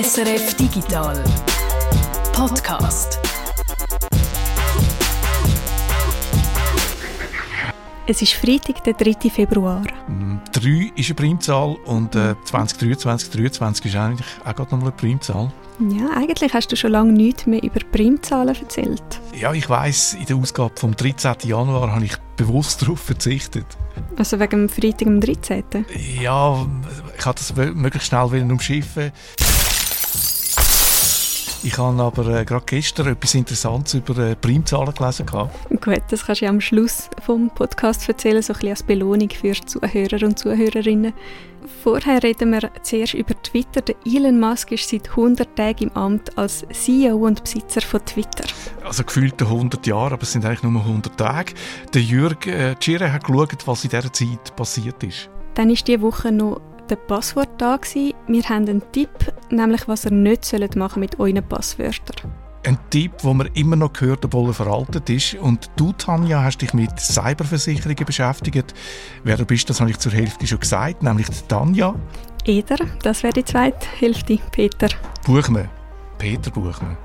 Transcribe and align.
SRF 0.00 0.54
Digital 0.54 1.24
Podcast. 2.32 3.18
Es 8.06 8.22
ist 8.22 8.34
Freitag, 8.34 8.84
der 8.84 8.92
3. 8.92 9.28
Februar. 9.28 9.82
3 10.52 10.92
ist 10.94 11.06
eine 11.06 11.14
Primzahl 11.16 11.76
und 11.84 12.14
äh, 12.14 12.36
2023, 12.44 13.28
2023 13.28 13.86
ist 13.86 13.96
eigentlich 13.96 14.26
auch 14.44 14.54
gerade 14.54 14.70
nochmal 14.70 14.90
eine 14.90 14.92
Primzahl. 14.92 15.52
Ja, 15.80 16.10
eigentlich 16.14 16.54
hast 16.54 16.70
du 16.70 16.76
schon 16.76 16.92
lange 16.92 17.12
nichts 17.12 17.46
mehr 17.46 17.62
über 17.64 17.80
Primzahlen 17.90 18.54
erzählt. 18.54 19.02
Ja, 19.34 19.52
ich 19.52 19.68
weiss, 19.68 20.14
in 20.14 20.26
der 20.26 20.36
Ausgabe 20.36 20.74
vom 20.76 20.94
13. 20.94 21.34
Januar 21.42 21.90
habe 21.92 22.04
ich 22.04 22.16
bewusst 22.36 22.82
darauf 22.82 23.00
verzichtet. 23.00 23.66
Also 24.16 24.38
wegen 24.38 24.50
dem 24.50 24.68
Freitag 24.68 25.08
am 25.08 25.20
13. 25.20 25.64
Ja, 26.20 26.64
ich 27.18 27.26
wollte 27.26 27.42
das 27.56 27.74
möglichst 27.74 28.06
schnell 28.06 28.30
wieder 28.30 28.44
umschiffen. 28.44 29.10
Ich 31.64 31.76
habe 31.76 32.00
aber 32.00 32.26
äh, 32.28 32.44
gerade 32.44 32.64
gestern 32.66 33.08
etwas 33.08 33.34
Interessantes 33.34 33.94
über 33.94 34.16
äh, 34.18 34.36
Primzahlen 34.36 34.94
gelesen. 34.94 35.26
Gehabt. 35.26 35.68
Gut, 35.68 36.02
das 36.08 36.26
kannst 36.26 36.40
du 36.40 36.44
ja 36.44 36.50
am 36.50 36.60
Schluss 36.60 37.10
vom 37.24 37.50
Podcast 37.50 38.08
erzählen, 38.08 38.42
so 38.42 38.52
ein 38.52 38.54
bisschen 38.54 38.70
als 38.70 38.82
Belohnung 38.84 39.30
für 39.30 39.54
Zuhörer 39.54 40.24
und 40.24 40.38
Zuhörerinnen. 40.38 41.12
Vorher 41.82 42.22
reden 42.22 42.52
wir 42.52 42.70
zuerst 42.82 43.14
über 43.14 43.34
Twitter. 43.42 43.80
Der 43.80 43.96
Elon 44.06 44.38
Musk 44.38 44.70
ist 44.70 44.88
seit 44.88 45.10
100 45.10 45.56
Tagen 45.56 45.84
im 45.84 45.92
Amt 45.96 46.38
als 46.38 46.64
CEO 46.72 47.16
und 47.16 47.42
Besitzer 47.42 47.80
von 47.80 48.04
Twitter. 48.04 48.44
Also 48.84 49.02
gefühlte 49.02 49.46
100 49.46 49.86
Jahre, 49.86 50.14
aber 50.14 50.22
es 50.22 50.32
sind 50.32 50.44
eigentlich 50.44 50.62
nur 50.62 50.80
100 50.80 51.16
Tage. 51.16 51.54
Der 51.92 52.02
Jürg 52.02 52.46
äh, 52.46 52.74
hat 52.74 53.24
geschaut, 53.24 53.66
was 53.66 53.84
in 53.84 53.90
dieser 53.90 54.12
Zeit 54.12 54.54
passiert 54.54 55.02
ist. 55.02 55.28
Dann 55.54 55.70
ist 55.70 55.88
diese 55.88 56.02
Woche 56.02 56.30
noch 56.30 56.60
der 56.88 56.96
Passwort 56.96 57.48
da 57.58 57.76
gewesen. 57.76 58.14
Wir 58.26 58.42
haben 58.44 58.68
einen 58.68 58.82
Tipp, 58.92 59.10
nämlich 59.50 59.86
was 59.88 60.04
ihr 60.04 60.10
nicht 60.10 60.76
machen 60.76 61.00
mit 61.00 61.18
euren 61.18 61.42
Passwörtern. 61.46 62.32
Ein 62.66 62.78
Tipp, 62.90 63.18
den 63.18 63.36
man 63.36 63.48
immer 63.54 63.76
noch 63.76 63.92
hört, 64.00 64.24
obwohl 64.24 64.50
er 64.50 64.54
veraltet 64.54 65.08
ist. 65.08 65.34
Und 65.34 65.70
du, 65.76 65.92
Tanja, 65.92 66.42
hast 66.42 66.58
dich 66.58 66.74
mit 66.74 66.98
Cyberversicherungen 66.98 68.04
beschäftigt. 68.04 68.74
Wer 69.22 69.36
du 69.36 69.44
bist, 69.44 69.70
das 69.70 69.80
habe 69.80 69.90
ich 69.90 69.98
zur 69.98 70.12
Hälfte 70.12 70.46
schon 70.46 70.60
gesagt, 70.60 71.02
nämlich 71.02 71.28
Tanja. 71.46 71.94
Eder, 72.44 72.78
das 73.02 73.22
wäre 73.22 73.34
die 73.34 73.44
zweite 73.44 73.86
Hälfte, 73.98 74.38
Peter. 74.50 74.88
Buchmann. 75.24 75.68
Peter 76.18 76.50
Buchmann. 76.50 76.96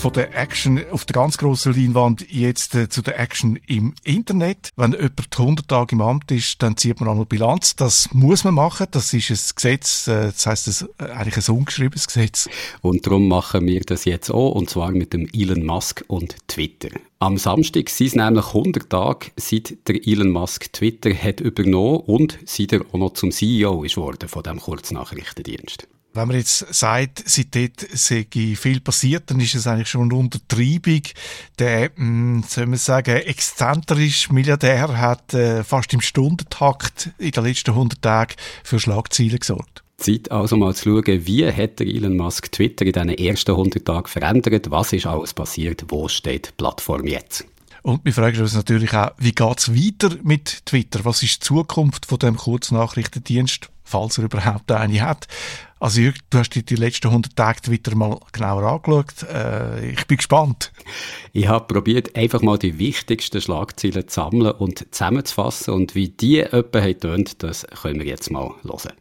Von 0.00 0.12
der 0.14 0.34
Action 0.34 0.80
auf 0.90 1.04
der 1.04 1.12
ganz 1.12 1.36
grossen 1.36 1.74
Leinwand 1.74 2.24
jetzt 2.30 2.74
äh, 2.74 2.88
zu 2.88 3.02
der 3.02 3.20
Action 3.20 3.56
im 3.66 3.94
Internet. 4.02 4.70
Wenn 4.74 4.92
jemand 4.92 5.38
100 5.38 5.68
Tage 5.68 5.94
im 5.94 6.00
Amt 6.00 6.30
ist, 6.30 6.62
dann 6.62 6.78
zieht 6.78 7.00
man 7.00 7.10
einmal 7.10 7.26
Bilanz. 7.26 7.76
Das 7.76 8.08
muss 8.14 8.42
man 8.42 8.54
machen. 8.54 8.86
Das 8.92 9.12
ist 9.12 9.28
ein 9.28 9.54
Gesetz, 9.54 10.08
äh, 10.08 10.26
das 10.32 10.46
heisst 10.46 10.66
das, 10.68 10.88
äh, 10.98 11.12
eigentlich 11.12 11.46
ein 11.46 11.54
ungeschriebenes 11.54 12.06
Gesetz. 12.06 12.48
Und 12.80 13.06
darum 13.06 13.28
machen 13.28 13.66
wir 13.66 13.80
das 13.80 14.06
jetzt 14.06 14.30
auch, 14.30 14.52
und 14.52 14.70
zwar 14.70 14.90
mit 14.92 15.12
dem 15.12 15.28
Elon 15.34 15.66
Musk 15.66 16.02
und 16.06 16.34
Twitter. 16.48 16.88
Am 17.18 17.36
Samstag 17.36 17.90
sind 17.90 18.06
es 18.06 18.14
nämlich 18.14 18.46
100 18.46 18.88
Tage, 18.88 19.26
seit 19.36 19.86
der 19.86 20.06
Elon 20.06 20.30
Musk 20.30 20.72
Twitter 20.72 21.12
hat 21.12 21.40
übernommen 21.40 22.00
und 22.06 22.38
seit 22.46 22.72
er 22.72 22.86
auch 22.90 22.98
noch 22.98 23.12
zum 23.12 23.32
CEO 23.32 23.84
ist 23.84 23.98
worden 23.98 24.30
von 24.30 24.42
dem 24.44 24.60
Kurznachrichtendienst. 24.60 25.86
Wenn 26.12 26.26
man 26.26 26.36
jetzt 26.36 26.74
sagt, 26.74 27.22
seitdem 27.24 27.70
sei 27.92 28.26
viel 28.30 28.80
passiert, 28.80 29.30
dann 29.30 29.38
ist 29.38 29.54
es 29.54 29.68
eigentlich 29.68 29.88
schon 29.88 30.10
eine 30.10 30.14
Untertreibung. 30.14 31.02
Der, 31.58 31.90
mh, 31.94 31.96
hm, 31.96 32.44
soll 32.48 32.66
man 32.66 32.78
sagen, 32.78 33.16
exzentrische 33.16 34.32
Milliardär 34.32 34.98
hat 34.98 35.34
äh, 35.34 35.62
fast 35.62 35.92
im 35.92 36.00
Stundentakt 36.00 37.10
in 37.18 37.30
den 37.30 37.44
letzten 37.44 37.70
100 37.70 38.02
Tagen 38.02 38.34
für 38.64 38.80
Schlagzeilen 38.80 39.38
gesorgt. 39.38 39.84
Zeit 39.98 40.32
also 40.32 40.56
mal 40.56 40.74
zu 40.74 40.90
schauen, 40.90 41.26
wie 41.26 41.46
hat 41.46 41.80
Elon 41.80 42.16
Musk 42.16 42.50
Twitter 42.50 42.86
in 42.86 42.92
diesen 42.92 43.10
ersten 43.10 43.52
100 43.52 43.84
Tagen 43.84 44.08
verändert, 44.08 44.70
was 44.70 44.92
ist 44.92 45.06
alles 45.06 45.32
passiert, 45.32 45.84
wo 45.88 46.08
steht 46.08 46.48
die 46.48 46.52
Plattform 46.56 47.06
jetzt? 47.06 47.46
Und 47.82 48.04
wir 48.04 48.12
fragen 48.12 48.40
uns 48.40 48.54
natürlich 48.54 48.92
auch, 48.94 49.12
wie 49.18 49.32
geht 49.32 49.58
es 49.58 49.74
weiter 49.74 50.16
mit 50.22 50.66
Twitter? 50.66 51.04
Was 51.04 51.22
ist 51.22 51.36
die 51.36 51.46
Zukunft 51.46 52.06
von 52.06 52.18
dem 52.18 52.36
Kurznachrichtendienst, 52.36 53.70
falls 53.90 54.18
er 54.18 54.24
überhaupt 54.24 54.70
eine 54.72 55.02
hat? 55.02 55.26
Also 55.80 56.02
Jürg, 56.02 56.16
du 56.28 56.38
hast 56.38 56.50
dir 56.50 56.62
die 56.62 56.76
letzten 56.76 57.08
100 57.08 57.34
Tage 57.34 57.62
Twitter 57.62 57.94
mal 57.96 58.20
genauer 58.32 58.64
angeschaut. 58.64 59.22
Äh, 59.32 59.92
ich 59.92 60.06
bin 60.06 60.18
gespannt. 60.18 60.72
Ich 61.32 61.48
habe 61.48 61.72
probiert, 61.72 62.14
einfach 62.16 62.42
mal 62.42 62.58
die 62.58 62.78
wichtigsten 62.78 63.40
Schlagzeilen 63.40 64.06
zu 64.06 64.14
sammeln 64.14 64.52
und 64.52 64.86
zusammenzufassen. 64.94 65.72
Und 65.72 65.94
wie 65.94 66.08
die 66.08 66.40
etwa 66.40 66.80
haben 66.80 67.24
das 67.38 67.66
können 67.82 67.98
wir 67.98 68.06
jetzt 68.06 68.30
mal 68.30 68.52
hören. 68.62 68.92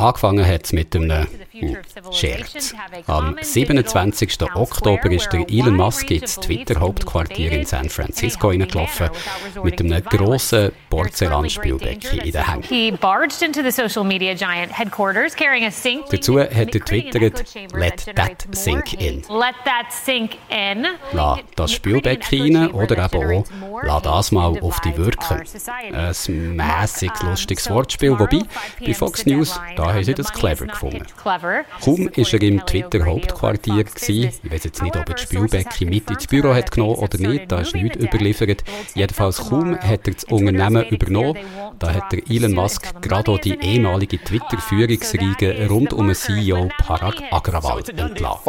Angefangen 0.00 0.46
hat 0.46 0.64
es 0.64 0.72
mit 0.72 0.96
einem 0.96 1.26
Scherz. 2.10 2.74
Am 3.06 3.36
27. 3.40 4.38
Oktober 4.54 5.10
ist 5.10 5.30
der 5.30 5.44
Elon 5.50 5.76
Musk 5.76 6.10
ins 6.10 6.36
Twitter-Hauptquartier 6.36 7.52
in 7.52 7.66
San 7.66 7.90
Francisco 7.90 8.50
hineingelaufen 8.50 9.10
mit 9.62 9.78
einem 9.80 10.02
grossen 10.02 10.72
Porzellanspielbecken 10.88 12.20
in 12.20 12.32
den 12.32 12.46
Händen. 12.50 12.98
Dazu 16.10 16.40
hat 16.40 16.50
er 16.74 16.84
twittert, 16.84 17.44
let 17.74 18.06
that 18.14 18.46
sink 18.52 18.94
in. 18.94 19.22
Lass 21.12 21.40
das 21.56 21.72
Spielbecken 21.72 22.56
rein 22.56 22.70
oder 22.70 23.04
eben 23.04 23.44
auch, 23.44 23.44
lass 23.82 24.02
das 24.02 24.32
mal 24.32 24.58
auf 24.60 24.80
dich 24.80 24.96
wirken. 24.96 25.42
Ein 25.92 26.56
mässig 26.56 27.12
lustiges 27.22 27.68
Wortspiel, 27.68 28.18
wobei 28.18 28.40
bei 28.84 28.94
Fox 28.94 29.26
News, 29.26 29.60
da 29.76 29.89
haben 29.92 30.04
sie 30.04 30.14
das 30.14 30.32
clever 30.32 30.66
gefunden. 30.66 31.04
Kaum 31.22 31.42
war 31.42 32.32
er 32.32 32.42
im 32.42 32.66
Twitter-Hauptquartier. 32.66 33.84
Ich 34.08 34.52
weiß 34.52 34.64
jetzt 34.64 34.82
nicht, 34.82 34.96
ob 34.96 35.08
er 35.08 35.14
das 35.14 35.22
Spielbecken 35.22 35.88
mit 35.88 36.10
ins 36.10 36.26
Büro 36.26 36.54
hat 36.54 36.70
genommen 36.70 36.96
oder 36.96 37.18
nicht, 37.18 37.50
da 37.50 37.60
ist 37.60 37.74
nichts 37.74 37.96
überliefert. 37.96 38.64
Jedenfalls 38.94 39.48
kaum 39.48 39.76
hat 39.78 40.06
er 40.06 40.14
das 40.14 40.24
Unternehmen 40.24 40.84
übernommen, 40.88 41.38
da 41.78 41.92
hat 41.94 42.12
der 42.12 42.22
Elon 42.28 42.52
Musk 42.54 43.00
gerade 43.02 43.30
auch 43.30 43.38
die 43.38 43.58
ehemalige 43.60 44.18
Twitter-Führungsriege 44.18 45.68
rund 45.68 45.92
um 45.92 46.06
den 46.06 46.14
CEO 46.14 46.68
Parag 46.78 47.22
Agrawal 47.30 47.82
entlassen. 47.88 48.40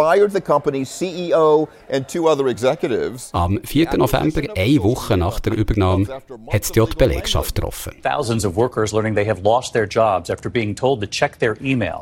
Am 3.34 3.60
4. 3.64 3.98
November, 3.98 4.42
eine 4.56 4.84
Woche 4.84 5.18
nach 5.18 5.40
der 5.40 5.54
Übernahme, 5.54 6.08
hat 6.52 6.64
es 6.64 6.72
die 6.72 6.82
Belegschaft 6.98 7.56
getroffen. 7.56 7.94
Thousands 8.04 8.46
of 8.46 8.56
workers 8.56 8.92
learning 8.92 9.16
they 9.16 9.26
have 9.26 9.42
lost 9.42 9.74
their 9.74 9.88
jobs 9.88 10.30
after 10.30 10.50
being 10.50 10.76
told 10.76 11.02
to 11.02 11.08
check. 11.08 11.31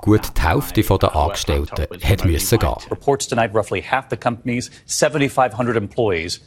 Gut 0.01 0.31
die 0.35 0.41
Hälfte 0.41 0.83
der 0.83 1.15
Angestellten 1.15 1.87
hat 2.03 2.25
müssen 2.25 2.59
gehen. 2.59 2.75
Reports 2.89 3.27
tonight 3.27 3.53
roughly 3.53 3.81
half 3.81 4.05
the 4.09 4.17
company's 4.17 4.69
7500 4.85 5.75
employees 5.75 6.41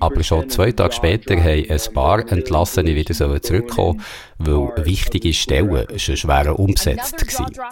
aber 0.00 0.22
schon 0.22 0.50
zwei 0.50 0.72
Tage 0.72 0.92
später 0.94 1.36
haben 1.36 1.64
ein 1.68 1.94
paar 1.94 2.30
Entlassene 2.30 2.94
wieder 2.94 3.42
zurückkommen 3.42 4.02
weil 4.38 4.72
wichtige 4.84 5.32
Stellen 5.32 5.86
schon 5.98 6.16
schwer 6.16 6.58
umgesetzt 6.58 7.14
waren. 7.14 7.68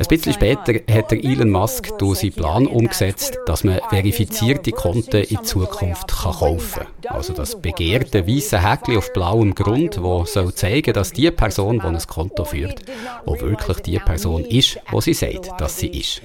Ein 0.00 0.06
bisschen 0.08 0.32
später 0.32 0.74
hat 0.92 1.10
der 1.10 1.24
Elon 1.24 1.50
Musk 1.50 1.98
durch 1.98 2.20
seinen 2.20 2.32
Plan 2.32 2.66
umgesetzt, 2.66 3.38
dass 3.46 3.64
man 3.64 3.80
verifizierte 3.90 4.72
Konten 4.72 5.24
in 5.24 5.44
Zukunft 5.44 6.08
kann 6.08 6.32
kaufen 6.32 6.82
kann. 7.02 7.16
Also 7.16 7.32
das 7.32 7.60
begehrte 7.60 8.26
weiße 8.26 8.62
Häkchen 8.62 8.96
auf 8.96 9.12
blauem 9.12 9.54
Grund, 9.54 9.96
das 9.96 10.32
soll 10.32 10.54
zeigen, 10.54 10.92
dass 10.94 11.12
die 11.12 11.30
Person, 11.30 11.80
die 11.80 11.86
ein 11.86 11.98
Konto 12.06 12.44
führt, 12.44 12.82
auch 13.26 13.40
wirklich 13.40 13.78
die 13.78 13.98
Person 13.98 14.44
ist, 14.44 14.78
wo 14.90 15.00
sie 15.00 15.14
sagt, 15.14 15.50
dass 15.58 15.78
sie 15.78 15.88
ist. 15.88 16.22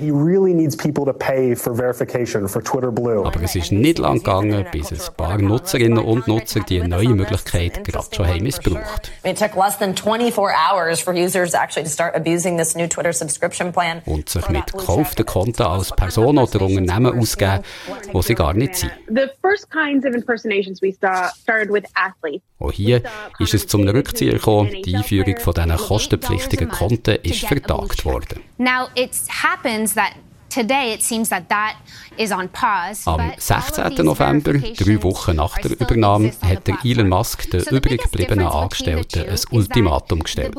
Aber 3.26 3.42
es 3.44 3.56
ist 3.56 3.72
nicht 3.72 4.00
lang 4.00 4.18
gegangen, 4.18 4.66
bis 4.72 4.92
ein 4.92 5.16
paar 5.16 5.38
Nutzer 5.38 5.66
Nutzerinnen 5.66 6.04
und 6.04 6.28
Nutzer 6.28 6.60
die 6.62 6.80
neue 6.80 7.10
Möglichkeit 7.10 7.84
gerade 7.84 8.08
schon 8.12 8.28
haben 8.28 8.44
missbraucht. 8.44 9.12
Und 14.06 14.30
sich 14.30 14.50
mit 14.50 14.72
gekauften 14.72 15.26
Konten 15.26 15.64
als 15.64 15.92
Person 15.92 16.38
oder 16.38 16.62
Unternehmen 16.62 17.20
ausgeben, 17.20 17.64
wo 18.12 18.22
sie 18.22 18.36
gar 18.36 18.54
nicht 18.54 18.76
sind. 18.76 18.92
Auch 22.60 22.72
hier 22.72 23.02
ist 23.40 23.54
es 23.54 23.68
zum 23.68 23.88
Rückzieher 23.88 24.34
gekommen. 24.34 24.72
Die 24.86 24.96
Einführung 24.96 25.38
von 25.40 25.54
diesen 25.54 25.76
kostenpflichtigen 25.76 26.70
Konten 26.70 27.16
ist 27.24 27.46
vertagt 27.46 28.06
worden. 28.06 28.40
Now 28.58 28.88
it 28.96 29.12
happens 29.30 29.96
that 29.96 30.14
Am 33.06 33.32
16. 33.38 34.06
November, 34.06 34.54
drei 34.54 35.04
Wochen 35.04 35.36
nach 35.36 35.58
der 35.58 35.72
Übernahme, 35.72 36.32
hat 36.42 36.68
der 36.68 36.78
Elon 36.82 37.10
Musk 37.10 37.52
den 37.52 37.62
übrig 37.64 38.04
gebliebenen 38.04 38.48
Angestellten 38.48 39.28
ein 39.30 39.40
Ultimatum 39.52 40.24
gestellt. 40.24 40.56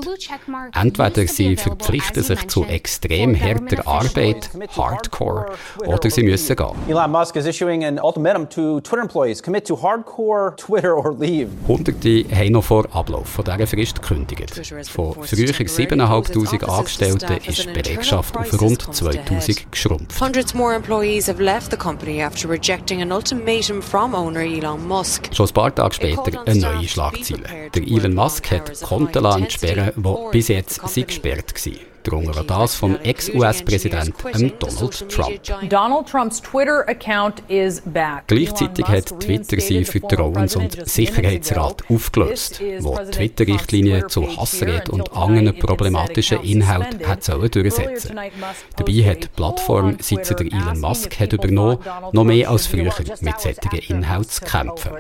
Entweder 0.75 1.26
sie 1.26 1.56
verpflichten 1.56 2.22
sich 2.22 2.46
zu 2.48 2.64
extrem 2.64 3.40
harter 3.40 3.88
Arbeit, 3.88 4.50
Hardcore, 4.76 5.46
oder 5.87 6.10
sie 6.10 6.25
müssen 6.25 6.56
gehen. 6.56 6.76
Elon 6.88 7.10
Musk 7.10 7.37
is 7.37 7.46
issuing 7.46 7.82
an 7.84 7.99
ultimatum 7.99 8.50
to 8.50 8.81
Twitter 8.82 9.02
employees, 9.02 9.42
commit 9.42 9.66
to 9.66 9.81
hardcore 9.81 10.54
Twitter 10.56 10.94
or 10.94 11.16
leave. 11.19 11.49
Hunderte 11.66 12.26
haben 12.31 12.52
noch 12.52 12.64
vor 12.64 12.84
Ablauf 12.94 13.28
von 13.28 13.46
dieser 13.46 13.66
Frist 13.66 14.02
gekündigt. 14.02 14.54
Von 14.90 15.14
früher 15.22 15.54
7'500 15.54 16.64
Angestellten 16.64 17.38
ist 17.46 17.64
die 17.64 17.72
Belegschaft 17.72 18.37
auf 18.37 18.60
rund 18.60 18.94
2000 18.94 19.72
geschrumpft. 19.72 19.85
Hundreds 20.20 20.54
more 20.54 20.74
employees 20.74 21.28
have 21.28 21.42
left 21.42 21.70
the 21.70 21.76
company 21.76 22.20
after 22.20 22.48
rejecting 22.48 23.02
an 23.02 23.12
ultimatum 23.12 23.82
from 23.82 24.14
owner 24.14 24.40
Elon 24.40 24.86
Musk. 24.86 25.28
Schon 25.32 25.46
ein 25.46 25.54
paar 25.54 25.74
Tage 25.74 25.94
später 25.94 26.46
eine 26.46 26.60
neue 26.60 26.88
Schlagzeile. 26.88 27.70
Der 27.74 27.82
Elon 27.82 28.14
Musk 28.14 28.50
hat 28.50 28.80
Konten 28.82 29.24
entsperren, 29.24 29.92
die 29.96 30.30
bis 30.32 30.48
jetzt 30.48 30.80
gesperrt 30.94 31.54
waren 31.64 31.95
darunter 32.06 32.44
das 32.44 32.74
vom 32.74 32.96
Ex-US-Präsidenten 33.02 34.52
Donald 34.58 35.08
Trump. 35.08 35.40
Donald 35.68 36.08
Trumps 36.08 36.40
Twitter-Account 36.40 37.42
is 37.48 37.82
back. 37.84 38.24
Gleichzeitig 38.26 38.86
hat 38.86 39.20
Twitter 39.20 39.60
sie 39.60 39.84
Vertrauens- 39.84 40.56
und 40.56 40.88
Sicherheitsrat 40.88 41.82
aufgelöst, 41.88 42.60
wo 42.80 42.98
die 42.98 43.10
Twitter-Richtlinie 43.10 44.06
zu 44.06 44.26
Hassrede 44.36 44.90
und 44.92 45.12
anderen 45.12 45.58
problematischen 45.58 46.42
Inhalten 46.42 47.06
hat 47.06 47.24
sollen 47.24 47.50
durchsetzen. 47.50 48.16
Dabei 48.76 48.92
hat 48.92 49.24
die 49.24 49.28
Plattform, 49.34 49.96
seit 50.00 50.30
der 50.30 50.40
Elon 50.40 50.80
Musk 50.80 51.18
hat 51.18 51.32
übernommen, 51.32 51.78
noch 52.12 52.24
mehr 52.24 52.50
als 52.50 52.66
früher 52.66 52.92
mit 53.20 53.40
solchen 53.40 53.96
Inhalten 53.96 54.30
zu 54.30 54.44
kämpfen. 54.44 54.92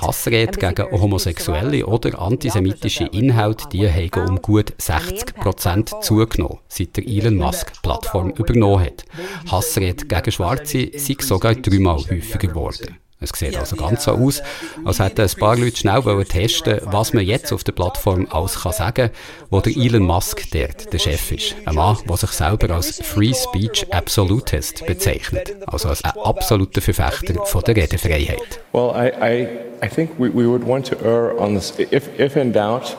Hassrede 0.00 0.58
gegen 0.58 1.00
Homosexuelle 1.00 1.86
oder 1.86 2.18
antisemitische 2.20 2.97
politische 2.98 3.16
Inhalte 3.16 3.68
die 3.72 3.88
haben 3.88 4.28
um 4.28 4.42
gut 4.42 4.72
60 4.78 5.34
Prozent 5.34 5.90
zugenommen, 6.02 6.58
seit 6.68 6.96
der 6.96 7.06
Elon 7.06 7.36
Musk 7.36 7.82
Plattform 7.82 8.30
übernommen 8.30 8.84
hat. 8.84 9.04
Hassrede 9.50 10.06
gegen 10.06 10.32
Schwarze 10.32 10.90
sind 10.94 11.22
sogar 11.22 11.54
dreimal 11.54 11.98
häufiger 11.98 12.38
geworden. 12.38 12.96
Es 13.20 13.30
sieht 13.30 13.56
also 13.56 13.74
ganz 13.74 14.04
so 14.04 14.12
aus, 14.12 14.42
als 14.84 15.00
hätten 15.00 15.22
ein 15.22 15.40
paar 15.40 15.56
Leute 15.56 15.76
schnell 15.76 16.24
testen 16.24 16.80
was 16.84 17.12
man 17.12 17.24
jetzt 17.24 17.52
auf 17.52 17.64
der 17.64 17.72
Plattform 17.72 18.28
alles 18.30 18.62
kann 18.62 18.72
sagen 18.72 19.10
wo 19.50 19.60
der 19.60 19.76
Elon 19.76 20.04
Musk 20.04 20.44
dort 20.52 20.92
der 20.92 20.98
Chef 20.98 21.32
ist. 21.32 21.56
Ein 21.64 21.74
Mann, 21.74 21.96
der 22.08 22.16
sich 22.16 22.30
selber 22.30 22.74
als 22.74 23.00
Free 23.02 23.34
Speech 23.34 23.92
Absolutist 23.92 24.86
bezeichnet. 24.86 25.56
Also 25.66 25.88
als 25.88 26.04
ein 26.04 26.12
absoluter 26.22 26.80
Verfechter 26.80 27.44
von 27.44 27.62
der 27.64 27.76
Redefreiheit. 27.76 28.60
Well, 28.72 28.92
I, 28.94 29.10
I, 29.20 29.48
I 29.84 29.88
think 29.88 30.10
we, 30.18 30.28
we 30.32 30.46
would 30.46 30.66
want 30.66 30.86
to 30.88 30.96
err 31.04 31.38
on 31.40 31.54
this. 31.54 31.72
If, 31.78 32.08
if 32.18 32.36
in 32.36 32.52
doubt, 32.52 32.96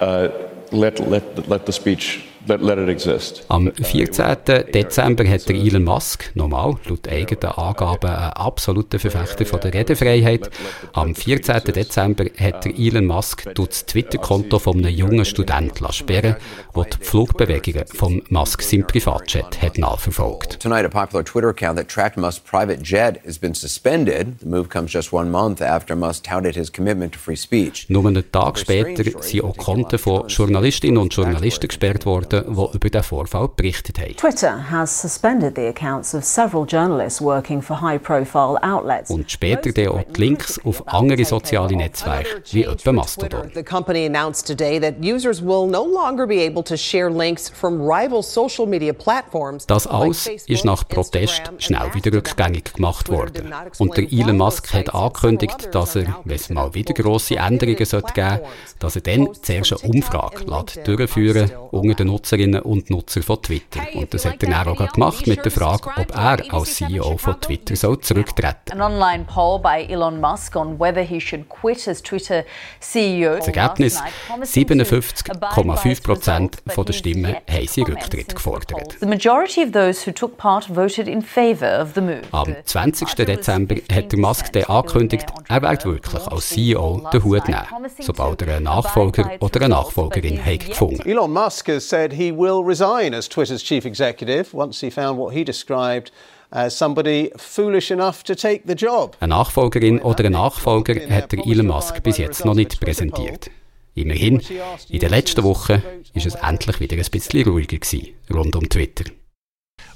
uh, 0.00 0.28
let, 0.72 0.98
let, 0.98 1.48
let 1.48 1.66
the 1.66 1.72
speech 1.72 2.24
Let, 2.46 2.62
let 2.62 2.78
it 2.78 2.88
exist. 2.88 3.44
Am 3.48 3.70
14. 3.70 4.36
Dezember 4.72 5.28
hat 5.28 5.46
der 5.48 5.56
Elon 5.56 5.84
Musk, 5.84 6.30
normal, 6.34 6.76
laut 6.88 7.06
eigenen 7.06 7.52
Angaben, 7.52 8.10
ein 8.10 8.32
absoluter 8.32 8.98
Verfechter 8.98 9.44
von 9.44 9.60
der 9.60 9.74
Redefreiheit. 9.74 10.50
Am 10.94 11.14
14. 11.14 11.64
Dezember 11.64 12.24
hat 12.38 12.64
der 12.64 12.78
Elon 12.78 13.06
Musk 13.06 13.46
das 13.54 13.84
Twitter-Konto 13.84 14.58
von 14.58 14.78
einem 14.78 14.94
jungen 14.94 15.24
Studenten 15.24 15.92
sperren 15.92 16.36
der 16.74 16.84
die 16.84 17.04
Flugbewegungen 17.04 17.84
von 17.86 18.22
Musk 18.30 18.62
seinem 18.62 18.86
Privatjet 18.86 19.60
hat 19.60 19.76
nachverfolgt. 19.76 20.60
Tonight 20.60 20.84
a 20.84 20.88
popular 20.88 21.24
Twitter 21.24 21.48
account 21.48 21.76
that 21.76 21.88
tracked 21.88 22.16
Musk's 22.16 22.40
private 22.40 22.82
jet 22.82 23.20
has 23.26 23.38
been 23.38 23.54
suspended. 23.54 24.38
The 24.40 24.46
move 24.46 24.68
comes 24.68 24.92
just 24.92 25.12
one 25.12 25.30
month 25.30 25.60
after 25.60 25.94
Musk 25.94 26.24
touted 26.24 26.54
his 26.54 26.72
commitment 26.72 27.12
to 27.12 27.18
free 27.18 27.36
speech. 27.36 27.86
Nur 27.88 28.06
einen 28.06 28.24
Tag 28.32 28.58
später 28.58 29.04
sind 29.20 29.44
auch 29.44 29.56
Konten 29.56 29.98
von 29.98 30.28
Journalistinnen 30.28 30.98
und 30.98 31.14
Journalisten 31.14 31.68
gesperrt 31.68 32.06
worden 32.06 32.29
Seiten, 32.30 32.54
die 32.54 32.76
über 32.76 32.90
den 32.90 33.02
Vorfall 33.02 33.48
berichtet 33.54 33.98
haben. 33.98 34.16
Twitter 34.16 34.70
has 34.70 35.00
suspended 35.00 35.54
the 35.56 35.66
accounts 35.66 36.14
of 36.14 36.24
several 36.24 36.64
journalists 36.64 37.20
working 37.20 37.60
for 37.60 37.80
high-profile 37.80 38.58
outlets. 38.62 39.10
Und 39.10 39.30
später 39.30 39.72
dann 39.72 39.88
auch 39.88 40.02
die 40.02 40.20
Links 40.20 40.60
auf 40.64 40.86
andere 40.88 41.24
soziale 41.24 41.76
Netzwerke, 41.76 42.42
wie 42.50 42.64
etwa 42.64 42.92
Mastodon. 42.92 43.50
The 43.54 43.62
company 43.62 44.06
announced 44.06 44.46
today 44.46 44.80
that 44.80 44.94
users 45.02 45.42
will 45.42 45.66
no 45.66 45.84
longer 45.84 46.26
be 46.26 46.46
able 46.46 46.62
to 46.64 46.76
share 46.76 47.10
links 47.10 47.48
from 47.48 47.80
rival 47.80 48.22
social 48.22 48.66
media 48.66 48.92
platforms. 48.92 49.66
Das 49.66 49.86
alles 49.86 50.26
ist 50.46 50.64
nach 50.64 50.86
Protest 50.88 51.42
schnell 51.58 51.92
wieder 51.94 52.12
rückgängig 52.12 52.74
gemacht 52.74 53.08
worden. 53.08 53.52
Und 53.78 53.96
der 53.96 54.10
Elon 54.10 54.36
Musk 54.36 54.72
hat 54.72 54.94
angekündigt, 54.94 55.68
dass 55.72 55.96
er, 55.96 56.20
wenn 56.24 56.36
es 56.36 56.48
mal 56.50 56.72
wieder 56.74 56.94
grosse 56.94 57.36
Änderungen 57.36 57.76
geben 57.76 57.88
sollte, 57.88 58.42
dass 58.78 58.96
er 58.96 59.02
dann 59.02 59.28
zuerst 59.42 59.72
eine 59.72 59.92
Umfrage 59.92 60.44
durchführen 60.84 61.50
unter 61.70 61.94
den 61.94 62.08
Nutzerinnen 62.20 62.60
und 62.60 62.90
Nutzer 62.90 63.22
von 63.22 63.40
Twitter. 63.40 63.80
Und 63.94 64.12
das 64.12 64.26
hat 64.26 64.42
er 64.42 64.66
auch 64.66 64.92
gemacht 64.92 65.26
mit 65.26 65.42
der 65.42 65.50
Frage, 65.50 65.88
ob 65.96 66.14
er 66.14 66.52
als 66.52 66.74
CEO 66.74 67.16
von 67.16 67.40
Twitter 67.40 67.74
soll 67.76 67.98
zurücktreten 68.00 68.56
soll. 68.72 68.80
online 68.80 69.24
poll 69.24 69.58
by 69.58 69.86
Elon 69.88 70.20
Musk 70.20 70.54
on 70.54 70.78
whether 70.78 71.02
he 71.02 71.18
should 71.18 71.48
quit 71.48 71.88
as 71.88 72.02
Twitter 72.02 72.44
CEO. 72.80 73.36
Das 73.36 73.46
Ergebnis: 73.48 74.02
57,5 74.42 76.02
Prozent 76.02 76.58
der 76.66 76.92
Stimmen 76.92 77.36
haben 77.48 77.66
sie 77.66 77.82
Rücktritt 77.82 78.34
gefordert. 78.34 78.96
The 79.00 79.06
majority 79.06 79.62
of 79.62 79.72
those 79.72 80.06
who 80.06 80.12
took 80.12 80.36
part 80.36 80.68
voted 80.68 81.08
in 81.08 81.22
favor 81.22 81.80
of 81.80 81.94
the 81.94 82.00
move. 82.02 82.22
Am 82.32 82.54
20. 82.64 83.14
Dezember 83.14 83.76
hat 83.92 84.12
der 84.12 84.18
Musk 84.18 84.52
dann 84.52 84.64
angekündigt, 84.64 85.26
er 85.48 85.62
wird 85.62 85.84
wirklich 85.84 86.26
als 86.26 86.48
CEO 86.50 87.08
den 87.12 87.24
Hut 87.24 87.48
nehmen, 87.48 87.66
sobald 87.98 88.42
er 88.42 88.56
einen 88.56 88.64
Nachfolger 88.64 89.30
oder 89.40 89.60
eine 89.60 89.70
Nachfolgerin 89.70 90.44
hat 90.44 90.66
gefunden. 90.66 91.08
Elon 91.08 91.32
Musk 91.32 91.68
has 91.68 91.88
said 91.88 92.09
said 92.10 92.18
he 92.18 92.32
will 92.32 92.64
resign 92.64 93.14
as 93.14 93.28
Twitter's 93.28 93.62
chief 93.62 93.84
executive 93.84 94.52
once 94.52 94.80
he 94.80 94.90
found 94.90 95.18
what 95.18 95.34
he 95.34 95.44
described 95.44 96.10
as 96.52 96.76
somebody 96.76 97.30
foolish 97.36 97.90
enough 97.90 98.22
to 98.24 98.34
take 98.34 98.62
the 98.66 98.74
job. 98.74 99.16
Eine 99.20 99.34
Nachfolgerin 99.34 100.00
oder 100.00 100.24
ein 100.24 100.32
Nachfolger 100.32 100.94
hat 101.08 101.32
der 101.32 101.46
Elon 101.46 101.68
Musk 101.68 102.02
bis 102.02 102.18
jetzt 102.18 102.44
noch 102.44 102.54
nicht 102.54 102.80
präsentiert. 102.80 103.50
Immerhin, 103.94 104.40
in 104.88 105.00
der 105.00 105.10
letzten 105.10 105.42
Woche 105.42 105.82
ist 106.14 106.26
es 106.26 106.34
endlich 106.36 106.80
wieder 106.80 106.96
ein 106.96 107.04
bisschen 107.10 107.48
ruhiger 107.48 107.78
gewesen, 107.78 108.14
rund 108.32 108.56
um 108.56 108.68
Twitter. 108.68 109.04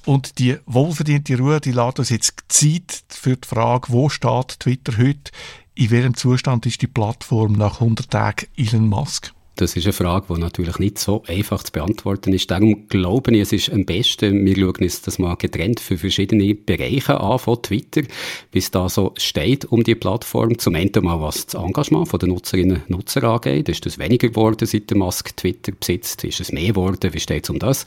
Und 0.04 0.38
die 0.38 0.58
wohlverdiente 0.66 1.38
Ruhe, 1.38 1.60
die 1.60 1.72
lässt 1.72 1.98
uns 1.98 2.10
jetzt 2.10 2.34
Zeit 2.48 3.04
für 3.08 3.36
die 3.36 3.48
Frage, 3.48 3.88
wo 3.90 4.08
steht 4.08 4.60
Twitter 4.60 4.98
heute? 4.98 5.30
In 5.74 5.90
welchem 5.90 6.14
Zustand 6.14 6.66
ist 6.66 6.82
die 6.82 6.86
Plattform 6.86 7.52
nach 7.52 7.80
100 7.80 8.10
Tagen 8.10 8.46
Elon 8.56 8.88
Musk? 8.88 9.32
Das 9.56 9.76
ist 9.76 9.84
eine 9.84 9.92
Frage, 9.92 10.26
die 10.34 10.40
natürlich 10.40 10.80
nicht 10.80 10.98
so 10.98 11.22
einfach 11.28 11.62
zu 11.62 11.70
beantworten 11.70 12.32
ist. 12.32 12.50
Darum 12.50 12.88
glaube 12.88 13.32
ich, 13.32 13.42
es 13.42 13.52
ist 13.52 13.70
am 13.70 13.84
besten, 13.84 14.44
wir 14.44 14.56
schauen 14.56 14.74
uns 14.80 15.02
das 15.02 15.20
mal 15.20 15.36
getrennt 15.36 15.78
für 15.78 15.96
verschiedene 15.96 16.56
Bereiche 16.56 17.20
an 17.20 17.38
von 17.38 17.62
Twitter, 17.62 18.02
wie 18.50 18.58
es 18.58 18.72
da 18.72 18.88
so 18.88 19.14
steht 19.16 19.66
um 19.66 19.84
die 19.84 19.94
Plattform. 19.94 20.58
Zum 20.58 20.74
einen 20.74 20.90
mal, 21.02 21.20
was 21.20 21.46
das 21.46 21.62
Engagement 21.62 22.10
der 22.20 22.28
Nutzerinnen 22.28 22.78
und 22.78 22.90
Nutzer 22.90 23.22
angeht. 23.22 23.68
Ist 23.68 23.86
das 23.86 23.96
weniger 23.96 24.28
geworden, 24.28 24.66
seit 24.66 24.90
der 24.90 24.96
Musk 24.96 25.36
Twitter 25.36 25.70
besitzt? 25.70 26.24
Ist 26.24 26.40
es 26.40 26.50
mehr 26.50 26.70
geworden? 26.70 27.14
Wie 27.14 27.20
steht 27.20 27.44
es 27.44 27.50
um 27.50 27.60
das? 27.60 27.86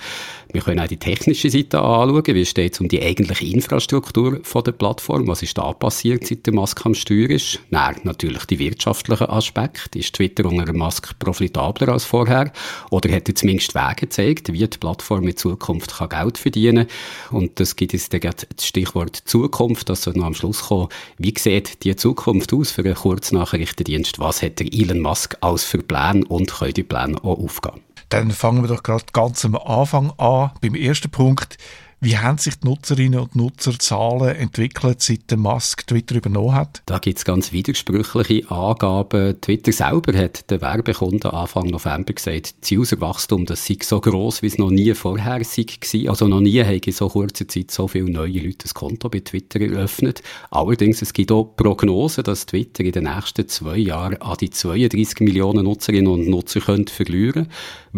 Wir 0.53 0.61
können 0.61 0.79
auch 0.79 0.87
die 0.87 0.95
technische 0.95 1.49
Seite 1.49 1.79
anschauen. 1.81 2.23
Wie 2.27 2.45
steht 2.45 2.75
es 2.75 2.79
um 2.79 2.87
die 2.87 3.01
eigentliche 3.01 3.45
Infrastruktur 3.45 4.39
von 4.43 4.63
der 4.63 4.71
Plattform? 4.71 5.27
Was 5.27 5.43
ist 5.43 5.57
da 5.57 5.73
passiert, 5.73 6.27
seit 6.27 6.45
der 6.45 6.53
Musk 6.53 6.85
am 6.85 6.93
Steuer 6.93 7.29
ist? 7.29 7.59
Nein, 7.71 7.97
natürlich 8.03 8.45
die 8.45 8.59
wirtschaftlichen 8.59 9.29
Aspekte. 9.29 9.99
Ist 9.99 10.13
Twitter 10.13 10.45
unter 10.45 10.71
Musk 10.71 11.19
profitabel 11.19 11.56
profitabler 11.57 11.93
als 11.93 12.05
vorher 12.05 12.51
oder 12.89 13.13
hat 13.13 13.27
zumindest 13.33 13.75
Wege 13.75 13.95
gezeigt, 13.95 14.53
wie 14.53 14.67
die 14.67 14.77
Plattform 14.77 15.27
in 15.27 15.35
Zukunft 15.35 15.97
kann 15.97 16.09
Geld 16.09 16.37
verdienen 16.37 16.87
kann. 17.29 17.39
Und 17.39 17.59
das 17.59 17.75
gibt 17.75 17.93
es 17.93 18.09
dann 18.09 18.21
das 18.21 18.65
Stichwort 18.65 19.15
Zukunft, 19.15 19.89
dass 19.89 20.05
wir 20.05 20.15
noch 20.15 20.25
am 20.25 20.33
Schluss 20.33 20.63
kommen. 20.63 20.89
Wie 21.17 21.33
sieht 21.37 21.83
die 21.83 21.95
Zukunft 21.95 22.53
aus 22.53 22.71
für 22.71 22.83
einen 22.83 22.95
Kurznachrichtendienst? 22.95 24.19
Was 24.19 24.41
hat 24.41 24.59
der 24.59 24.71
Elon 24.71 25.01
Musk 25.01 25.37
als 25.41 25.63
für 25.63 25.79
Pläne 25.79 26.25
und 26.25 26.53
können 26.53 26.73
die 26.73 26.83
Pläne 26.83 27.17
auch 27.23 27.39
aufgehen? 27.39 27.81
Dann 28.09 28.31
fangen 28.31 28.63
wir 28.63 28.69
doch 28.69 28.83
gerade 28.83 29.03
ganz 29.11 29.43
am 29.43 29.55
Anfang 29.55 30.13
an, 30.17 30.51
beim 30.61 30.75
ersten 30.75 31.09
Punkt. 31.09 31.57
Wie 31.99 32.15
haben 32.15 32.37
sich 32.37 32.59
die 32.59 32.67
Nutzerinnen 32.67 33.19
und 33.19 33.35
Nutzerzahlen 33.35 34.35
entwickelt, 34.35 35.01
seit 35.01 35.31
der 35.31 35.39
Musk 35.39 35.87
Twitter 35.87 36.17
übernommen 36.17 36.53
hat? 36.53 36.83
Da 36.85 36.99
gibt 36.99 37.17
es 37.17 37.25
ganz 37.25 37.51
widersprüchliche 37.51 38.51
Angaben. 38.51 39.41
Twitter 39.41 39.71
selber 39.71 40.15
hat 40.15 40.51
den 40.51 40.61
Werbekunden 40.61 41.31
Anfang 41.31 41.71
November 41.71 42.13
gesagt, 42.13 42.53
das 42.61 42.71
Userwachstum 42.71 43.47
das 43.47 43.65
sei 43.65 43.77
so 43.81 43.99
gross, 43.99 44.43
wie 44.43 44.47
es 44.47 44.59
noch 44.59 44.69
nie 44.69 44.93
vorher 44.93 45.39
war. 45.41 46.09
Also 46.09 46.27
noch 46.27 46.39
nie 46.39 46.63
haben 46.63 46.79
in 46.85 46.93
so 46.93 47.09
kurzer 47.09 47.47
Zeit 47.47 47.71
so 47.71 47.87
viele 47.87 48.11
neue 48.11 48.41
Leute 48.41 48.67
ein 48.67 48.73
Konto 48.75 49.09
bei 49.09 49.21
Twitter 49.21 49.59
eröffnet. 49.59 50.21
Allerdings, 50.51 51.01
es 51.01 51.13
gibt 51.13 51.31
auch 51.31 51.55
Prognosen, 51.55 52.23
dass 52.23 52.45
Twitter 52.45 52.83
in 52.83 52.91
den 52.91 53.05
nächsten 53.05 53.47
zwei 53.47 53.77
Jahren 53.77 54.21
an 54.21 54.37
die 54.39 54.51
32 54.51 55.21
Millionen 55.21 55.63
Nutzerinnen 55.63 56.11
und 56.11 56.27
Nutzer 56.29 56.59
könnte 56.59 56.93
verlieren 56.93 57.47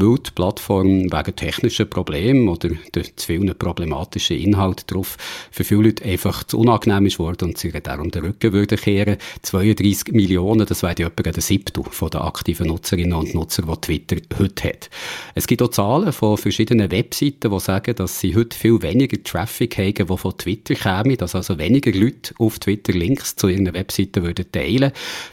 weil 0.01 0.18
die 0.18 0.32
Plattform 0.32 1.12
wegen 1.12 1.36
technischen 1.36 1.89
Problemen 1.89 2.48
oder 2.48 2.70
zu 3.15 3.25
vielen 3.25 3.56
problematischen 3.89 4.38
Inhalten 4.38 4.86
drauf 4.88 5.17
für 5.51 5.63
viele 5.63 5.84
Leute 5.84 6.05
einfach 6.05 6.43
zu 6.43 6.60
unangenehm 6.60 7.05
ist 7.08 7.19
worden 7.19 7.50
und 7.50 7.58
sie 7.58 7.72
darum 7.72 8.12
den 8.12 8.24
Rücken 8.24 8.53
würden 8.53 8.77
kehren. 8.77 9.17
32 9.41 10.13
Millionen, 10.13 10.65
das 10.65 10.84
wäre 10.84 10.91
etwa 11.03 11.29
ein 11.29 11.41
Siebtel 11.41 11.84
von 11.89 12.10
den 12.10 12.22
aktiven 12.22 12.67
Nutzerinnen 12.67 13.13
und 13.13 13.34
Nutzern, 13.34 13.67
die 13.67 13.81
Twitter 13.81 14.17
heute 14.38 14.69
hat. 14.69 14.89
Es 15.36 15.48
gibt 15.48 15.62
auch 15.62 15.69
Zahlen 15.69 16.12
von 16.13 16.38
verschiedenen 16.38 16.91
Webseiten, 16.91 17.51
die 17.51 17.60
sagen, 17.60 17.96
dass 17.96 18.19
sie 18.19 18.36
heute 18.36 18.55
viel 18.55 18.81
weniger 18.81 19.22
Traffic 19.24 19.77
haben, 19.77 20.08
die 20.08 20.17
von 20.17 20.38
Twitter 20.38 20.75
kämen, 20.75 21.17
dass 21.17 21.36
also 21.36 21.58
weniger 21.58 21.91
Leute 21.91 22.34
auf 22.38 22.60
Twitter 22.60 22.93
Links 22.93 23.36
zu 23.36 23.48
ihren 23.48 23.74
Webseiten 23.74 24.24
würden 24.24 24.51
teilen. 24.51 24.91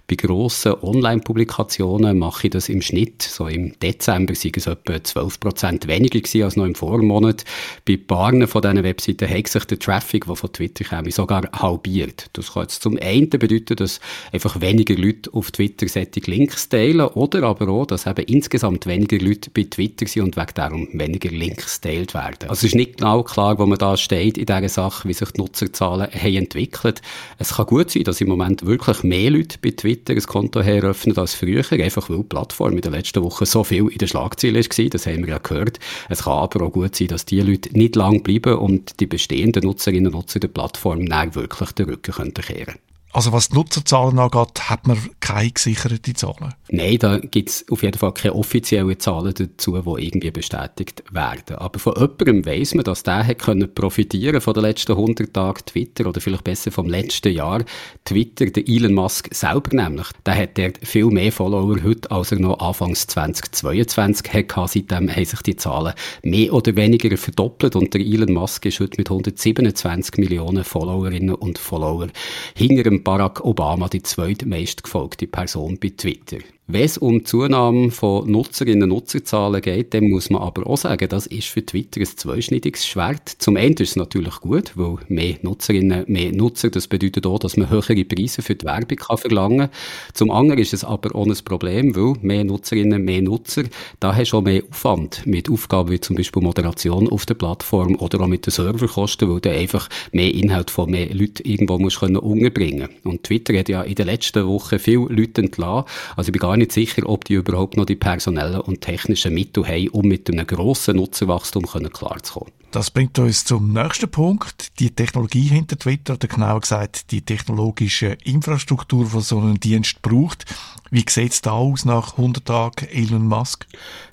Bei 0.08 0.16
grossen 0.16 0.74
Online-Publikationen 0.80 2.18
mache 2.18 2.46
ich 2.46 2.50
das 2.50 2.68
im 2.68 2.82
Schnitt, 2.82 3.22
so 3.22 3.48
im 3.48 3.78
Dezember 3.80 4.34
sei 4.34 4.52
es 4.54 4.66
etwa 4.66 5.02
12 5.02 5.38
weniger 5.86 6.20
gewesen 6.20 6.42
als 6.42 6.56
noch 6.56 6.64
im 6.64 6.74
Vormonat. 6.74 7.44
Bei 7.84 7.96
paar 7.96 8.32
von 8.46 8.62
diesen 8.62 8.82
Webseiten 8.82 9.28
hat 9.28 9.48
sich 9.48 9.64
der 9.64 9.78
Traffic, 9.78 10.26
der 10.26 10.36
von 10.36 10.52
Twitter 10.52 10.84
käme, 10.84 11.10
sogar 11.10 11.48
halbiert. 11.52 12.26
Das 12.32 12.52
kann 12.52 12.62
jetzt 12.62 12.82
zum 12.82 12.98
einen 13.00 13.28
bedeuten, 13.30 13.76
dass 13.76 14.00
einfach 14.32 14.60
weniger 14.60 14.94
Leute 14.94 15.32
auf 15.32 15.50
Twitter 15.50 15.88
solche 15.88 16.20
Links 16.26 16.68
teilen 16.68 17.06
oder 17.08 17.42
aber 17.44 17.68
auch, 17.68 17.86
dass 17.86 18.06
eben 18.06 18.24
insgesamt 18.26 18.86
weniger 18.86 19.18
Leute 19.18 19.50
bei 19.50 19.64
Twitter 19.64 20.06
sind 20.06 20.22
und 20.22 20.36
wegen 20.36 20.54
darum 20.54 20.88
weniger 20.92 21.30
Links 21.30 21.80
teilt 21.80 22.14
werden. 22.14 22.48
Also 22.48 22.60
es 22.60 22.64
ist 22.64 22.74
nicht 22.74 22.98
genau 22.98 23.22
klar, 23.22 23.58
wo 23.58 23.66
man 23.66 23.78
da 23.78 23.96
steht 23.96 24.38
in 24.38 24.46
dieser 24.46 24.68
Sache, 24.68 25.08
wie 25.08 25.14
sich 25.14 25.30
die 25.30 25.40
Nutzerzahlen 25.40 26.08
haben 26.12 26.34
entwickelt. 26.34 27.02
Es 27.38 27.54
kann 27.54 27.66
gut 27.66 27.90
sein, 27.90 28.04
dass 28.04 28.20
im 28.20 28.28
Moment 28.28 28.64
wirklich 28.66 29.02
mehr 29.02 29.30
Leute 29.30 29.58
bei 29.60 29.70
Twitter 29.70 30.12
ein 30.12 30.22
Konto 30.22 30.60
eröffnen 30.60 31.16
als 31.16 31.34
früher, 31.34 31.64
einfach 31.72 32.08
weil 32.10 32.18
die 32.18 32.22
Plattform 32.24 32.72
in 32.72 32.80
den 32.80 32.92
letzten 32.92 33.22
Wochen 33.22 33.46
so 33.46 33.64
viel 33.64 33.88
in 33.88 33.98
den 33.98 34.08
Schlagzeilen 34.08 34.56
war, 34.56 34.84
das 34.90 35.06
haben 35.06 35.26
wir 35.26 35.28
ja 35.28 35.38
gehört. 35.38 35.78
Es 36.08 36.24
kann 36.24 36.34
aber 36.34 36.66
auch 36.66 36.72
gut 36.72 36.94
sein, 36.94 37.08
dass 37.08 37.24
die 37.24 37.40
Leute 37.40 37.76
nicht 37.76 37.96
lang 37.96 38.22
bleiben 38.22 38.35
und 38.44 39.00
die 39.00 39.06
bestehenden 39.06 39.64
Nutzerinnen 39.64 40.06
und 40.06 40.14
Nutzer 40.14 40.40
der 40.40 40.48
Plattform 40.48 41.06
dann 41.06 41.34
wirklich 41.34 41.72
den 41.72 41.86
Rücken 41.88 42.12
kehren 42.12 42.34
könnten. 42.34 42.78
Also 43.16 43.32
was 43.32 43.48
die 43.48 43.54
Nutzerzahlen 43.54 44.18
angeht, 44.18 44.68
hat 44.68 44.86
man 44.86 44.98
keine 45.20 45.50
gesicherte 45.50 46.12
Zahlen? 46.12 46.52
Nein, 46.68 46.98
da 46.98 47.16
gibt 47.16 47.48
es 47.48 47.64
auf 47.70 47.82
jeden 47.82 47.96
Fall 47.96 48.12
keine 48.12 48.34
offiziellen 48.34 49.00
Zahlen 49.00 49.32
dazu, 49.32 49.80
die 49.80 50.04
irgendwie 50.04 50.30
bestätigt 50.30 51.02
werden. 51.10 51.56
Aber 51.56 51.78
von 51.78 51.94
jemandem 51.94 52.44
weiss 52.44 52.74
man, 52.74 52.84
dass 52.84 53.04
der 53.04 53.26
hat 53.26 53.38
können 53.38 53.72
profitieren 53.72 54.42
von 54.42 54.52
den 54.52 54.64
letzten 54.64 54.92
100 54.92 55.32
Tagen 55.32 55.64
Twitter 55.64 56.06
oder 56.06 56.20
vielleicht 56.20 56.44
besser 56.44 56.70
vom 56.70 56.90
letzten 56.90 57.32
Jahr 57.32 57.64
Twitter, 58.04 58.50
der 58.50 58.68
Elon 58.68 58.92
Musk 58.92 59.34
selber 59.34 59.74
nämlich. 59.74 60.08
Der 60.26 60.36
hat 60.36 60.58
dort 60.58 60.86
viel 60.86 61.06
mehr 61.06 61.32
Follower 61.32 61.82
heute, 61.82 62.10
als 62.10 62.32
er 62.32 62.38
noch 62.38 62.58
Anfangs 62.58 63.06
2022 63.06 64.30
hatte. 64.30 64.66
Seitdem 64.68 65.08
haben 65.08 65.24
sich 65.24 65.40
die 65.40 65.56
Zahlen 65.56 65.94
mehr 66.22 66.52
oder 66.52 66.76
weniger 66.76 67.16
verdoppelt 67.16 67.76
und 67.76 67.94
der 67.94 68.02
Elon 68.02 68.34
Musk 68.34 68.66
ist 68.66 68.78
heute 68.80 68.98
mit 68.98 69.08
127 69.08 70.18
Millionen 70.18 70.64
Followerinnen 70.64 71.34
und 71.34 71.56
Follower 71.56 72.08
hinter 72.54 72.82
dem 72.82 73.05
Barack 73.06 73.44
Obama 73.44 73.88
die 73.88 74.02
zweitmeist 74.02 74.82
gefolgte 74.82 75.28
Person 75.28 75.78
bei 75.78 75.90
Twitter. 75.90 76.38
Wenn 76.68 76.82
es 76.82 76.98
um 76.98 77.18
die 77.18 77.22
Zunahme 77.22 77.92
von 77.92 78.28
Nutzerinnen 78.28 78.82
und 78.82 78.88
Nutzerzahlen 78.88 79.62
geht, 79.62 79.94
dann 79.94 80.10
muss 80.10 80.30
man 80.30 80.42
aber 80.42 80.66
auch 80.66 80.76
sagen, 80.76 81.08
das 81.08 81.28
ist 81.28 81.46
für 81.46 81.64
Twitter 81.64 82.00
ein 82.00 82.06
zweischneidiges 82.06 82.84
Schwert. 82.84 83.28
Zum 83.38 83.56
einen 83.56 83.74
ist 83.74 83.90
es 83.90 83.96
natürlich 83.96 84.40
gut, 84.40 84.72
weil 84.74 84.96
mehr 85.06 85.36
Nutzerinnen, 85.42 86.06
mehr 86.08 86.32
Nutzer, 86.32 86.70
das 86.70 86.88
bedeutet 86.88 87.24
auch, 87.24 87.38
dass 87.38 87.56
man 87.56 87.70
höhere 87.70 88.04
Preise 88.04 88.42
für 88.42 88.56
die 88.56 88.66
Werbung 88.66 88.98
kann 88.98 89.16
verlangen 89.16 89.58
kann. 89.58 89.70
Zum 90.12 90.32
anderen 90.32 90.60
ist 90.60 90.74
es 90.74 90.82
aber 90.82 91.14
auch 91.14 91.24
ein 91.24 91.36
Problem, 91.44 91.94
weil 91.94 92.14
mehr 92.22 92.42
Nutzerinnen, 92.42 93.04
mehr 93.04 93.22
Nutzer, 93.22 93.62
da 94.00 94.16
hast 94.16 94.32
du 94.32 94.38
auch 94.38 94.42
mehr 94.42 94.64
Aufwand 94.68 95.24
mit 95.24 95.48
Aufgaben 95.48 95.92
wie 95.92 96.00
zum 96.00 96.16
Beispiel 96.16 96.42
Moderation 96.42 97.08
auf 97.08 97.26
der 97.26 97.34
Plattform 97.34 97.94
oder 97.94 98.22
auch 98.22 98.26
mit 98.26 98.44
den 98.44 98.50
Serverkosten, 98.50 99.30
weil 99.30 99.40
du 99.40 99.52
einfach 99.52 99.88
mehr 100.10 100.34
Inhalt 100.34 100.72
von 100.72 100.90
mehr 100.90 101.14
Leuten 101.14 101.48
irgendwo 101.48 101.78
musst 101.78 102.00
können 102.00 102.16
unterbringen. 102.16 102.88
Und 103.04 103.22
Twitter 103.22 103.56
hat 103.56 103.68
ja 103.68 103.82
in 103.82 103.94
den 103.94 104.06
letzten 104.06 104.44
Wochen 104.48 104.80
viele 104.80 105.06
Leute 105.10 105.42
entlassen. 105.42 105.88
Also 106.16 106.30
ich 106.30 106.32
bin 106.32 106.40
gar 106.40 106.55
gar 106.56 106.60
nicht 106.60 106.72
sicher, 106.72 107.02
ob 107.06 107.26
die 107.26 107.34
überhaupt 107.34 107.76
noch 107.76 107.84
die 107.84 107.96
personellen 107.96 108.60
und 108.60 108.80
technischen 108.80 109.34
Mittel 109.34 109.68
haben, 109.68 109.88
um 109.88 110.08
mit 110.08 110.30
einem 110.30 110.46
grossen 110.46 110.96
Nutzerwachstum 110.96 111.66
klarzukommen. 111.66 112.52
Das 112.76 112.90
bringt 112.90 113.18
uns 113.18 113.42
zum 113.46 113.72
nächsten 113.72 114.10
Punkt. 114.10 114.78
Die 114.80 114.90
Technologie 114.90 115.44
hinter 115.44 115.78
Twitter, 115.78 116.12
oder 116.12 116.28
genauer 116.28 116.60
gesagt 116.60 117.10
die 117.10 117.22
technologische 117.22 118.18
Infrastruktur, 118.22 119.08
die 119.14 119.20
so 119.22 119.38
einen 119.38 119.58
Dienst 119.58 120.02
braucht. 120.02 120.44
Wie 120.90 121.04
sieht 121.08 121.32
es 121.32 121.40
da 121.40 121.52
aus 121.52 121.86
nach 121.86 122.18
100 122.18 122.44
Tagen 122.44 122.86
Elon 122.88 123.26
Musk? 123.26 123.66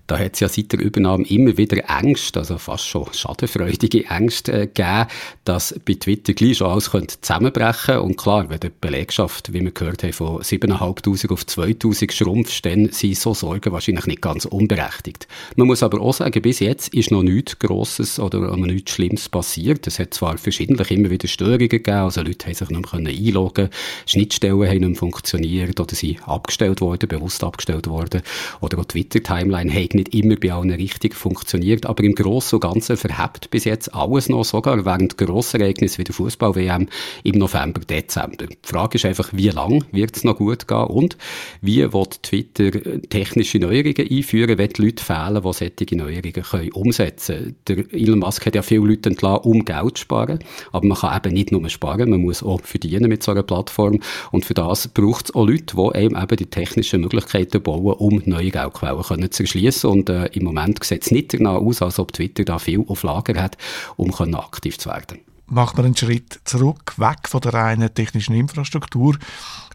Da 0.08 0.20
hat 0.20 0.34
es 0.34 0.42
ja 0.42 0.50
seit 0.50 0.72
der 0.74 0.82
Übernahme 0.82 1.26
immer 1.28 1.58
wieder 1.58 1.78
Ängste, 1.90 2.40
also 2.40 2.58
fast 2.58 2.86
schon 2.86 3.08
schadenfreudige 3.14 4.06
Ängste 4.10 4.52
äh, 4.52 4.68
gegeben, 4.68 5.08
dass 5.46 5.80
bei 5.86 5.94
Twitter 5.94 6.34
gleich 6.34 6.58
schon 6.58 6.68
alles 6.68 6.92
könnte 6.92 7.22
zusammenbrechen 7.22 8.00
Und 8.00 8.18
klar, 8.18 8.50
wenn 8.50 8.60
die 8.60 8.70
Belegschaft, 8.70 9.54
wie 9.54 9.62
wir 9.62 9.72
gehört 9.72 10.04
haben, 10.04 10.12
von 10.12 10.42
7'500 10.42 11.32
auf 11.32 11.46
2000 11.46 12.12
schrumpft, 12.12 12.66
dann 12.66 12.90
sind 12.90 13.18
so 13.18 13.34
Sorgen 13.34 13.72
wahrscheinlich 13.72 14.06
nicht 14.06 14.22
ganz 14.22 14.44
unberechtigt. 14.44 15.28
Man 15.56 15.68
muss 15.68 15.84
aber 15.84 16.02
auch 16.02 16.14
sagen, 16.14 16.42
bis 16.42 16.60
jetzt 16.60 16.94
ist 16.94 17.12
noch 17.12 17.24
nichts 17.24 17.58
Grosses 17.60 18.20
oder 18.20 18.52
nichts 18.58 18.92
Schlimmes 18.92 19.30
passiert. 19.30 19.86
Es 19.88 20.00
hat 20.00 20.14
zwar 20.14 20.38
verschiedentlich 20.38 20.92
immer 20.92 21.10
wieder 21.10 21.28
Störungen 21.28 21.70
gegeben, 21.70 21.98
also 21.98 22.22
Leute 22.22 22.48
haben 22.48 22.54
sich 22.54 22.70
nicht 22.70 22.94
mehr 22.94 23.14
einloggen 23.14 23.70
Schnittstellen 24.06 24.68
haben 24.68 24.90
nicht 24.90 25.00
funktioniert 25.00 25.80
oder 25.80 25.96
sind 25.96 26.28
abgestellt 26.28 26.82
worden, 26.82 27.08
bewusst 27.08 27.44
abgestellt 27.44 27.88
worden 27.88 28.22
oder 28.62 28.80
auch 28.80 28.86
Twitter-Timeline 28.86 29.74
hat 29.74 29.94
nicht 29.94 30.14
immer 30.14 30.36
bei 30.36 30.52
allen 30.54 30.72
richtig 30.72 31.16
funktioniert, 31.16 31.86
aber 31.86 32.04
im 32.04 32.16
Großen 32.16 32.58
und 32.58 32.62
Ganzen 32.62 32.98
verhebt 32.98 33.50
bis 33.50 33.66
jetzt 33.66 33.94
alles 33.94 34.30
noch, 34.30 34.44
sogar 34.44 34.86
während 34.86 35.18
grosser 35.18 35.60
Ereignisse 35.60 35.98
wie 35.98 36.04
der 36.04 36.14
Fußball-WM 36.14 36.88
im 37.24 37.38
November, 37.38 37.82
Dezember. 37.82 38.48
Die 38.48 38.58
Frage 38.64 38.96
ist 38.96 39.06
einfach, 39.06 39.30
wie 39.34 39.50
lang 39.50 39.86
wird 39.92 40.16
es 40.16 40.24
noch 40.24 40.38
gut 40.38 40.68
gehen 40.68 40.84
und 40.86 41.18
wie 41.62 41.92
wird 41.92 42.24
Twitter 42.24 42.72
technische 43.10 43.60
Neuerungen 43.60 44.08
einführen, 44.10 44.58
wenn 44.58 44.70
die 44.70 44.82
Leute 44.82 45.04
fehlen, 45.04 45.42
die 45.44 45.54
solche 45.54 45.96
Neuerungen 45.96 46.34
können 46.34 46.72
umsetzen 46.72 47.56
können. 47.66 47.90
Elon 47.92 48.20
Musk 48.20 48.43
hat 48.46 48.56
ja 48.56 48.62
viele 48.62 48.86
Leute 48.86 49.10
entlassen, 49.10 49.44
um 49.44 49.66
Geld 49.66 49.98
zu 49.98 50.02
sparen, 50.02 50.40
aber 50.72 50.86
man 50.86 50.98
kann 50.98 51.18
eben 51.18 51.34
nicht 51.34 51.52
nur 51.52 51.68
sparen, 51.70 52.10
man 52.10 52.22
muss 52.22 52.44
auch 52.44 52.62
verdienen 52.62 53.10
mit 53.10 53.24
so 53.24 53.32
einer 53.32 53.44
Plattform. 53.44 54.00
Und 54.32 54.46
für 54.46 54.54
das 54.54 54.88
braucht 54.88 55.30
es 55.30 55.36
auch 55.36 55.46
Leute, 55.46 55.76
die 55.76 55.96
einem 55.96 56.22
eben 56.22 56.38
die 56.38 56.46
technischen 56.46 57.02
Möglichkeiten 57.02 57.62
bauen, 57.62 57.94
um 57.94 58.22
neue 58.26 58.52
Geldquellen 58.52 59.32
zu 59.32 59.44
erschließen 59.44 59.90
und 59.90 60.10
äh, 60.10 60.26
im 60.28 60.44
Moment 60.44 60.84
sieht 60.84 61.04
es 61.04 61.12
nicht 61.12 61.34
danach 61.34 61.56
aus, 61.56 61.82
als 61.82 62.00
ob 62.00 62.14
Twitter 62.14 62.46
da 62.46 62.60
viel 62.60 62.84
auf 62.88 63.04
Lager 63.04 63.42
hat, 63.42 63.58
um 63.98 64.14
aktiv 64.14 64.78
zu 64.78 64.90
werden 64.90 65.33
macht 65.54 65.78
man 65.78 65.86
einen 65.86 65.96
Schritt 65.96 66.40
zurück, 66.44 66.94
weg 66.98 67.28
von 67.28 67.42
der 67.42 67.54
reinen 67.54 67.94
technischen 67.94 68.36
Infrastruktur. 68.36 69.18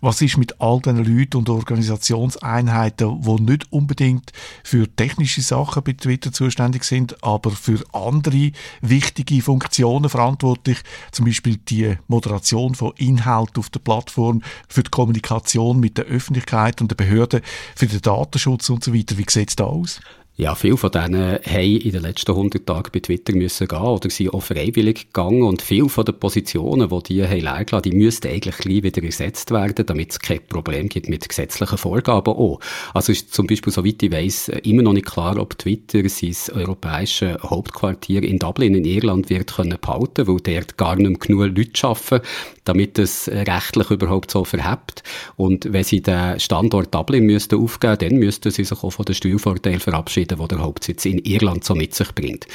Was 0.00 0.20
ist 0.22 0.36
mit 0.36 0.60
all 0.60 0.80
den 0.80 0.96
Leuten 0.96 1.38
und 1.38 1.48
Organisationseinheiten, 1.48 3.22
die 3.22 3.42
nicht 3.42 3.72
unbedingt 3.72 4.32
für 4.62 4.86
technische 4.94 5.42
Sachen 5.42 5.82
bei 5.82 5.92
Twitter 5.92 6.32
zuständig 6.32 6.84
sind, 6.84 7.22
aber 7.22 7.50
für 7.50 7.82
andere 7.92 8.52
wichtige 8.80 9.42
Funktionen 9.42 10.08
verantwortlich, 10.08 10.78
zum 11.10 11.24
Beispiel 11.24 11.56
die 11.56 11.96
Moderation 12.06 12.74
von 12.74 12.92
Inhalt 12.96 13.58
auf 13.58 13.70
der 13.70 13.80
Plattform, 13.80 14.42
für 14.68 14.82
die 14.82 14.90
Kommunikation 14.90 15.80
mit 15.80 15.98
der 15.98 16.04
Öffentlichkeit 16.04 16.80
und 16.80 16.90
der 16.90 16.96
Behörden, 16.96 17.40
für 17.74 17.86
den 17.86 18.00
Datenschutz 18.00 18.68
und 18.70 18.84
so 18.84 18.94
weiter. 18.94 19.18
Wie 19.18 19.26
sieht 19.28 19.50
es 19.50 19.56
da 19.56 19.64
aus? 19.64 20.00
Ja, 20.40 20.54
viele 20.54 20.76
von 20.76 20.92
denen 20.92 21.40
haben 21.44 21.76
in 21.78 21.90
den 21.90 22.00
letzten 22.00 22.30
100 22.30 22.64
Tagen 22.64 22.90
bei 22.92 23.00
Twitter 23.00 23.34
müssen 23.34 23.66
gehen 23.66 23.80
oder 23.80 24.08
sind 24.08 24.32
auch 24.32 24.40
freiwillig 24.40 25.08
gegangen 25.08 25.42
und 25.42 25.62
viele 25.62 25.88
von 25.88 26.04
den 26.04 26.16
Positionen, 26.16 26.88
die 26.88 27.02
die 27.02 27.26
haben 27.26 27.40
leer 27.40 27.80
die 27.80 27.90
müssten 27.90 28.28
eigentlich 28.28 28.56
gleich 28.58 28.84
wieder 28.84 29.02
ersetzt 29.02 29.50
werden, 29.50 29.84
damit 29.84 30.12
es 30.12 30.20
kein 30.20 30.38
Problem 30.46 30.88
gibt 30.88 31.08
mit 31.08 31.28
gesetzlichen 31.28 31.76
Vorgaben 31.76 32.34
auch. 32.34 32.60
Also 32.94 33.10
ist 33.10 33.34
zum 33.34 33.48
Beispiel, 33.48 33.72
soweit 33.72 34.00
ich 34.00 34.12
weiss, 34.12 34.48
immer 34.62 34.82
noch 34.82 34.92
nicht 34.92 35.06
klar, 35.06 35.36
ob 35.38 35.58
Twitter 35.58 36.08
sein 36.08 36.36
europäisches 36.54 37.42
Hauptquartier 37.42 38.22
in 38.22 38.38
Dublin 38.38 38.76
in 38.76 38.84
Irland 38.84 39.30
wird 39.30 39.52
können 39.52 39.78
behalten, 39.80 40.28
weil 40.28 40.36
dort 40.36 40.76
gar 40.76 40.94
nicht 40.94 41.08
mehr 41.08 41.18
genug 41.18 41.56
Leute 41.56 41.84
arbeiten, 41.84 42.24
damit 42.62 42.96
es 43.00 43.26
rechtlich 43.26 43.90
überhaupt 43.90 44.30
so 44.30 44.44
verhebt. 44.44 45.02
Und 45.34 45.72
wenn 45.72 45.82
sie 45.82 46.00
den 46.00 46.38
Standort 46.38 46.94
Dublin 46.94 47.24
müssten 47.24 47.60
aufgeben, 47.60 47.98
dann 47.98 48.18
müssten 48.20 48.52
sie 48.52 48.62
sich 48.62 48.84
auch 48.84 48.90
von 48.90 49.04
den 49.04 49.16
Steuervorteilen 49.16 49.80
verabschieden 49.80 50.27
entschieden, 50.28 50.38
die 50.38 50.48
der 50.48 50.58
Hauptsitz 50.64 51.04
in 51.04 51.18
Irland 51.18 51.64
so 51.64 51.74
mit 51.74 51.94
sich 51.94 52.14
bringt. 52.14 52.46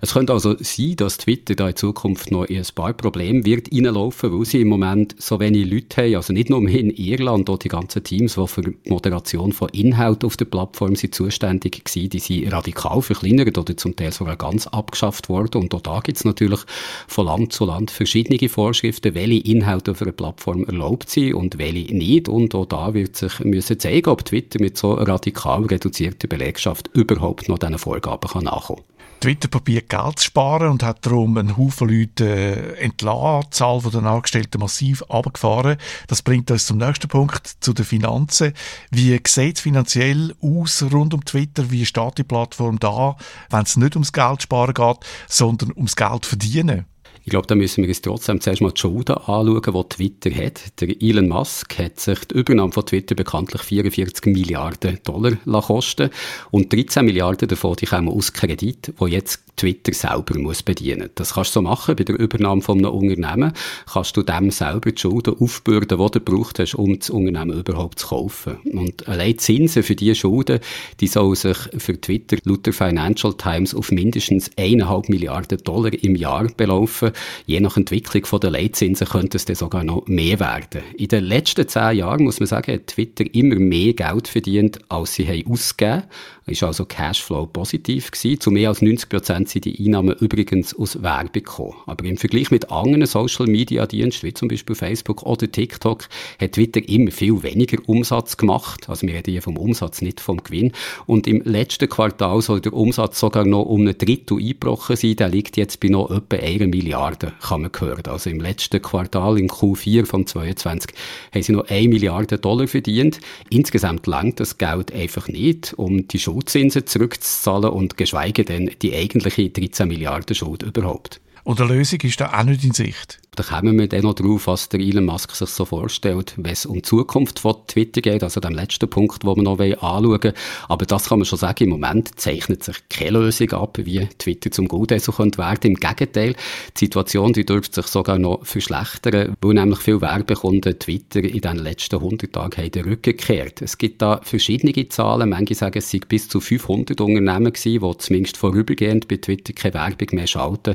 Es 0.00 0.12
könnte 0.12 0.32
also 0.32 0.56
sein, 0.58 0.96
dass 0.96 1.18
Twitter 1.18 1.54
da 1.54 1.68
in 1.68 1.76
Zukunft 1.76 2.30
noch 2.30 2.44
in 2.44 2.58
ein 2.58 2.66
paar 2.74 2.92
Probleme 2.92 3.44
wird 3.44 3.72
reinlaufen, 3.72 4.32
weil 4.32 4.44
sie 4.44 4.60
im 4.60 4.68
Moment 4.68 5.14
so 5.18 5.40
wenig 5.40 5.70
Leute 5.70 6.02
haben, 6.02 6.16
also 6.16 6.32
nicht 6.32 6.50
nur 6.50 6.66
in 6.68 6.90
Irland, 6.90 7.48
auch 7.50 7.58
die 7.58 7.68
ganzen 7.68 8.02
Teams, 8.02 8.34
die 8.34 8.46
für 8.46 8.62
die 8.62 8.76
Moderation 8.88 9.52
von 9.52 9.68
Inhalt 9.70 10.24
auf 10.24 10.36
der 10.36 10.44
Plattform 10.46 10.96
sind 10.96 11.14
zuständig 11.14 11.82
waren, 11.84 12.08
die 12.08 12.18
sind 12.18 12.52
radikal 12.52 13.02
verkleinert 13.02 13.56
oder 13.58 13.76
zum 13.76 13.96
Teil 13.96 14.12
sogar 14.12 14.36
ganz 14.36 14.66
abgeschafft 14.66 15.28
worden. 15.28 15.62
Und 15.62 15.74
auch 15.74 15.80
da 15.80 16.00
gibt 16.00 16.18
es 16.18 16.24
natürlich 16.24 16.60
von 17.06 17.26
Land 17.26 17.52
zu 17.52 17.64
Land 17.64 17.90
verschiedene 17.90 18.48
Vorschriften, 18.48 19.14
welche 19.14 19.50
Inhalte 19.50 19.92
auf 19.92 20.02
einer 20.02 20.12
Plattform 20.12 20.64
erlaubt 20.64 21.10
sind 21.10 21.34
und 21.34 21.58
welche 21.58 21.94
nicht. 21.94 22.28
Und 22.28 22.54
auch 22.54 22.66
da 22.66 22.94
wird 22.94 23.16
sich 23.16 23.40
müssen 23.40 23.78
zeigen, 23.78 24.08
ob 24.08 24.24
Twitter 24.24 24.60
mit 24.60 24.76
so 24.76 24.94
radikal 24.94 25.64
reduzierter 25.64 26.28
Belegschaft 26.28 26.90
überhaupt 26.94 27.19
noch 27.20 27.58
diesen 27.58 27.78
Vorgaben 27.78 28.30
kann 28.30 28.44
nachkommen 28.44 28.82
Twitter 29.20 29.48
probiert 29.48 29.90
Geld 29.90 30.18
zu 30.18 30.24
sparen 30.24 30.70
und 30.70 30.82
hat 30.82 31.04
darum 31.04 31.36
einen 31.36 31.58
Haufen 31.58 31.90
Leute 31.90 32.24
äh, 32.24 32.82
entlassen, 32.82 33.42
die 33.44 33.50
Zahl 33.50 33.80
der 33.80 34.02
Angestellten 34.02 34.60
massiv 34.60 35.02
abgefahren. 35.10 35.76
Das 36.06 36.22
bringt 36.22 36.50
uns 36.50 36.64
zum 36.64 36.78
nächsten 36.78 37.08
Punkt, 37.08 37.46
zu 37.60 37.74
den 37.74 37.84
Finanzen. 37.84 38.54
Wie 38.90 39.20
sieht 39.26 39.56
es 39.56 39.60
finanziell 39.60 40.34
aus 40.40 40.82
rund 40.90 41.12
um 41.12 41.22
Twitter? 41.22 41.70
Wie 41.70 41.84
steht 41.84 42.16
die 42.16 42.24
Plattform 42.24 42.78
da, 42.78 43.16
wenn 43.50 43.62
es 43.62 43.76
nicht 43.76 43.94
ums 43.94 44.14
Geld 44.14 44.42
sparen 44.42 44.72
geht, 44.72 44.98
sondern 45.28 45.72
ums 45.72 45.96
Geld 45.96 46.24
verdienen? 46.24 46.86
Ich 47.22 47.30
glaube, 47.30 47.46
da 47.46 47.54
müssen 47.54 47.82
wir 47.82 47.88
uns 47.88 48.00
trotzdem 48.00 48.40
zuerst 48.40 48.62
mal 48.62 48.72
die 48.72 48.80
Schulden 48.80 49.16
anschauen, 49.16 49.62
die 49.62 49.88
Twitter 49.94 50.30
hat. 50.30 50.80
Der 50.80 51.02
Elon 51.02 51.28
Musk 51.28 51.78
hat 51.78 52.00
sich 52.00 52.24
die 52.24 52.34
Übernahme 52.34 52.72
von 52.72 52.86
Twitter 52.86 53.14
bekanntlich 53.14 53.62
44 53.62 54.26
Milliarden 54.26 54.98
Dollar 55.04 55.36
kosten 55.62 56.10
und 56.50 56.72
13 56.72 57.04
Milliarden 57.04 57.48
davon 57.48 57.76
die 57.76 57.86
kommen 57.86 58.08
aus 58.08 58.32
Kredit, 58.32 58.94
wo 58.96 59.06
jetzt 59.06 59.40
Twitter 59.60 59.92
selber 59.92 60.38
muss 60.38 60.62
bedienen. 60.62 61.10
Das 61.16 61.34
kannst 61.34 61.50
du 61.50 61.58
so 61.58 61.62
machen 61.62 61.94
bei 61.94 62.04
der 62.04 62.18
Übernahme 62.18 62.62
von 62.62 62.78
einem 62.78 62.92
Unternehmen. 62.92 63.52
Kannst 63.92 64.16
du 64.16 64.22
dem 64.22 64.50
selber 64.50 64.90
die 64.90 64.98
Schulden 64.98 65.36
aufbürden, 65.38 65.98
die 65.98 66.18
du 66.18 66.20
braucht 66.20 66.58
hast, 66.58 66.74
um 66.74 66.98
das 66.98 67.10
Unternehmen 67.10 67.58
überhaupt 67.58 67.98
zu 67.98 68.08
kaufen. 68.08 68.56
Und 68.72 69.06
allein 69.06 69.32
die 69.32 69.36
Zinsen 69.36 69.82
für 69.82 69.94
diese 69.94 70.14
Schulden, 70.14 70.60
die 71.00 71.08
sollen 71.08 71.34
sich 71.34 71.58
für 71.76 72.00
Twitter 72.00 72.38
laut 72.44 72.64
der 72.64 72.72
Financial 72.72 73.34
Times 73.34 73.74
auf 73.74 73.92
mindestens 73.92 74.50
1,5 74.52 75.10
Milliarden 75.10 75.58
Dollar 75.58 75.92
im 75.92 76.16
Jahr 76.16 76.46
belaufen. 76.56 77.09
Je 77.46 77.60
nach 77.60 77.76
Entwicklung 77.76 78.40
der 78.40 78.50
Leitzinsen 78.50 79.06
könnte 79.06 79.36
es 79.36 79.44
dann 79.44 79.56
sogar 79.56 79.84
noch 79.84 80.06
mehr 80.06 80.40
werden. 80.40 80.82
In 80.96 81.08
den 81.08 81.24
letzten 81.24 81.68
zehn 81.68 81.98
Jahren, 81.98 82.24
muss 82.24 82.40
man 82.40 82.46
sagen, 82.46 82.72
hat 82.72 82.88
Twitter 82.88 83.24
immer 83.34 83.56
mehr 83.56 83.92
Geld 83.94 84.28
verdient, 84.28 84.78
als 84.88 85.14
sie 85.14 85.26
haben 85.26 85.50
ausgegeben 85.50 86.04
ist 86.50 86.62
also 86.62 86.84
Cashflow 86.84 87.46
positiv 87.46 88.10
gewesen. 88.10 88.40
Zu 88.40 88.50
mehr 88.50 88.68
als 88.68 88.82
90 88.82 89.08
Prozent 89.08 89.48
sind 89.48 89.64
die 89.64 89.78
Einnahmen 89.84 90.16
übrigens 90.16 90.76
aus 90.76 91.02
Werbung 91.02 91.32
gekommen. 91.32 91.74
Aber 91.86 92.04
im 92.04 92.16
Vergleich 92.16 92.50
mit 92.50 92.70
anderen 92.70 93.06
Social 93.06 93.46
Media 93.46 93.86
Diensten, 93.86 94.26
wie 94.26 94.34
zum 94.34 94.48
Beispiel 94.48 94.74
Facebook 94.74 95.22
oder 95.22 95.50
TikTok, 95.50 96.08
hat 96.40 96.52
Twitter 96.52 96.86
immer 96.88 97.10
viel 97.10 97.42
weniger 97.42 97.78
Umsatz 97.86 98.36
gemacht. 98.36 98.88
Also 98.88 99.06
wir 99.06 99.14
reden 99.14 99.30
hier 99.30 99.42
vom 99.42 99.56
Umsatz, 99.56 100.02
nicht 100.02 100.20
vom 100.20 100.42
Gewinn. 100.42 100.72
Und 101.06 101.26
im 101.26 101.42
letzten 101.42 101.88
Quartal 101.88 102.42
soll 102.42 102.60
der 102.60 102.72
Umsatz 102.72 103.20
sogar 103.20 103.44
noch 103.44 103.62
um 103.62 103.86
ein 103.86 103.96
Drittel 103.96 104.38
eingebrochen 104.38 104.96
sein. 104.96 105.16
Der 105.16 105.28
liegt 105.28 105.56
jetzt 105.56 105.80
bei 105.80 105.88
noch 105.88 106.10
etwa 106.10 106.36
einer 106.36 106.66
Milliarde, 106.66 106.99
kann 107.40 107.62
man 107.62 107.70
hören. 107.78 108.06
Also 108.06 108.30
im 108.30 108.40
letzten 108.40 108.82
Quartal, 108.82 109.38
im 109.38 109.46
Q4 109.46 110.04
von 110.04 110.26
22, 110.26 110.94
haben 111.32 111.42
sie 111.42 111.52
noch 111.52 111.68
eine 111.68 111.88
Milliarde 111.88 112.38
Dollar 112.38 112.66
verdient. 112.66 113.20
Insgesamt 113.50 114.06
langt 114.06 114.40
das 114.40 114.58
Geld 114.58 114.92
einfach 114.92 115.28
nicht, 115.28 115.74
um 115.76 116.08
die 116.08 116.18
Schuld 116.18 116.40
Schuldzinsen 116.40 116.86
zurückzuzahlen 116.86 117.70
und 117.70 117.96
geschweige 117.96 118.44
denn 118.44 118.70
die 118.80 118.94
eigentliche 118.94 119.50
13 119.50 119.88
Milliarden 119.88 120.34
Schuld 120.34 120.62
überhaupt. 120.62 121.20
Und 121.44 121.60
eine 121.60 121.74
Lösung 121.74 122.00
ist 122.00 122.20
da 122.20 122.32
auch 122.38 122.44
nicht 122.44 122.64
in 122.64 122.72
Sicht. 122.72 123.20
Da 123.36 123.44
kommen 123.44 123.78
wir 123.78 123.88
dann 123.88 124.02
noch 124.02 124.14
drauf, 124.14 124.48
was 124.48 124.68
der 124.68 124.80
Elon 124.80 125.04
Musk 125.04 125.34
sich 125.34 125.48
so 125.50 125.64
vorstellt, 125.64 126.34
wenn 126.36 126.52
es 126.52 126.66
um 126.66 126.74
die 126.74 126.82
Zukunft 126.82 127.38
von 127.38 127.54
Twitter 127.68 128.00
geht, 128.00 128.24
also 128.24 128.40
dem 128.40 128.54
letzten 128.54 128.90
Punkt, 128.90 129.22
den 129.22 129.36
wir 129.36 129.42
noch 129.42 129.58
anschauen 129.58 130.04
wollen. 130.04 130.34
Aber 130.68 130.84
das 130.84 131.08
kann 131.08 131.20
man 131.20 131.26
schon 131.26 131.38
sagen, 131.38 131.64
im 131.64 131.70
Moment 131.70 132.18
zeichnet 132.18 132.64
sich 132.64 132.76
keine 132.88 133.20
Lösung 133.20 133.52
ab, 133.52 133.78
wie 133.78 134.06
Twitter 134.18 134.50
zum 134.50 134.66
Gutesser 134.66 135.12
könnte 135.12 135.38
werden. 135.38 135.70
Im 135.70 135.76
Gegenteil, 135.76 136.34
die 136.76 136.78
Situation, 136.86 137.32
die 137.32 137.46
dürfte 137.46 137.80
sich 137.80 137.86
sogar 137.90 138.18
noch 138.18 138.44
verschlechtern, 138.44 139.36
weil 139.40 139.54
nämlich 139.54 139.78
viele 139.78 140.00
Werbekunden 140.00 140.78
Twitter 140.78 141.20
in 141.20 141.40
den 141.40 141.56
letzten 141.56 141.96
100 141.96 142.32
Tagen 142.32 142.56
haben 142.56 142.70
den 142.72 142.84
Rücken 142.84 143.16
gekehrt. 143.16 143.62
Es 143.62 143.78
gibt 143.78 144.02
da 144.02 144.20
verschiedene 144.22 144.88
Zahlen. 144.88 145.30
Manche 145.30 145.54
sagen, 145.54 145.78
es 145.78 145.88
sind 145.88 146.08
bis 146.08 146.28
zu 146.28 146.40
500 146.40 147.00
Unternehmen 147.00 147.52
gewesen, 147.52 147.80
die 147.80 147.98
zumindest 147.98 148.36
vorübergehend 148.36 149.06
bei 149.06 149.18
Twitter 149.18 149.52
keine 149.52 149.74
Werbung 149.74 150.08
mehr 150.12 150.26
schalten. 150.26 150.74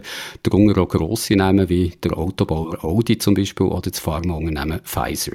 Darunter 0.56 0.82
auch 0.82 0.88
grosse 0.88 1.36
Namen 1.36 1.68
wie 1.68 1.92
der 2.02 2.18
Auto 2.18 2.46
Autobauer 2.46 2.84
Audi 2.84 3.18
zum 3.18 3.34
Beispiel 3.34 3.66
oder 3.66 3.90
das 3.90 4.00
Pharmaunternehmen 4.00 4.82
Pfizer. 4.84 5.34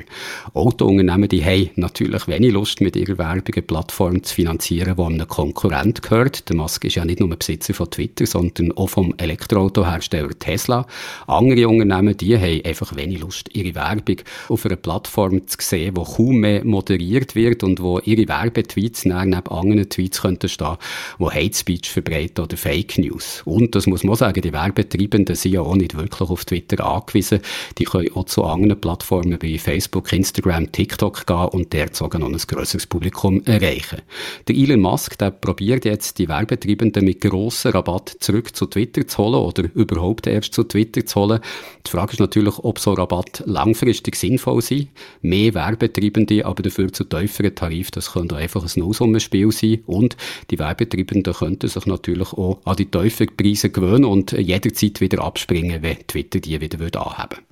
Autounternehmen, 0.55 1.29
die 1.29 1.45
haben 1.45 1.71
natürlich 1.77 2.29
wenig 2.29 2.53
Lust, 2.53 2.81
mit 2.81 2.95
ihrer 2.95 3.19
Werbung 3.19 3.55
eine 3.55 3.62
Plattform 3.62 4.23
zu 4.23 4.35
finanzieren, 4.35 4.97
die 4.97 5.03
einem 5.03 5.27
Konkurrent 5.27 6.03
gehört. 6.03 6.49
Der 6.49 6.57
Musk 6.57 6.85
ist 6.85 6.97
ja 6.97 7.05
nicht 7.05 7.21
nur 7.21 7.31
Besitzer 7.31 7.75
von 7.75 7.91
Twitter, 7.91 8.27
sondern 8.27 8.73
auch 8.73 8.89
vom 8.89 9.15
Elektroautohersteller 9.17 10.38
Tesla. 10.38 10.87
Andere 11.27 11.68
Unternehmen, 11.68 12.16
die 12.16 12.37
haben 12.37 12.64
einfach 12.64 12.94
wenig 12.97 13.21
Lust, 13.21 13.49
ihre 13.55 13.75
Werbung 13.75 14.16
auf 14.49 14.64
einer 14.66 14.77
Plattform 14.77 15.47
zu 15.49 15.57
sehen, 15.61 15.97
wo 15.97 16.05
kaum 16.05 16.37
mehr 16.37 16.64
moderiert 16.64 17.35
wird 17.35 17.62
und 17.62 17.83
wo 17.83 17.99
ihre 18.01 18.29
Werbetweets 18.29 19.05
neben 19.05 19.35
anderen 19.35 19.88
Tweets 19.88 20.23
könnten 20.23 20.49
stehen, 20.49 20.77
wo 21.18 21.31
Hate 21.31 21.57
Speech 21.57 21.90
verbreiten 21.90 22.44
oder 22.44 22.57
Fake 22.57 22.99
News. 22.99 23.42
Und 23.44 23.75
das 23.75 23.87
muss 23.87 24.05
man 24.05 24.16
sagen, 24.16 24.42
die 24.42 24.53
Werbetreibenden 24.53 25.10
sind 25.11 25.53
ja 25.53 25.61
auch 25.61 25.77
nicht 25.77 25.96
wirklich 25.96 26.29
auf 26.29 26.44
Twitter 26.44 26.85
angewiesen. 26.85 27.40
Die 27.79 27.85
können 27.85 28.11
auch 28.14 28.25
zu 28.27 28.44
anderen 28.44 28.81
Plattformen 28.81 29.38
wie 29.40 29.59
Facebook, 29.59 30.12
Instagram, 30.12 30.73
TikTok 30.73 31.27
gehen 31.27 31.49
und 31.49 31.73
dort 31.75 31.96
sogar 31.96 32.20
noch 32.20 32.29
ein 32.29 32.37
grösseres 32.37 32.87
Publikum 32.87 33.42
erreichen. 33.44 34.03
Der 34.49 34.57
Elon 34.57 34.81
Musk, 34.81 35.18
der 35.18 35.31
probiert 35.31 35.85
jetzt, 35.85 36.18
die 36.18 36.29
Werbetreibenden 36.29 37.05
mit 37.05 37.20
grossen 37.20 37.73
Rabatt 37.73 38.16
zurück 38.20 38.55
zu 38.55 38.66
Twitter 38.66 39.07
zu 39.07 39.18
holen 39.18 39.35
oder 39.35 39.64
überhaupt 39.75 40.27
erst 40.27 40.55
zu 40.55 40.64
Twitter 40.64 41.05
zu 41.07 41.20
holen. 41.20 41.40
Die 41.87 41.90
Frage 41.90 42.12
ist 42.12 42.20
natürlich, 42.20 42.59
ob 42.59 42.79
so 42.79 42.92
Rabatt 42.92 43.42
langfristig 43.46 44.16
sinnvoll 44.16 44.62
sind. 44.62 44.88
Mehr 45.23 45.55
Werbetreibende, 45.55 46.44
aber 46.44 46.62
dafür 46.62 46.92
zu 46.92 47.05
tieferen 47.05 47.55
Tarif, 47.55 47.90
das 47.90 48.12
könnte 48.12 48.37
einfach 48.37 48.62
ein 48.62 48.70
Nullsummenspiel 48.81 49.51
sein. 49.53 49.83
Und 49.87 50.16
die 50.51 50.59
Werbetreibenden 50.59 51.33
könnten 51.33 51.68
sich 51.68 51.87
natürlich 51.87 52.33
auch 52.33 52.61
an 52.64 52.77
die 52.77 52.87
tieferen 52.87 53.35
Preise 53.37 53.70
gewöhnen 53.70 54.05
und 54.05 54.33
jederzeit 54.33 55.00
wieder 55.01 55.23
abspringen, 55.23 55.83
wenn 55.83 56.07
Twitter 56.07 56.41
die 56.41 56.61
wieder 56.61 56.79
würde 56.79 57.01
anheben 57.01 57.45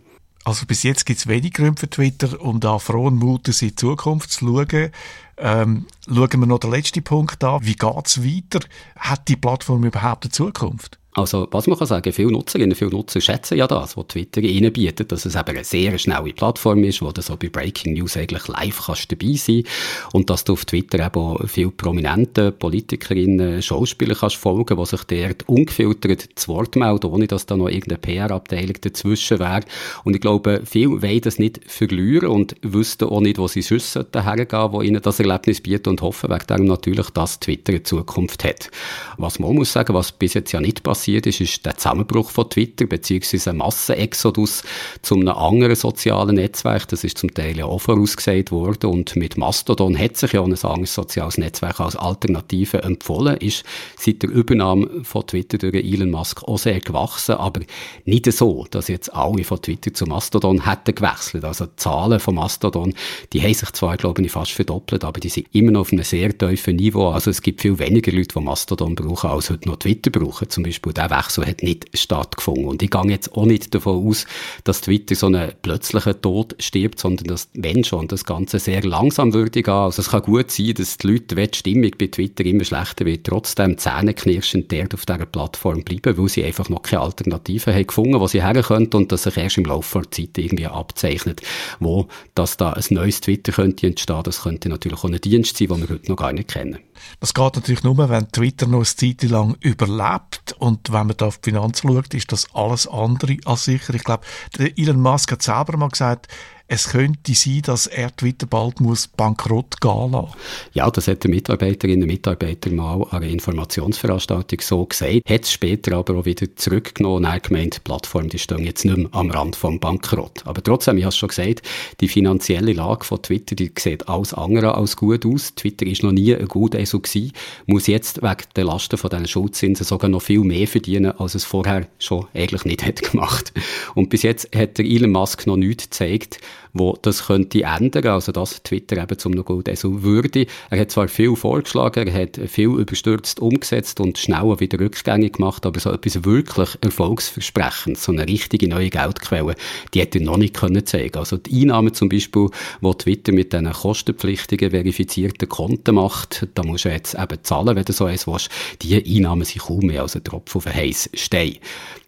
Also 0.44 0.66
bis 0.66 0.82
jetzt 0.82 1.06
gibt 1.06 1.18
es 1.18 1.26
wenig 1.26 1.54
Gründe 1.54 1.80
für 1.80 1.90
Twitter, 1.90 2.40
um 2.40 2.60
da 2.60 2.78
frohen 2.78 3.16
Mutes 3.16 3.62
in 3.62 3.68
die 3.68 3.76
Zukunft 3.76 4.30
zu 4.30 4.46
schauen. 4.46 4.90
Ähm, 5.40 5.86
schauen 6.06 6.40
wir 6.40 6.46
noch 6.46 6.58
den 6.58 6.70
letzten 6.70 7.02
Punkt 7.02 7.42
an. 7.44 7.64
Wie 7.64 7.74
geht 7.74 8.06
es 8.06 8.24
weiter? 8.24 8.66
Hat 8.96 9.28
die 9.28 9.36
Plattform 9.36 9.84
überhaupt 9.84 10.24
eine 10.24 10.32
Zukunft? 10.32 10.98
Also, 11.18 11.48
was 11.50 11.66
man 11.66 11.76
kann 11.76 11.88
sagen, 11.88 12.12
viele 12.12 12.30
Nutzerinnen, 12.30 12.76
viele 12.76 12.90
Nutzer 12.90 13.20
schätzen 13.20 13.58
ja 13.58 13.66
das, 13.66 13.96
was 13.96 14.06
Twitter 14.06 14.40
ihnen 14.40 14.72
bietet, 14.72 15.10
dass 15.10 15.24
es 15.24 15.34
eben 15.34 15.48
eine 15.48 15.64
sehr 15.64 15.98
schnelle 15.98 16.32
Plattform 16.32 16.84
ist, 16.84 17.02
wo 17.02 17.10
du 17.10 17.22
so 17.22 17.36
bei 17.36 17.48
Breaking 17.48 17.94
News 17.94 18.16
eigentlich 18.16 18.46
live 18.46 18.82
kannst 18.86 19.10
dabei 19.10 19.32
sein 19.32 19.64
und 20.12 20.30
dass 20.30 20.44
du 20.44 20.52
auf 20.52 20.64
Twitter 20.64 21.04
eben 21.04 21.48
viele 21.48 21.70
prominente 21.70 22.52
Politikerinnen, 22.52 23.62
Schauspieler 23.62 24.14
kannst 24.14 24.36
folgen, 24.36 24.76
die 24.76 24.86
sich 24.86 25.02
dort 25.04 25.48
ungefiltert 25.48 26.24
zu 26.36 26.48
Wort 26.48 26.76
melden, 26.76 27.10
ohne 27.10 27.26
dass 27.26 27.46
da 27.46 27.56
noch 27.56 27.68
irgendeine 27.68 27.98
PR-Abteilung 27.98 28.76
dazwischen 28.80 29.40
wäre. 29.40 29.62
Und 30.04 30.14
ich 30.14 30.20
glaube, 30.20 30.62
viele 30.64 31.02
wollen 31.02 31.20
das 31.22 31.40
nicht 31.40 31.60
verlieren 31.66 32.28
und 32.28 32.54
wüssten 32.62 33.08
auch 33.08 33.20
nicht, 33.20 33.38
wo 33.38 33.48
sie 33.48 33.62
sonst 33.62 33.96
hergehen 33.96 34.72
wo 34.72 34.82
ihnen 34.82 35.02
das 35.02 35.18
Erlebnis 35.28 35.60
bietet 35.60 35.88
und 35.88 36.02
hoffen 36.02 36.30
wegen 36.30 36.46
darum 36.46 36.66
natürlich, 36.66 37.10
dass 37.10 37.40
Twitter 37.40 37.72
eine 37.72 37.82
Zukunft 37.82 38.44
hat. 38.44 38.70
Was 39.16 39.38
man 39.38 39.54
muss 39.54 39.72
sagen, 39.72 39.94
was 39.94 40.12
bis 40.12 40.34
jetzt 40.34 40.52
ja 40.52 40.60
nicht 40.60 40.82
passiert, 40.82 41.26
ist, 41.26 41.40
ist 41.40 41.66
der 41.66 41.76
Zusammenbruch 41.76 42.30
von 42.30 42.48
Twitter, 42.48 42.86
beziehungsweise 42.86 43.50
ein 43.50 43.56
Massenexodus 43.58 44.62
zu 45.02 45.14
einem 45.14 45.28
anderen 45.28 45.76
sozialen 45.76 46.36
Netzwerk. 46.36 46.88
Das 46.88 47.04
ist 47.04 47.18
zum 47.18 47.32
Teil 47.34 47.58
ja 47.58 47.66
auch 47.66 47.80
vorausgesagt 47.80 48.52
worden. 48.52 48.90
Und 48.90 49.16
mit 49.16 49.36
Mastodon 49.36 49.98
hat 49.98 50.16
sich 50.16 50.32
ja 50.32 50.42
ein 50.42 50.52
anderes 50.52 50.94
soziales 50.94 51.38
Netzwerk 51.38 51.80
als 51.80 51.96
Alternative 51.96 52.82
empfohlen, 52.82 53.36
ist 53.38 53.64
seit 53.96 54.22
der 54.22 54.30
Übernahme 54.30 55.04
von 55.04 55.26
Twitter 55.26 55.58
durch 55.58 55.74
Elon 55.74 56.10
Musk 56.10 56.44
auch 56.44 56.58
sehr 56.58 56.80
gewachsen, 56.80 57.36
aber 57.36 57.60
nicht 58.04 58.30
so, 58.32 58.66
dass 58.70 58.88
jetzt 58.88 59.12
alle 59.14 59.44
von 59.44 59.60
Twitter 59.60 59.92
zu 59.92 60.06
Mastodon 60.06 60.64
hätten 60.66 60.94
gewechselt. 60.94 61.44
Also 61.44 61.66
die 61.66 61.76
Zahlen 61.76 62.20
von 62.20 62.34
Mastodon, 62.34 62.94
die 63.32 63.42
haben 63.42 63.54
sich 63.54 63.70
zwar, 63.72 63.96
glaube 63.96 64.22
ich, 64.22 64.32
fast 64.32 64.52
verdoppelt, 64.52 65.04
aber 65.04 65.17
aber 65.18 65.20
die 65.20 65.28
sind 65.28 65.48
immer 65.52 65.72
noch 65.72 65.80
auf 65.80 65.92
einem 65.92 66.04
sehr 66.04 66.36
tiefen 66.36 66.76
Niveau. 66.76 67.08
Also 67.08 67.30
es 67.30 67.42
gibt 67.42 67.60
viel 67.60 67.78
weniger 67.78 68.12
Leute, 68.12 68.28
die 68.36 68.40
Mastodon 68.40 68.94
brauchen, 68.94 69.30
als 69.30 69.50
heute 69.50 69.68
noch 69.68 69.76
Twitter 69.76 70.10
brauchen. 70.10 70.48
Zum 70.48 70.62
Beispiel, 70.62 70.92
der 70.92 71.10
Wechsel 71.10 71.44
hat 71.44 71.62
nicht 71.62 71.86
stattgefunden. 71.98 72.66
Und 72.66 72.82
ich 72.82 72.90
gehe 72.90 73.10
jetzt 73.10 73.34
auch 73.34 73.44
nicht 73.44 73.74
davon 73.74 74.06
aus, 74.06 74.26
dass 74.62 74.80
Twitter 74.80 75.16
so 75.16 75.26
einen 75.26 75.52
plötzlichen 75.60 76.20
Tod 76.22 76.54
stirbt, 76.60 77.00
sondern 77.00 77.26
dass, 77.26 77.48
wenn 77.54 77.82
schon, 77.82 78.06
das 78.06 78.24
Ganze 78.24 78.60
sehr 78.60 78.82
langsam 78.82 79.34
würde 79.34 79.62
gehen. 79.62 79.74
Also 79.74 80.02
es 80.02 80.10
kann 80.10 80.22
gut 80.22 80.50
sein, 80.52 80.74
dass 80.74 80.98
die 80.98 81.08
Leute, 81.08 81.34
wenn 81.34 81.50
die 81.50 81.58
Stimmung 81.58 81.90
bei 81.98 82.06
Twitter 82.06 82.44
immer 82.44 82.64
schlechter 82.64 83.04
wird, 83.04 83.26
trotzdem 83.26 83.76
zähneknirschend 83.76 84.70
dort 84.70 84.94
auf 84.94 85.04
dieser 85.04 85.26
Plattform 85.26 85.82
bleiben, 85.82 86.16
weil 86.16 86.28
sie 86.28 86.44
einfach 86.44 86.68
noch 86.68 86.82
keine 86.82 87.02
Alternative 87.02 87.74
haben 87.74 87.86
gefunden, 87.86 88.20
wo 88.20 88.28
sie 88.28 88.42
her 88.42 88.62
können 88.62 88.90
und 88.92 89.10
dass 89.10 89.24
sich 89.24 89.36
erst 89.36 89.58
im 89.58 89.64
Laufe 89.64 90.00
der 90.00 90.10
Zeit 90.10 90.38
irgendwie 90.38 90.66
abzeichnet, 90.66 91.42
wo 91.80 92.06
dass 92.34 92.56
da 92.56 92.72
ein 92.72 92.84
neues 92.90 93.20
Twitter 93.20 93.52
könnte 93.52 93.88
entstehen. 93.88 94.22
Das 94.22 94.42
könnte 94.42 94.68
natürlich 94.68 95.02
auch 95.02 95.07
ein 95.14 95.20
Dienst 95.20 95.56
sein, 95.56 95.68
den 95.68 95.80
wir 95.80 95.88
heute 95.88 96.10
noch 96.10 96.16
gar 96.16 96.32
nicht 96.32 96.48
kennen. 96.48 96.78
Das 97.20 97.34
geht 97.34 97.56
natürlich 97.56 97.82
nur, 97.82 98.08
wenn 98.08 98.30
Twitter 98.30 98.66
noch 98.66 98.78
eine 98.78 98.84
Zeit 98.84 99.22
lang 99.22 99.56
überlebt. 99.60 100.54
Und 100.58 100.92
wenn 100.92 101.06
man 101.06 101.16
da 101.16 101.26
auf 101.26 101.38
die 101.38 101.50
Finanzen 101.50 101.88
schaut, 101.88 102.14
ist 102.14 102.32
das 102.32 102.52
alles 102.54 102.86
andere 102.86 103.36
als 103.44 103.64
sicher. 103.64 103.94
Ich 103.94 104.04
glaube, 104.04 104.24
Elon 104.58 105.00
Musk 105.00 105.32
hat 105.32 105.42
selber 105.42 105.76
mal 105.76 105.88
gesagt, 105.88 106.28
es 106.70 106.90
könnte 106.90 107.32
sein, 107.32 107.62
dass 107.62 107.86
er 107.86 108.14
Twitter 108.14 108.46
bald 108.46 108.80
muss 108.80 109.08
bankrott 109.08 109.80
gehen 109.80 110.12
lassen. 110.12 110.28
Ja, 110.74 110.90
das 110.90 111.08
hat 111.08 111.24
der 111.24 111.30
Mitarbeiterinnen 111.30 112.02
und 112.02 112.08
Mitarbeiter 112.08 112.70
mal 112.70 113.02
an 113.04 113.22
einer 113.22 113.32
Informationsveranstaltung 113.32 114.60
so 114.60 114.84
gesagt, 114.84 115.28
hat 115.28 115.44
es 115.44 115.50
später 115.50 115.96
aber 115.96 116.16
auch 116.16 116.26
wieder 116.26 116.54
zurückgenommen 116.56 117.24
und 117.24 117.42
gemeint, 117.42 117.76
die 117.76 117.80
Plattform 117.80 118.28
die 118.28 118.38
stehen 118.38 118.64
jetzt 118.64 118.84
nicht 118.84 118.98
mehr 118.98 119.08
am 119.12 119.30
Rand 119.30 119.56
vom 119.56 119.80
Bankrott. 119.80 120.42
Aber 120.44 120.62
trotzdem, 120.62 120.98
ich 120.98 121.04
habe 121.04 121.08
es 121.08 121.16
schon 121.16 121.30
gesagt, 121.30 121.62
die 122.00 122.08
finanzielle 122.08 122.74
Lage 122.74 123.06
von 123.06 123.22
Twitter, 123.22 123.54
die 123.54 123.72
sieht 123.78 124.06
alles 124.06 124.34
andere 124.34 124.74
als 124.74 124.96
gut 124.98 125.24
aus. 125.24 125.54
Twitter 125.54 125.86
ist 125.86 126.02
noch 126.02 126.12
nie 126.12 126.36
ein 126.36 126.48
gut 126.48 126.74
ESO 126.74 127.00
gewesen, 127.00 127.32
muss 127.64 127.86
jetzt 127.86 128.20
wegen 128.22 128.44
der 128.56 128.64
Lasten 128.64 128.98
von 128.98 129.08
diesen 129.08 129.26
Schuldzinsen 129.26 129.86
sogar 129.86 130.10
noch 130.10 130.20
viel 130.20 130.40
mehr 130.40 130.68
verdienen, 130.68 131.18
als 131.18 131.34
es 131.34 131.44
vorher 131.44 131.88
schon 131.98 132.26
eigentlich 132.34 132.66
nicht 132.66 132.82
hat 132.84 133.00
gemacht. 133.00 133.54
Und 133.94 134.10
bis 134.10 134.22
jetzt 134.22 134.54
hat 134.54 134.76
der 134.76 134.84
Elon 134.84 135.12
Musk 135.12 135.46
noch 135.46 135.56
nichts 135.56 135.84
gezeigt, 135.84 136.40
wo 136.72 136.96
das 137.00 137.26
könnte 137.26 137.62
ändern, 137.62 138.06
also 138.06 138.32
dass 138.32 138.62
Twitter 138.62 139.02
eben 139.02 139.18
zum 139.18 139.34
Gold 139.44 139.70
so 139.76 140.02
würde. 140.02 140.46
Er 140.70 140.80
hat 140.80 140.90
zwar 140.90 141.08
viel 141.08 141.34
vorgeschlagen, 141.36 142.08
er 142.08 142.22
hat 142.22 142.40
viel 142.48 142.68
überstürzt 142.68 143.40
umgesetzt 143.40 144.00
und 144.00 144.18
schnell 144.18 144.58
wieder 144.60 144.78
rückgängig 144.80 145.34
gemacht, 145.34 145.66
aber 145.66 145.80
so 145.80 145.90
etwas 145.90 146.24
wirklich 146.24 146.78
erfolgsversprechendes, 146.80 148.04
so 148.04 148.12
eine 148.12 148.26
richtige 148.26 148.68
neue 148.68 148.90
Geldquelle, 148.90 149.54
die 149.94 150.00
hätte 150.00 150.18
er 150.18 150.24
noch 150.24 150.36
nicht 150.36 150.54
können 150.54 150.84
zeigen. 150.86 151.18
Also 151.18 151.36
die 151.36 151.62
Einnahmen 151.62 151.94
zum 151.94 152.08
Beispiel, 152.08 152.48
wo 152.80 152.94
Twitter 152.94 153.32
mit 153.32 153.52
diesen 153.52 153.72
kostenpflichtigen, 153.72 154.70
verifizierten 154.70 155.48
Konten 155.48 155.94
macht, 155.94 156.46
da 156.54 156.62
muss 156.62 156.84
er 156.84 156.92
jetzt 156.92 157.14
eben 157.14 157.38
zahlen, 157.42 157.76
wenn 157.76 157.84
du 157.84 157.92
so 157.92 158.04
eins 158.04 158.26
willst, 158.26 158.50
die 158.82 159.16
Einnahmen 159.16 159.44
sind 159.44 159.62
kaum 159.62 159.86
mehr 159.86 160.02
als 160.02 160.16
ein 160.16 160.24
Tropfen 160.24 160.58
auf 160.58 160.66
einen 160.66 160.76
heißen 160.76 161.12
Stein. 161.14 161.56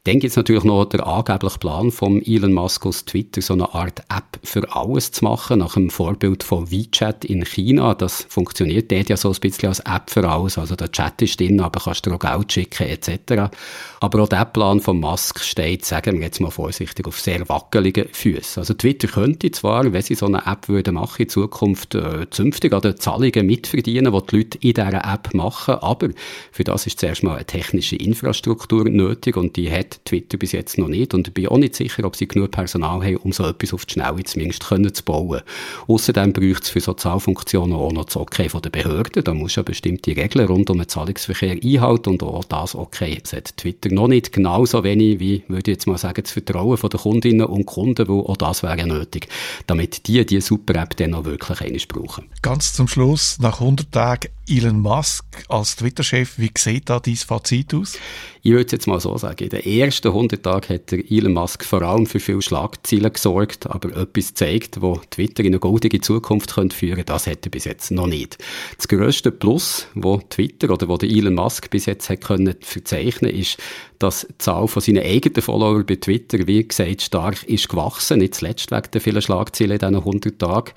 Dann 0.04 0.18
gibt 0.18 0.30
es 0.30 0.36
natürlich 0.36 0.64
noch 0.64 0.86
den 0.86 1.02
angeblichen 1.02 1.60
Plan 1.60 1.90
von 1.90 2.24
Elon 2.24 2.54
Musk 2.54 2.86
aus 2.86 3.04
Twitter, 3.04 3.42
so 3.42 3.52
eine 3.52 3.74
Art 3.74 4.00
App 4.08 4.40
für 4.42 4.74
alles 4.74 5.12
zu 5.12 5.26
machen, 5.26 5.58
nach 5.58 5.74
dem 5.74 5.90
Vorbild 5.90 6.42
von 6.42 6.70
WeChat 6.70 7.26
in 7.26 7.44
China. 7.44 7.94
Das 7.94 8.24
funktioniert 8.26 8.90
dort 8.90 9.10
ja 9.10 9.18
so 9.18 9.30
ein 9.30 9.38
bisschen 9.38 9.68
als 9.68 9.80
App 9.80 10.08
für 10.08 10.26
alles. 10.26 10.56
Also 10.56 10.74
der 10.74 10.90
Chat 10.90 11.20
ist 11.20 11.38
drin, 11.38 11.60
aber 11.60 11.80
kannst 11.80 12.06
du 12.06 12.12
auch 12.14 12.18
Geld 12.18 12.50
schicken 12.50 12.86
etc. 12.86 13.54
Aber 14.00 14.22
auch 14.22 14.28
der 14.28 14.46
Plan 14.46 14.80
von 14.80 14.98
Musk 14.98 15.40
steht, 15.40 15.84
sagen 15.84 16.16
wir 16.16 16.24
jetzt 16.24 16.40
mal 16.40 16.50
vorsichtig, 16.50 17.06
auf 17.06 17.20
sehr 17.20 17.46
wackeligen 17.50 18.08
Füßen. 18.10 18.62
Also 18.62 18.72
Twitter 18.72 19.06
könnte 19.06 19.50
zwar, 19.50 19.92
wenn 19.92 20.00
sie 20.00 20.14
so 20.14 20.24
eine 20.24 20.46
App 20.46 20.70
würden 20.70 20.94
machen, 20.94 21.24
in 21.24 21.28
Zukunft 21.28 21.94
äh, 21.94 22.28
zünftig 22.30 22.72
an 22.72 22.80
den 22.80 22.96
Zahlungen 22.96 23.44
mitverdienen, 23.44 24.14
die 24.14 24.26
die 24.26 24.36
Leute 24.36 24.58
in 24.62 24.72
dieser 24.72 25.12
App 25.12 25.34
machen, 25.34 25.74
aber 25.74 26.08
für 26.52 26.64
das 26.64 26.86
ist 26.86 27.00
zuerst 27.00 27.22
mal 27.22 27.34
eine 27.34 27.44
technische 27.44 27.96
Infrastruktur 27.96 28.88
nötig 28.88 29.36
und 29.36 29.56
die 29.56 29.70
hat 29.70 29.99
Twitter 30.04 30.38
bis 30.38 30.52
jetzt 30.52 30.78
noch 30.78 30.88
nicht 30.88 31.14
und 31.14 31.28
ich 31.28 31.34
bin 31.34 31.48
auch 31.48 31.58
nicht 31.58 31.74
sicher, 31.74 32.04
ob 32.04 32.16
sie 32.16 32.28
genug 32.28 32.50
Personal 32.50 33.04
haben, 33.04 33.16
um 33.18 33.32
so 33.32 33.46
etwas 33.46 33.72
auf 33.72 33.86
die 33.86 33.94
Schnelle 33.94 34.22
zumindest 34.24 34.66
können 34.66 34.92
zu 34.92 35.04
bauen. 35.04 35.40
Außerdem 35.86 36.32
braucht 36.32 36.64
es 36.64 36.70
für 36.70 36.80
Sozialfunktionen 36.80 37.76
auch 37.76 37.92
noch 37.92 38.04
das 38.06 38.16
Okay 38.16 38.48
von 38.48 38.62
der 38.62 38.70
Behörden. 38.70 39.24
Da 39.24 39.34
muss 39.34 39.56
ja 39.56 39.62
bestimmte 39.62 40.16
Regeln 40.16 40.46
rund 40.46 40.70
um 40.70 40.78
den 40.78 40.88
Zahlungsverkehr 40.88 41.56
einhalten 41.62 42.10
und 42.10 42.22
auch 42.22 42.44
das 42.44 42.74
Okay 42.74 43.20
hat 43.32 43.56
Twitter 43.56 43.90
noch 43.90 44.08
nicht 44.08 44.32
genauso 44.32 44.84
wenig 44.84 45.20
wie, 45.20 45.42
würde 45.48 45.70
ich 45.70 45.76
jetzt 45.76 45.86
mal 45.86 45.98
sagen, 45.98 46.22
das 46.22 46.32
Vertrauen 46.32 46.76
von 46.76 46.90
den 46.90 47.00
Kundinnen 47.00 47.46
und 47.46 47.66
Kunden, 47.66 48.08
weil 48.08 48.20
auch 48.20 48.36
das 48.36 48.62
wäre 48.62 48.86
nötig, 48.86 49.28
damit 49.66 50.06
die 50.06 50.24
die 50.24 50.40
Super-App 50.40 50.96
dann 50.96 51.14
auch 51.14 51.24
wirklich 51.24 51.60
eines 51.60 51.86
brauchen. 51.86 52.26
Ganz 52.42 52.72
zum 52.72 52.88
Schluss, 52.88 53.38
nach 53.40 53.60
100 53.60 53.92
Tagen 53.92 54.28
Elon 54.48 54.80
Musk 54.80 55.24
als 55.48 55.76
Twitter-Chef, 55.76 56.38
wie 56.38 56.50
sieht 56.56 56.90
da 56.90 56.98
dein 56.98 57.16
Fazit 57.16 57.72
aus? 57.74 57.96
Ich 58.42 58.50
würde 58.50 58.66
es 58.66 58.72
jetzt 58.72 58.86
mal 58.86 59.00
so 59.00 59.16
sagen, 59.16 59.44
in 59.44 59.50
den 59.50 59.62
ersten 59.80 60.08
100 60.08 60.42
Tagen 60.42 60.74
hat 60.74 60.90
der 60.90 61.10
Elon 61.10 61.32
Musk 61.32 61.64
vor 61.64 61.82
allem 61.82 62.06
für 62.06 62.20
viele 62.20 62.42
Schlagzeilen 62.42 63.12
gesorgt, 63.12 63.66
aber 63.66 63.96
etwas 63.96 64.34
zeigt, 64.34 64.80
wo 64.80 65.00
Twitter 65.10 65.42
in 65.42 65.48
eine 65.48 65.58
goldige 65.58 66.00
Zukunft 66.00 66.54
könnte 66.54 66.76
führen 66.76 67.04
das 67.06 67.26
hat 67.26 67.46
er 67.46 67.50
bis 67.50 67.64
jetzt 67.64 67.90
noch 67.90 68.06
nicht. 68.06 68.38
Das 68.76 68.88
grösste 68.88 69.30
Plus, 69.30 69.86
wo 69.94 70.18
Twitter 70.28 70.70
oder 70.70 70.88
wo 70.88 70.96
Elon 70.96 71.34
Musk 71.34 71.70
bis 71.70 71.86
jetzt 71.86 72.10
hat 72.10 72.20
können 72.20 72.56
verzeichnen, 72.60 73.30
ist, 73.30 73.58
dass 74.00 74.26
die 74.28 74.38
Zahl 74.38 74.66
von 74.66 74.82
seinen 74.82 75.04
eigenen 75.04 75.42
Followern 75.42 75.86
bei 75.86 75.96
Twitter, 75.96 76.38
wie 76.46 76.66
gesagt, 76.66 77.02
stark 77.02 77.44
ist 77.44 77.68
gewachsen, 77.68 78.18
nicht 78.18 78.34
zuletzt 78.34 78.72
wegen 78.72 78.90
der 78.92 79.00
vielen 79.00 79.22
Schlagzeilen 79.22 79.72
in 79.72 79.78
diesen 79.78 79.96
100 79.96 80.38
Tagen. 80.38 80.72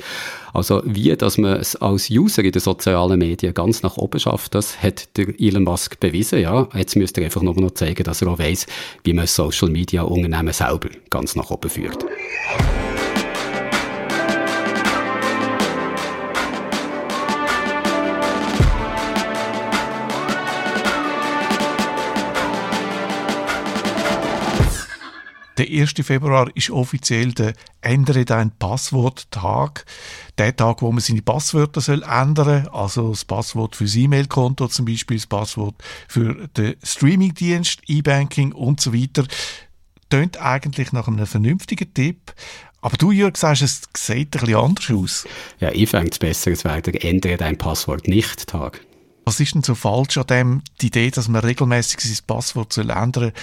Also 0.53 0.81
wie, 0.86 1.15
dass 1.15 1.38
man 1.38 1.59
es 1.59 1.75
als 1.77 2.09
User 2.12 2.43
in 2.43 2.51
den 2.51 2.62
sozialen 2.62 3.17
Medien 3.17 3.53
ganz 3.53 3.81
nach 3.81 3.97
oben 3.97 4.19
schafft, 4.19 4.53
das 4.53 4.83
hat 4.83 5.17
der 5.17 5.39
Elon 5.39 5.63
Musk 5.63 5.99
bewiesen, 5.99 6.39
ja. 6.39 6.67
Jetzt 6.75 6.95
müsste 6.95 7.21
er 7.21 7.25
einfach 7.25 7.41
nur 7.41 7.55
noch 7.55 7.71
zeigen, 7.71 8.03
dass 8.03 8.21
er 8.21 8.27
auch 8.27 8.39
weiss, 8.39 8.67
wie 9.03 9.13
man 9.13 9.25
Social 9.25 9.69
Media 9.69 10.03
Unternehmen 10.03 10.53
selber 10.53 10.89
ganz 11.09 11.36
nach 11.36 11.49
oben 11.49 11.69
führt. 11.69 12.05
Der 25.63 25.82
1. 25.82 25.93
Februar 26.02 26.49
ist 26.56 26.71
offiziell 26.71 27.32
der 27.32 27.54
Ändere 27.80 28.26
dein 28.26 28.52
Passwort-Tag. 28.52 29.86
Der 30.38 30.54
Tag, 30.54 30.82
wo 30.82 30.91
man 30.91 30.99
seine 30.99 31.21
Passwörter 31.21 31.80
soll 31.80 32.04
ändern 32.04 32.67
Also 32.67 33.12
das 33.12 33.23
Passwort 33.23 33.78
für 33.78 33.86
das 33.86 33.95
E-Mail-Konto 33.95 34.67
zum 34.67 34.86
Beispiel, 34.86 35.15
das 35.15 35.28
Passwort 35.28 35.76
für 36.10 36.49
den 36.49 36.76
Streaming-Dienst, 36.84 37.80
E-Banking 37.88 38.52
und 38.52 38.82
so 38.82 38.93
weiter. 38.93 39.23
Tönt 40.10 40.38
eigentlich 40.41 40.91
nach 40.91 41.08
einem 41.08 41.26
vernünftigen 41.26 41.93
Tipp. 41.93 42.34
Aber 42.82 42.97
du, 42.97 43.12
Jörg, 43.12 43.38
sagst, 43.38 43.62
es 43.62 43.84
sieht 43.95 44.36
ein 44.36 44.41
bisschen 44.41 44.56
anders 44.56 44.91
aus. 44.91 45.28
Ja, 45.62 45.71
ich 45.71 45.89
fände 45.89 46.12
es 46.12 46.19
besser, 46.19 46.52
es 46.52 46.65
wäre 46.65 46.82
der 46.82 47.06
Ändere 47.06 47.38
dein 47.38 47.58
Passwort-Nicht-Tag. 47.58 48.82
Was 49.23 49.39
ist 49.39 49.56
denn 49.56 49.63
so 49.63 49.76
falsch 49.76 50.17
an 50.17 50.28
dem, 50.28 50.62
die 50.82 50.88
Idee, 50.88 51.10
dass 51.10 51.30
man 51.30 51.41
regelmäßig 51.41 52.02
sein 52.02 52.17
Passwort 52.28 52.73
soll 52.73 52.89
ändern 52.89 53.32
soll? 53.32 53.34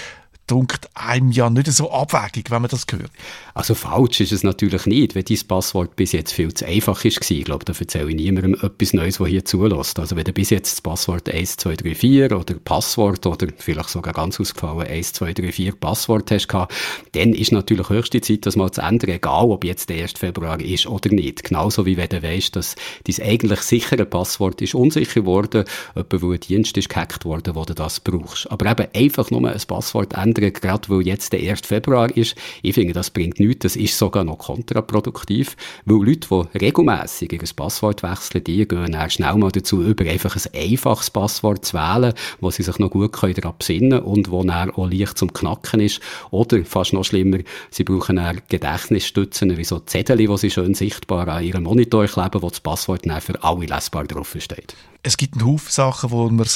Dunkt 0.51 0.89
einem 0.95 1.31
ja 1.31 1.49
nicht 1.49 1.71
so 1.73 1.91
abwägig, 1.91 2.51
wenn 2.51 2.63
man 2.63 2.71
das 2.71 2.87
hört. 2.91 3.11
Also 3.55 3.75
falsch 3.75 4.21
ist 4.21 4.33
es 4.33 4.43
natürlich 4.43 4.87
nicht, 4.87 5.15
wenn 5.15 5.25
dein 5.25 5.39
Passwort 5.47 5.97
bis 5.97 6.13
jetzt 6.13 6.33
viel 6.33 6.53
zu 6.53 6.67
einfach 6.67 7.05
ist. 7.05 7.31
Ich 7.31 7.45
glaube, 7.45 7.65
da 7.65 7.73
erzähle 7.79 8.11
ich 8.11 8.17
niemandem 8.17 8.55
etwas 8.55 8.93
Neues, 8.93 9.19
der 9.19 9.27
hier 9.27 9.45
zulässt. 9.45 9.99
Also 9.99 10.17
wenn 10.17 10.25
du 10.25 10.33
bis 10.33 10.51
jetzt 10.51 10.73
das 10.73 10.81
Passwort 10.81 11.29
1234 11.29 12.33
oder 12.33 12.55
Passwort 12.65 13.27
oder 13.27 13.49
vielleicht 13.59 13.91
sogar 13.91 14.15
ganz 14.15 14.41
ausgefallen 14.41 14.81
1234 14.81 15.79
Passwort 15.79 16.31
hast 16.31 16.49
gehabt, 16.49 16.75
dann 17.13 17.33
ist 17.33 17.53
natürlich 17.53 17.89
höchste 17.89 18.21
Zeit, 18.21 18.47
das 18.47 18.57
mal 18.57 18.71
zu 18.71 18.81
ändern, 18.81 19.11
egal 19.11 19.51
ob 19.51 19.65
jetzt 19.65 19.89
der 19.89 20.03
1. 20.03 20.15
Februar 20.19 20.61
ist 20.61 20.87
oder 20.87 21.11
nicht. 21.11 21.45
Genauso 21.45 21.87
wie 21.87 21.97
wenn 21.97 22.09
du 22.09 22.23
weißt, 22.23 22.57
dass 22.57 22.77
dein 23.05 23.27
eigentlich 23.27 23.61
sichere 23.61 24.05
Passwort 24.05 24.61
ist 24.63 24.75
unsicher 24.75 25.21
geworden, 25.21 25.65
etwa 25.95 26.23
weil 26.23 26.35
ein 26.35 26.41
Dienst 26.41 26.77
ist 26.77 26.89
gehackt 26.89 27.25
worden, 27.25 27.55
wo 27.55 27.65
du 27.65 27.75
das 27.75 28.01
brauchst. 28.01 28.51
Aber 28.51 28.71
eben 28.71 28.89
einfach 28.95 29.31
nur 29.31 29.49
ein 29.49 29.61
Passwort 29.67 30.15
ändern 30.15 30.40
ändern, 30.41 30.53
gerade 30.61 30.89
weil 30.89 31.07
jetzt 31.07 31.33
der 31.33 31.41
1. 31.41 31.63
Februar 31.67 32.15
ist. 32.17 32.35
Ich 32.63 32.75
finde, 32.75 32.93
das 32.93 33.11
bringt 33.11 33.41
nichts, 33.41 33.61
das 33.61 33.77
ist 33.77 33.97
sogar 33.97 34.25
noch 34.25 34.39
kontraproduktiv, 34.39 35.57
weil 35.85 36.05
Leute, 36.05 36.29
die 36.29 36.59
regelmässig 36.59 37.33
ihr 37.33 37.41
Passwort 37.55 38.03
wechseln, 38.03 38.45
die 38.45 38.67
gehen 38.67 38.93
dann 38.93 39.11
schnell 39.11 39.35
mal 39.37 39.51
dazu 39.51 39.83
über, 39.83 40.05
einfach 40.05 40.37
ein 40.37 40.55
einfaches 40.55 41.11
Passwort 41.11 41.65
zu 41.65 41.77
wählen, 41.77 42.15
wo 42.41 42.51
sie 42.51 42.63
sich 42.63 42.79
noch 42.79 42.91
gut 42.91 43.15
daran 43.23 43.55
besinnen 43.59 44.01
und 44.01 44.31
wo 44.31 44.43
dann 44.43 44.71
auch 44.71 44.91
leicht 44.91 45.19
zum 45.19 45.33
Knacken 45.33 45.81
ist. 45.81 46.01
Oder, 46.31 46.65
fast 46.65 46.93
noch 46.93 47.05
schlimmer, 47.05 47.39
sie 47.71 47.85
brauchen 47.85 48.17
dann 48.17 48.41
Gedächtnisstützen, 48.49 49.57
wie 49.57 49.65
so 49.65 49.81
Zettel, 49.81 50.17
die 50.17 50.37
sie 50.39 50.51
schön 50.51 50.75
sichtbar 50.75 51.29
an 51.29 51.45
ihrem 51.45 51.65
Monitor 51.65 52.07
kleben, 52.07 52.43
wo 52.43 52.49
das 52.49 52.61
Passwort 52.61 53.07
dann 53.07 53.21
für 53.21 53.43
alle 53.43 53.67
lesbar 53.67 54.05
draufsteht. 54.05 54.75
Es 55.03 55.17
gibt 55.17 55.37
einen 55.37 55.47
Haufen 55.47 55.71
Sachen, 55.71 56.11
die 56.11 56.15
man 56.15 56.37
machen 56.37 56.47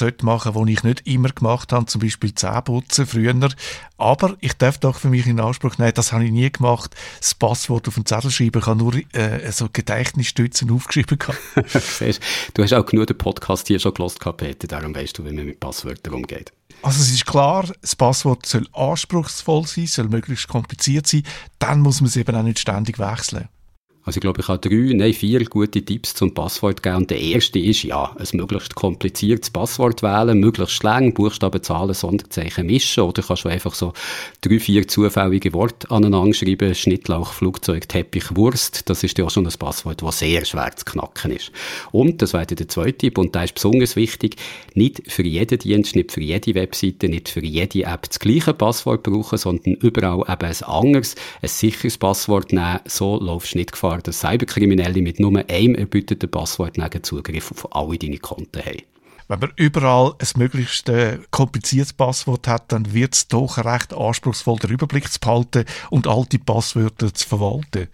sollte, 0.53 0.67
die 0.67 0.73
ich 0.73 0.83
nicht 0.83 1.07
immer 1.07 1.31
gemacht 1.31 1.73
habe, 1.73 1.87
zum 1.87 2.03
Beispiel 2.03 2.35
Zähneputzen 2.35 3.07
früher. 3.07 3.35
Aber 3.97 4.37
ich 4.41 4.55
darf 4.55 4.79
doch 4.79 4.99
für 4.99 5.09
mich 5.09 5.27
in 5.27 5.41
Anspruch 5.41 5.79
nehmen, 5.79 5.95
das 5.95 6.13
habe 6.13 6.25
ich 6.25 6.33
nie 6.33 6.51
gemacht, 6.51 6.95
das 7.19 7.35
Passwort 7.35 7.87
auf 7.89 7.95
den 7.95 8.07
Zettel 8.07 8.31
schreiben. 8.31 8.61
Ich 8.61 8.67
habe 8.67 8.79
nur 8.79 8.95
äh, 9.13 9.51
so 9.53 9.69
Gedächtnisstützen 9.73 10.71
aufgeschrieben. 10.71 11.19
du 12.55 12.63
hast 12.63 12.73
auch 12.73 12.87
genug 12.87 13.07
den 13.07 13.19
Podcast 13.19 13.69
hier 13.69 13.79
schon 13.79 13.95
gelost, 13.95 14.19
Peter, 14.37 14.67
darum 14.67 14.95
weißt 14.95 15.19
du, 15.19 15.25
wie 15.25 15.33
man 15.33 15.47
mit 15.47 15.61
Passwörtern 15.61 16.15
umgeht. 16.15 16.53
Also 16.83 17.01
es 17.01 17.11
ist 17.13 17.25
klar, 17.25 17.67
das 17.81 17.97
Passwort 17.97 18.45
soll 18.47 18.67
anspruchsvoll 18.73 19.67
sein, 19.67 19.87
soll 19.87 20.09
möglichst 20.09 20.49
kompliziert 20.49 21.07
sein, 21.07 21.23
dann 21.59 21.81
muss 21.81 22.01
man 22.01 22.09
es 22.09 22.17
eben 22.17 22.35
auch 22.35 22.43
nicht 22.43 22.59
ständig 22.59 22.99
wechseln. 22.99 23.49
Also 24.05 24.19
ich 24.19 24.21
glaube, 24.21 24.41
ich 24.41 24.49
habe 24.49 24.59
drei, 24.59 24.93
nein, 24.95 25.15
vier 25.15 25.45
gute 25.47 25.83
Tipps 25.83 26.15
zum 26.15 26.35
Passwort 26.35 26.83
geben. 26.83 26.97
Und 26.97 27.11
der 27.11 27.21
erste 27.21 27.59
ist, 27.59 27.85
ja, 27.85 28.15
ein 28.19 28.27
möglichst 28.35 28.75
kompliziertes 28.75 29.51
Passwort 29.51 30.03
wählen, 30.03 30.39
möglichst 30.39 30.83
lang, 30.83 31.15
Buchstaben, 31.15 31.63
Zahlen, 31.63 31.95
Sonderzeichen 31.95 32.67
mischen. 32.67 33.05
Oder 33.05 33.23
kannst 33.23 33.45
du 33.45 33.49
einfach 33.49 33.75
so 33.75 33.95
drei, 34.43 34.61
vier 34.61 34.87
zufällige 34.87 35.55
Worte 35.55 35.91
aneinander 35.91 36.35
schreiben. 36.35 36.75
Schnittlauch, 36.75 37.33
Flugzeug, 37.33 37.89
Teppich, 37.89 38.37
Wurst. 38.37 38.91
Das 38.91 39.03
ist 39.03 39.17
ja 39.17 39.25
auch 39.25 39.31
schon 39.31 39.47
ein 39.47 39.53
Passwort, 39.59 40.03
das 40.03 40.19
sehr 40.19 40.45
schwer 40.45 40.71
zu 40.77 40.85
knacken 40.85 41.33
ist. 41.33 41.51
Und, 41.91 42.21
das 42.21 42.35
wäre 42.35 42.47
der 42.47 42.69
zweite 42.69 42.99
Tipp, 42.99 43.17
und 43.19 43.35
der 43.35 43.45
ist 43.45 43.55
besonders 43.55 43.97
wichtig, 43.97 44.37
nicht 44.75 45.11
für 45.11 45.23
jeden 45.23 45.59
Dienst, 45.59 45.97
nicht 45.97 46.13
für 46.13 46.21
jede 46.21 46.55
Webseite, 46.55 47.09
nicht 47.09 47.29
für 47.29 47.45
jede 47.45 47.85
App 47.85 48.09
das 48.09 48.19
gleiche 48.19 48.53
Passwort 48.53 49.03
brauchen, 49.03 49.39
sondern 49.39 49.75
überall 49.75 50.21
eben 50.21 50.47
ein 50.47 50.63
anderes, 50.63 51.15
ein 51.41 51.49
sicheres 51.49 51.97
Passwort 51.97 52.53
nehmen. 52.53 52.81
So 52.87 53.19
laufst 53.19 53.55
du 53.55 53.59
nicht 53.59 53.73
Gefahr, 53.73 53.94
dass 54.03 54.21
Cyberkriminelle 54.21 55.03
mit 55.03 55.21
nur 55.21 55.45
einem 55.49 55.75
erbieteten 55.75 56.31
Passwort 56.31 56.77
Zugriff 57.03 57.51
auf 57.51 57.75
alle 57.75 57.99
deine 57.99 58.19
Konten 58.19 58.65
haben. 58.65 58.83
Wenn 59.27 59.39
man 59.39 59.53
überall 59.57 60.15
ein 60.19 60.29
möglichst 60.37 60.89
äh, 60.91 61.19
kompliziertes 61.31 61.95
Passwort 61.95 62.47
hat, 62.47 62.71
dann 62.73 62.93
wird 62.93 63.15
es 63.15 63.29
doch 63.29 63.57
recht 63.57 63.95
anspruchsvoll, 63.95 64.59
den 64.59 64.71
Überblick 64.71 65.11
zu 65.11 65.19
behalten 65.19 65.65
und 65.89 66.07
alte 66.07 66.39
Passwörter 66.39 67.13
zu 67.15 67.27
verwalten, 67.27 67.89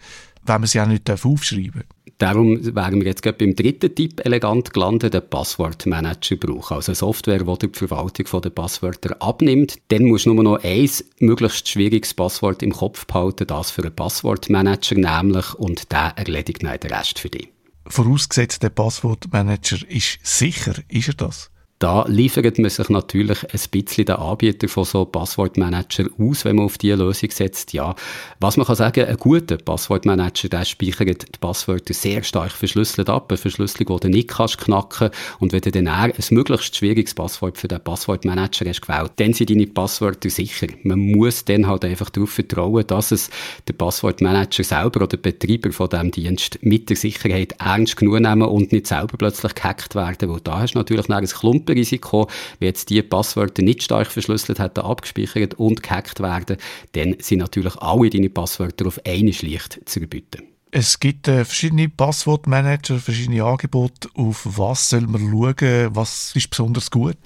wenn 0.54 0.60
man 0.60 0.68
sie 0.68 0.80
auch 0.80 0.86
nicht 0.86 1.10
aufschreiben 1.10 1.84
darf. 1.88 2.00
Darum 2.18 2.62
wären 2.74 3.00
wir 3.00 3.06
jetzt 3.06 3.22
gerade 3.22 3.38
beim 3.38 3.56
dritten 3.56 3.94
Tipp 3.94 4.20
elegant 4.26 4.74
gelandet, 4.74 5.14
den 5.14 5.26
Passwortmanager 5.26 6.36
brauchen. 6.36 6.74
Also 6.74 6.90
eine 6.90 6.96
Software, 6.96 7.42
die 7.42 7.68
die 7.68 7.78
Verwaltung 7.78 8.42
der 8.42 8.50
Passwörter 8.50 9.16
abnimmt. 9.22 9.78
Dann 9.88 10.04
musst 10.04 10.26
du 10.26 10.34
nur 10.34 10.44
noch 10.44 10.62
ein 10.62 10.90
möglichst 11.20 11.68
schwieriges 11.68 12.12
Passwort 12.12 12.62
im 12.62 12.72
Kopf 12.72 13.06
behalten, 13.06 13.46
das 13.46 13.70
für 13.70 13.82
einen 13.82 13.96
Passwortmanager 13.96 14.96
nämlich, 14.96 15.54
und 15.54 15.90
der 15.92 16.12
erledigt 16.16 16.62
dann 16.62 16.78
den 16.78 16.92
Rest 16.92 17.18
für 17.20 17.30
dich. 17.30 17.48
Vorausgesetzt, 17.86 18.62
der 18.62 18.68
Passwortmanager 18.68 19.78
ist 19.88 20.18
sicher, 20.22 20.74
ist 20.88 21.08
er 21.08 21.14
das? 21.14 21.50
Da 21.80 22.04
liefert 22.06 22.58
man 22.58 22.68
sich 22.68 22.90
natürlich 22.90 23.42
ein 23.42 23.60
bisschen 23.70 24.04
den 24.04 24.16
Anbieter 24.16 24.68
von 24.68 24.84
so 24.84 25.06
Passwortmanager 25.06 26.10
aus, 26.18 26.44
wenn 26.44 26.56
man 26.56 26.66
auf 26.66 26.76
diese 26.76 26.96
Lösung 26.96 27.30
setzt. 27.30 27.72
Ja, 27.72 27.94
was 28.38 28.58
man 28.58 28.66
kann 28.66 28.76
sagen, 28.76 29.06
ein 29.06 29.16
guter 29.16 29.56
Passwortmanager, 29.56 30.50
der 30.50 30.66
speichert 30.66 31.22
die 31.22 31.38
Passwörter 31.40 31.94
sehr 31.94 32.22
stark 32.22 32.52
verschlüsselt 32.52 33.08
ab, 33.08 33.30
eine 33.30 33.38
Verschlüsselung, 33.38 33.98
die 33.98 34.08
du 34.08 34.10
nicht 34.10 34.28
kannst 34.28 34.58
knacken. 34.58 35.08
Und 35.38 35.54
wenn 35.54 35.62
du 35.62 35.70
dann 35.70 35.88
ein 35.88 36.12
möglichst 36.32 36.76
schwieriges 36.76 37.14
Passwort 37.14 37.56
für 37.56 37.68
den 37.68 37.80
Passwortmanager 37.80 38.68
hast 38.68 38.82
gewählt, 38.82 39.12
dann 39.16 39.32
sind 39.32 39.48
deine 39.48 39.66
Passwörter 39.66 40.28
sicher. 40.28 40.66
Man 40.82 40.98
muss 40.98 41.46
dann 41.46 41.66
halt 41.66 41.86
einfach 41.86 42.10
darauf 42.10 42.28
vertrauen, 42.28 42.86
dass 42.86 43.10
es 43.10 43.30
der 43.68 43.72
Passwortmanager 43.72 44.64
selber 44.64 44.96
oder 44.96 45.06
der 45.06 45.16
Betreiber 45.16 45.72
von 45.72 45.88
diesem 45.88 46.10
Dienst 46.10 46.58
mit 46.60 46.90
der 46.90 46.96
Sicherheit 46.96 47.54
ernst 47.58 47.96
genug 47.96 48.20
nehmen 48.20 48.42
und 48.42 48.70
nicht 48.70 48.86
selber 48.86 49.16
plötzlich 49.16 49.54
gehackt 49.54 49.94
werden, 49.94 50.28
weil 50.28 50.40
da 50.40 50.60
hast 50.60 50.74
du 50.74 50.78
natürlich 50.78 51.08
noch 51.08 51.16
ein 51.16 51.24
Klumpen 51.24 51.69
Risiko, 51.74 52.28
wenn 52.58 52.66
jetzt 52.66 52.90
die 52.90 53.02
Passwörter 53.02 53.62
nicht 53.62 53.82
stark 53.82 54.08
verschlüsselt 54.08 54.58
hätten, 54.58 54.80
abgespeichert 54.80 55.54
und 55.54 55.82
gehackt 55.82 56.20
werden, 56.20 56.56
dann 56.92 57.16
sind 57.20 57.38
natürlich 57.38 57.76
alle 57.76 58.10
deine 58.10 58.30
Passwörter 58.30 58.86
auf 58.86 59.00
eine 59.04 59.30
leicht 59.30 59.80
zu 59.84 60.00
erbieten. 60.00 60.42
Es 60.72 61.00
gibt 61.00 61.26
äh, 61.26 61.44
verschiedene 61.44 61.88
Passwortmanager, 61.88 62.98
verschiedene 63.00 63.42
Angebote. 63.42 64.08
Auf 64.14 64.42
was 64.44 64.90
soll 64.90 65.00
man 65.00 65.28
schauen? 65.30 65.88
Was 65.96 66.36
ist 66.36 66.48
besonders 66.48 66.92
gut? 66.92 67.16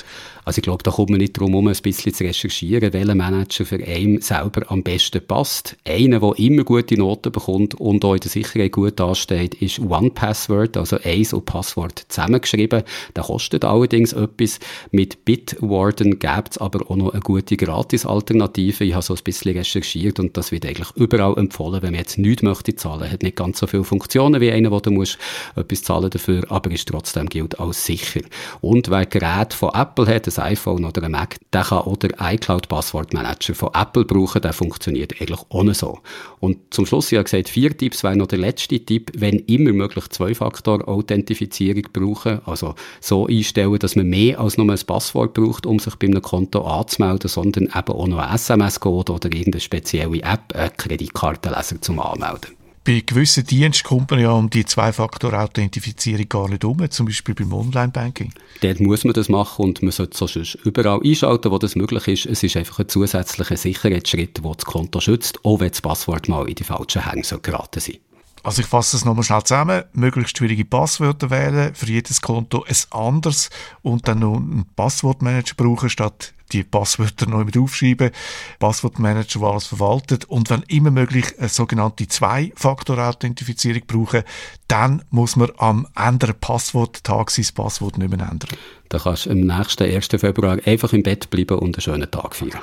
Also 0.44 0.58
ich 0.58 0.62
glaube, 0.62 0.82
da 0.82 0.90
kommt 0.90 1.10
man 1.10 1.18
nicht 1.18 1.36
darum 1.36 1.54
um 1.54 1.68
ein 1.68 1.76
bisschen 1.76 2.12
zu 2.12 2.24
recherchieren, 2.24 2.92
welcher 2.92 3.14
Manager 3.14 3.64
für 3.64 3.82
einen 3.82 4.20
selber 4.20 4.70
am 4.70 4.82
besten 4.82 5.26
passt. 5.26 5.76
Einer, 5.86 6.20
der 6.20 6.38
immer 6.38 6.64
gute 6.64 6.96
Noten 6.96 7.32
bekommt 7.32 7.74
und 7.76 8.04
auch 8.04 8.14
in 8.14 8.20
der 8.20 8.30
Sicherheit 8.30 8.72
gut 8.72 9.00
dasteht, 9.00 9.54
ist 9.54 9.78
OnePassword, 9.78 10.76
also 10.76 10.98
Eins 11.02 11.32
und 11.32 11.46
Passwort 11.46 12.04
zusammengeschrieben. 12.08 12.82
Der 13.16 13.24
kostet 13.24 13.64
allerdings 13.64 14.12
etwas. 14.12 14.60
Mit 14.90 15.24
Bitwarden 15.24 16.18
gibt 16.18 16.50
es 16.50 16.58
aber 16.58 16.90
auch 16.90 16.96
noch 16.96 17.12
eine 17.12 17.20
gute 17.20 17.56
Gratis-Alternative. 17.56 18.84
Ich 18.84 18.92
habe 18.92 19.02
so 19.02 19.14
ein 19.14 19.20
bisschen 19.24 19.56
recherchiert 19.56 20.20
und 20.20 20.36
das 20.36 20.52
wird 20.52 20.66
eigentlich 20.66 20.90
überall 20.96 21.38
empfohlen, 21.38 21.82
wenn 21.82 21.92
man 21.92 22.00
jetzt 22.00 22.18
nichts 22.18 22.42
möchte 22.42 22.76
zahlen. 22.76 23.10
Hat 23.10 23.22
nicht 23.22 23.36
ganz 23.36 23.58
so 23.58 23.66
viele 23.66 23.84
Funktionen 23.84 24.40
wie 24.40 24.50
einer, 24.50 24.70
wo 24.70 24.80
du 24.80 24.90
musst 24.90 25.18
etwas 25.56 25.82
zahlen 25.82 26.10
dafür, 26.10 26.44
aber 26.50 26.70
ist 26.70 26.88
trotzdem 26.88 27.28
gilt 27.28 27.58
als 27.58 27.86
sicher. 27.86 28.20
Und 28.60 28.90
wer 28.90 29.06
Gerät 29.06 29.54
von 29.54 29.70
Apple 29.74 30.06
hat, 30.06 30.33
ein 30.38 30.52
iPhone 30.52 30.84
oder 30.84 31.02
ein 31.02 31.12
Mac, 31.12 31.36
der 31.52 31.62
kann 31.62 31.78
auch 31.78 31.96
den 31.96 32.12
iCloud 32.18 32.68
Passwortmanager 32.68 33.54
von 33.54 33.70
Apple 33.74 34.04
brauchen, 34.04 34.42
der 34.42 34.52
funktioniert 34.52 35.20
eigentlich 35.20 35.40
ohne 35.48 35.74
so. 35.74 36.00
Und 36.40 36.58
zum 36.70 36.86
Schluss, 36.86 37.10
ich 37.12 37.18
habe 37.18 37.24
gesagt, 37.24 37.48
vier 37.48 37.76
Tipps 37.76 38.02
wäre 38.04 38.16
noch 38.16 38.26
der 38.26 38.38
letzte 38.38 38.78
Tipp, 38.80 39.12
wenn 39.16 39.38
immer 39.40 39.72
möglich 39.72 40.08
Zwei-Faktor-Authentifizierung 40.08 41.84
brauchen, 41.92 42.40
also 42.46 42.74
so 43.00 43.26
einstellen, 43.26 43.78
dass 43.78 43.96
man 43.96 44.06
mehr 44.06 44.40
als 44.40 44.56
nur 44.56 44.70
ein 44.70 44.78
Passwort 44.86 45.34
braucht, 45.34 45.66
um 45.66 45.78
sich 45.78 45.94
bei 45.96 46.06
einem 46.06 46.22
Konto 46.22 46.62
anzumelden, 46.62 47.28
sondern 47.28 47.64
eben 47.64 47.92
auch 47.92 48.06
noch 48.06 48.18
ein 48.18 48.34
SMS-Code 48.34 49.12
oder 49.12 49.26
irgendeine 49.32 49.60
spezielle 49.60 50.22
App, 50.22 50.54
eine 50.54 50.70
Kreditkartenleser 50.70 51.80
zum 51.80 52.00
Anmelden. 52.00 52.63
Bei 52.86 53.00
gewissen 53.00 53.46
Diensten 53.46 53.88
kommt 53.88 54.10
man 54.10 54.20
ja 54.20 54.30
um 54.32 54.50
die 54.50 54.66
Zwei-Faktor-Authentifizierung 54.66 56.28
gar 56.28 56.48
nicht 56.50 56.66
um, 56.66 56.90
zum 56.90 57.06
Beispiel 57.06 57.34
beim 57.34 57.54
Online-Banking. 57.54 58.30
Dort 58.60 58.80
muss 58.80 59.04
man 59.04 59.14
das 59.14 59.30
machen 59.30 59.64
und 59.64 59.82
man 59.82 59.90
sollte 59.90 60.18
so 60.18 60.28
überall 60.64 61.00
einschalten, 61.02 61.50
wo 61.50 61.56
das 61.56 61.76
möglich 61.76 62.08
ist. 62.08 62.26
Es 62.26 62.42
ist 62.42 62.58
einfach 62.58 62.80
ein 62.80 62.88
zusätzlicher 62.90 63.56
Sicherheitsschritt, 63.56 64.44
der 64.44 64.52
das 64.52 64.66
Konto 64.66 65.00
schützt, 65.00 65.42
auch 65.46 65.60
wenn 65.60 65.70
das 65.70 65.80
Passwort 65.80 66.28
mal 66.28 66.46
in 66.46 66.56
die 66.56 66.64
falschen 66.64 67.10
Hänge 67.10 67.22
geraten 67.40 67.80
sein 67.80 67.96
also 68.44 68.60
ich 68.60 68.68
fasse 68.68 68.96
es 68.96 69.06
nochmal 69.06 69.24
schnell 69.24 69.42
zusammen. 69.42 69.84
Möglichst 69.94 70.36
schwierige 70.36 70.66
Passwörter 70.66 71.30
wählen, 71.30 71.74
für 71.74 71.86
jedes 71.86 72.20
Konto 72.20 72.64
ein 72.68 72.76
anderes 72.90 73.48
und 73.80 74.06
dann 74.06 74.18
noch 74.18 74.36
einen 74.36 74.66
Passwortmanager 74.76 75.54
brauchen, 75.56 75.88
statt 75.88 76.33
die 76.54 76.64
Passwörter 76.64 77.26
neu 77.26 77.44
mit 77.44 77.56
aufschreiben. 77.56 78.10
Passwortmanager, 78.58 79.40
der 79.40 79.48
alles 79.48 79.66
verwaltet. 79.66 80.24
Und 80.26 80.50
wenn 80.50 80.62
immer 80.68 80.90
möglich 80.90 81.38
eine 81.38 81.48
sogenannte 81.48 82.08
Zwei-Faktor-Authentifizierung 82.08 83.82
brauchen, 83.86 84.22
dann 84.68 85.02
muss 85.10 85.36
man 85.36 85.50
am 85.58 85.86
anderen 85.94 86.36
Passworttag 86.38 87.30
sein 87.30 87.46
Passwort 87.54 87.98
nicht 87.98 88.10
mehr 88.10 88.28
ändern. 88.28 88.56
Dann 88.88 89.00
kannst 89.00 89.26
du 89.26 89.30
am 89.30 89.40
nächsten 89.40 89.84
1. 89.84 90.08
Februar 90.16 90.58
einfach 90.64 90.92
im 90.92 91.02
Bett 91.02 91.30
bleiben 91.30 91.58
und 91.58 91.76
einen 91.76 91.82
schönen 91.82 92.10
Tag 92.10 92.34
feiern. 92.34 92.60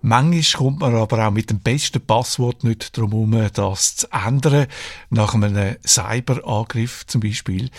Manchmal 0.00 0.58
kommt 0.58 0.80
man 0.80 0.94
aber 0.94 1.26
auch 1.26 1.30
mit 1.32 1.50
dem 1.50 1.60
besten 1.60 2.00
Passwort 2.00 2.62
nicht 2.62 2.96
darum 2.96 3.32
herum, 3.32 3.50
das 3.52 3.96
zu 3.96 4.08
ändern. 4.12 4.66
Nach 5.10 5.34
einem 5.34 5.76
Cyberangriff 5.84 7.04
zum 7.06 7.20
Beispiel. 7.20 7.70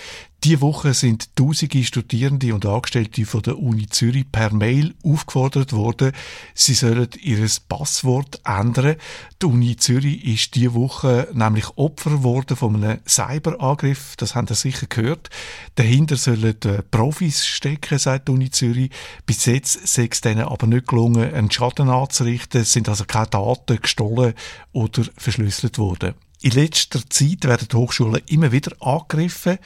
Die 0.46 0.62
Woche 0.62 0.94
sind 0.94 1.36
tausende 1.36 1.84
Studierende 1.84 2.56
und 2.56 2.66
Angestellte 2.66 3.26
von 3.26 3.42
der 3.42 3.60
Uni 3.60 3.88
Zürich 3.88 4.32
per 4.32 4.54
Mail 4.54 4.96
aufgefordert 5.04 5.74
worden, 5.74 6.14
sie 6.54 6.76
sollen 6.76 7.10
ihr 7.22 7.46
Passwort 7.68 8.40
ändern. 8.46 8.96
Die 9.42 9.46
Uni 9.46 9.76
Zürich 9.76 10.24
ist 10.24 10.56
diese 10.56 10.74
Woche 10.76 11.28
nämlich 11.34 11.66
Opfer 11.76 12.12
geworden 12.12 12.56
von 12.56 12.82
einem 12.82 13.00
Cyberangriff. 13.06 14.16
Das 14.16 14.34
haben 14.34 14.48
Sie 14.48 14.56
sicher 14.56 14.88
gehört. 14.88 15.30
Dahinter 15.76 16.16
sollen 16.16 16.56
Profis 16.90 17.46
stecken, 17.46 18.00
sagt 18.00 18.30
die 18.30 18.32
Uni 18.32 18.50
Zürich. 18.50 18.92
Bis 19.26 19.46
jetzt 19.46 19.90
sei 19.90 20.08
es 20.10 20.22
denen 20.22 20.46
aber 20.46 20.68
nicht 20.68 20.88
gelungen, 20.88 21.34
einen 21.34 21.52
Schaden 21.52 21.90
anzurichten. 21.90 22.62
Es 22.62 22.72
sind 22.72 22.88
also 22.88 23.04
keine 23.04 23.28
Daten 23.28 23.82
gestohlen 23.82 24.34
oder 24.72 25.04
verschlüsselt 25.18 25.78
worden. 25.80 26.14
In 26.42 26.52
letzter 26.52 27.02
Zeit 27.10 27.44
werden 27.44 27.68
die 27.70 27.76
Hochschulen 27.76 28.22
immer 28.28 28.54
wieder 28.54 28.72
angegriffen. 28.80 29.58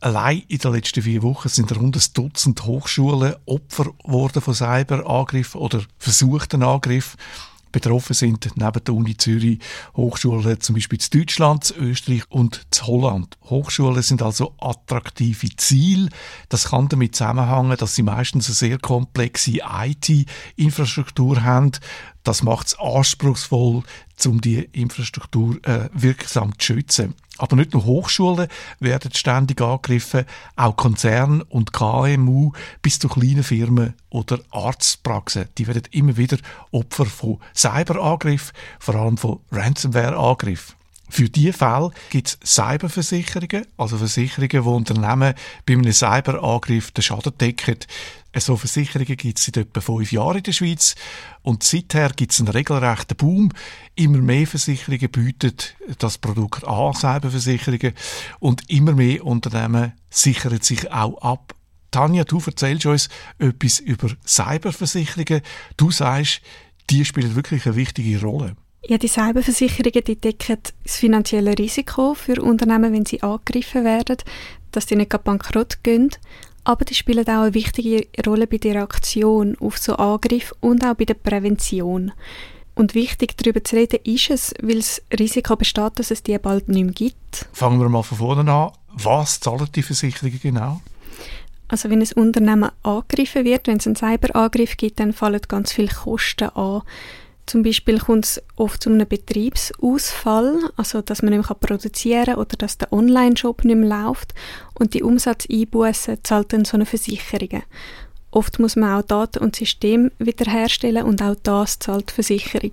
Allein 0.00 0.44
in 0.46 0.58
den 0.58 0.72
letzten 0.72 1.02
vier 1.02 1.22
Wochen 1.22 1.48
sind 1.48 1.74
rund 1.74 1.96
ein 1.96 2.02
Dutzend 2.14 2.64
Hochschulen 2.64 3.34
Opfer 3.46 3.92
geworden 4.04 4.40
von 4.40 4.54
Cyberangriffen 4.54 5.60
oder 5.60 5.82
versuchten 5.98 6.62
Angriffen. 6.62 7.18
Betroffen 7.72 8.14
sind 8.14 8.48
neben 8.54 8.84
der 8.84 8.94
Uni 8.94 9.16
Zürich 9.16 9.58
Hochschulen 9.96 10.60
zum 10.60 10.76
Beispiel 10.76 10.98
in 11.00 11.20
Deutschland, 11.20 11.74
Österreich 11.76 12.22
und 12.30 12.66
in 12.72 12.86
Holland. 12.86 13.36
Hochschulen 13.44 14.02
sind 14.02 14.22
also 14.22 14.54
attraktive 14.58 15.48
Ziele. 15.56 16.08
Das 16.48 16.70
kann 16.70 16.88
damit 16.88 17.16
zusammenhängen, 17.16 17.76
dass 17.76 17.96
sie 17.96 18.02
meistens 18.02 18.46
eine 18.46 18.54
sehr 18.54 18.78
komplexe 18.78 19.58
IT-Infrastruktur 19.60 21.42
haben. 21.42 21.72
Das 22.22 22.42
macht 22.42 22.68
es 22.68 22.78
anspruchsvoll, 22.78 23.82
um 24.26 24.40
die 24.40 24.68
Infrastruktur 24.72 25.56
äh, 25.64 25.88
wirksam 25.92 26.58
zu 26.58 26.74
schützen. 26.74 27.14
Aber 27.38 27.56
nicht 27.56 27.72
nur 27.72 27.84
Hochschulen 27.84 28.48
werden 28.80 29.14
ständig 29.14 29.60
angegriffen, 29.60 30.24
auch 30.56 30.76
Konzerne 30.76 31.44
und 31.44 31.72
KMU 31.72 32.52
bis 32.82 32.98
zu 32.98 33.08
kleinen 33.08 33.44
Firmen 33.44 33.94
oder 34.10 34.40
Arztpraxen. 34.50 35.48
Die 35.56 35.66
werden 35.66 35.84
immer 35.92 36.16
wieder 36.16 36.38
Opfer 36.72 37.06
von 37.06 37.38
Cyberangriffen, 37.54 38.54
vor 38.78 38.94
allem 38.96 39.16
von 39.16 39.40
Ransomware-Angriffen. 39.52 40.74
Für 41.10 41.28
diese 41.28 41.54
Fälle 41.54 41.90
gibt 42.10 42.28
es 42.28 42.38
Cyberversicherungen, 42.44 43.66
also 43.78 43.96
Versicherungen, 43.96 44.50
die 44.50 44.58
Unternehmen 44.58 45.34
bei 45.64 45.72
einem 45.72 45.92
Cyberangriff 45.92 46.90
den 46.90 47.02
Schaden 47.02 47.32
decken. 47.38 47.78
So 48.36 48.56
Versicherungen 48.56 49.16
gibt 49.16 49.38
es 49.38 49.46
seit 49.46 49.56
etwa 49.56 49.80
fünf 49.80 50.12
Jahren 50.12 50.36
in 50.36 50.42
der 50.42 50.52
Schweiz 50.52 50.94
und 51.42 51.62
seither 51.62 52.10
gibt 52.10 52.32
es 52.32 52.40
einen 52.40 52.48
regelrechten 52.48 53.16
Boom. 53.16 53.50
Immer 53.94 54.18
mehr 54.18 54.46
Versicherungen 54.46 55.08
bieten 55.10 55.54
das 55.98 56.18
Produkt 56.18 56.64
an, 56.64 56.94
Cyberversicherungen, 56.94 57.94
und 58.38 58.70
immer 58.70 58.92
mehr 58.92 59.24
Unternehmen 59.24 59.92
sichern 60.10 60.60
sich 60.60 60.90
auch 60.92 61.20
ab. 61.22 61.54
Tanja, 61.90 62.24
du 62.24 62.40
erzählst 62.44 62.86
uns 62.86 63.08
etwas 63.38 63.80
über 63.80 64.10
Cyberversicherungen. 64.26 65.40
Du 65.76 65.90
sagst, 65.90 66.42
die 66.90 67.04
spielen 67.04 67.34
wirklich 67.34 67.66
eine 67.66 67.76
wichtige 67.76 68.20
Rolle. 68.20 68.56
Ja, 68.86 68.98
die 68.98 69.08
Cyberversicherungen 69.08 70.04
die 70.04 70.20
decken 70.20 70.58
das 70.84 70.96
finanzielle 70.96 71.58
Risiko 71.58 72.14
für 72.14 72.40
Unternehmen, 72.40 72.92
wenn 72.92 73.06
sie 73.06 73.22
angegriffen 73.22 73.84
werden, 73.84 74.18
dass 74.70 74.86
die 74.86 74.96
nicht 74.96 75.24
bankrott 75.24 75.82
gehen. 75.82 76.10
Aber 76.68 76.84
die 76.84 76.94
spielen 76.94 77.26
auch 77.26 77.44
eine 77.44 77.54
wichtige 77.54 78.06
Rolle 78.26 78.46
bei 78.46 78.58
der 78.58 78.74
Reaktion 78.74 79.56
auf 79.58 79.78
so 79.78 79.96
Angriffe 79.96 80.54
und 80.60 80.84
auch 80.84 80.92
bei 80.92 81.06
der 81.06 81.14
Prävention. 81.14 82.12
Und 82.74 82.94
wichtig 82.94 83.38
darüber 83.38 83.64
zu 83.64 83.76
reden 83.76 84.00
ist 84.04 84.28
es, 84.28 84.54
weil 84.60 84.76
das 84.76 85.00
Risiko 85.18 85.56
besteht, 85.56 85.98
dass 85.98 86.10
es 86.10 86.22
die 86.22 86.36
bald 86.36 86.68
nicht 86.68 86.84
mehr 86.84 86.92
gibt. 86.92 87.48
Fangen 87.54 87.80
wir 87.80 87.88
mal 87.88 88.02
von 88.02 88.18
vorne 88.18 88.52
an. 88.52 88.72
Was 88.92 89.40
zahlen 89.40 89.66
die 89.74 89.82
Versicherungen 89.82 90.40
genau? 90.42 90.82
Also 91.68 91.88
wenn 91.88 92.02
ein 92.02 92.12
Unternehmen 92.16 92.70
angegriffen 92.82 93.46
wird, 93.46 93.66
wenn 93.66 93.78
es 93.78 93.86
einen 93.86 93.96
Cyberangriff 93.96 94.76
gibt, 94.76 95.00
dann 95.00 95.14
fallen 95.14 95.40
ganz 95.48 95.72
viele 95.72 95.88
Kosten 95.88 96.50
an. 96.50 96.82
Zum 97.48 97.62
Beispiel 97.62 97.98
kommt 97.98 98.26
es 98.26 98.42
oft 98.56 98.82
zu 98.82 98.90
einem 98.90 99.08
Betriebsausfall, 99.08 100.70
also 100.76 101.00
dass 101.00 101.22
man 101.22 101.32
nicht 101.32 101.48
mehr 101.48 101.56
produzieren 101.56 102.26
kann 102.26 102.34
oder 102.34 102.58
dass 102.58 102.76
der 102.76 102.92
Online-Shop 102.92 103.64
nicht 103.64 103.74
mehr 103.74 104.04
läuft 104.04 104.34
und 104.74 104.92
die 104.92 105.02
Umsatzeinbußen 105.02 106.18
zahlt 106.24 106.52
dann 106.52 106.66
so 106.66 106.76
eine 106.76 106.84
Versicherung. 106.84 107.62
Oft 108.32 108.58
muss 108.58 108.76
man 108.76 109.00
auch 109.00 109.06
Daten 109.06 109.38
und 109.38 109.56
System 109.56 110.10
wiederherstellen 110.18 111.06
und 111.06 111.22
auch 111.22 111.36
das 111.42 111.78
zahlt 111.78 112.10
die 112.10 112.14
Versicherung. 112.16 112.72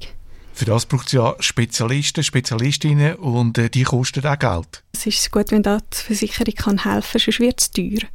Für 0.51 0.65
das 0.65 0.85
braucht 0.85 1.07
es 1.07 1.13
ja 1.13 1.38
Spezialisten, 1.39 2.21
Spezialistinnen 2.21 3.15
und 3.15 3.57
äh, 3.57 3.69
die 3.69 3.83
kosten 3.83 4.25
auch 4.25 4.38
Geld. 4.38 4.83
Es 4.91 5.05
ist 5.05 5.31
gut, 5.31 5.51
wenn 5.51 5.63
da 5.63 5.77
die 5.77 5.97
Versicherung 5.97 6.53
kann 6.53 6.83
helfen 6.83 7.11
kann, 7.13 7.21
sonst 7.21 7.39
wird 7.39 7.61
es 7.61 7.71
teuer. 7.71 8.09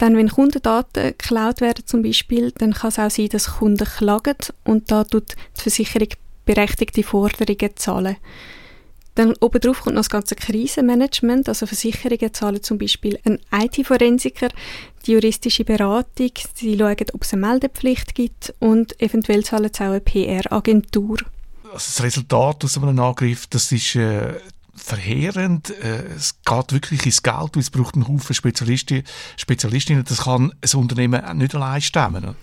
Dann, 0.00 0.16
wenn 0.16 0.30
Kundendaten 0.30 1.08
geklaut 1.08 1.60
werden 1.60 1.86
zum 1.86 2.00
Beispiel, 2.00 2.52
dann 2.52 2.72
kann 2.72 2.88
es 2.88 2.98
auch 2.98 3.10
sein, 3.10 3.28
dass 3.28 3.58
Kunden 3.58 3.84
klagen 3.84 4.36
und 4.64 4.90
da 4.90 5.04
tut 5.04 5.32
die 5.56 5.60
Versicherung 5.60 6.08
berechtigte 6.46 7.02
Forderungen 7.02 7.76
zahlen. 7.76 8.16
Dann 9.14 9.34
obendrauf 9.40 9.82
kommt 9.82 9.96
noch 9.96 10.00
das 10.00 10.08
ganze 10.08 10.36
Krisenmanagement, 10.36 11.50
also 11.50 11.66
Versicherungen 11.66 12.32
zahlen 12.32 12.62
zum 12.62 12.78
Beispiel 12.78 13.18
einen 13.26 13.40
IT-Forensiker, 13.52 14.48
die 15.04 15.12
juristische 15.12 15.64
Beratung, 15.64 16.30
sie 16.54 16.78
schauen, 16.78 16.96
ob 17.12 17.22
es 17.22 17.34
eine 17.34 17.46
Meldepflicht 17.46 18.14
gibt 18.14 18.54
und 18.58 18.98
eventuell 19.02 19.44
zahlen 19.44 19.70
sie 19.70 19.84
auch 19.84 19.90
eine 19.90 20.00
PR-Agentur. 20.00 21.18
Also 21.64 21.74
das 21.74 22.02
Resultat 22.02 22.64
aus 22.64 22.78
einem 22.78 22.98
Angriff, 22.98 23.48
das 23.48 23.70
ist 23.70 23.96
äh, 23.96 24.32
verheerend. 24.80 25.70
Äh, 25.70 26.04
es 26.16 26.40
geht 26.42 26.72
wirklich 26.72 27.06
ins 27.06 27.22
Geld, 27.22 27.54
weil 27.54 27.60
es 27.60 27.70
braucht 27.70 27.94
einen 27.94 28.08
Haufen 28.08 28.34
Spezialisten, 28.34 29.04
Spezialistinnen. 29.36 30.04
Das 30.04 30.24
kann 30.24 30.52
ein 30.60 30.78
Unternehmen 30.78 31.38
nicht 31.38 31.54
allein 31.54 31.80
stemmen. 31.80 32.34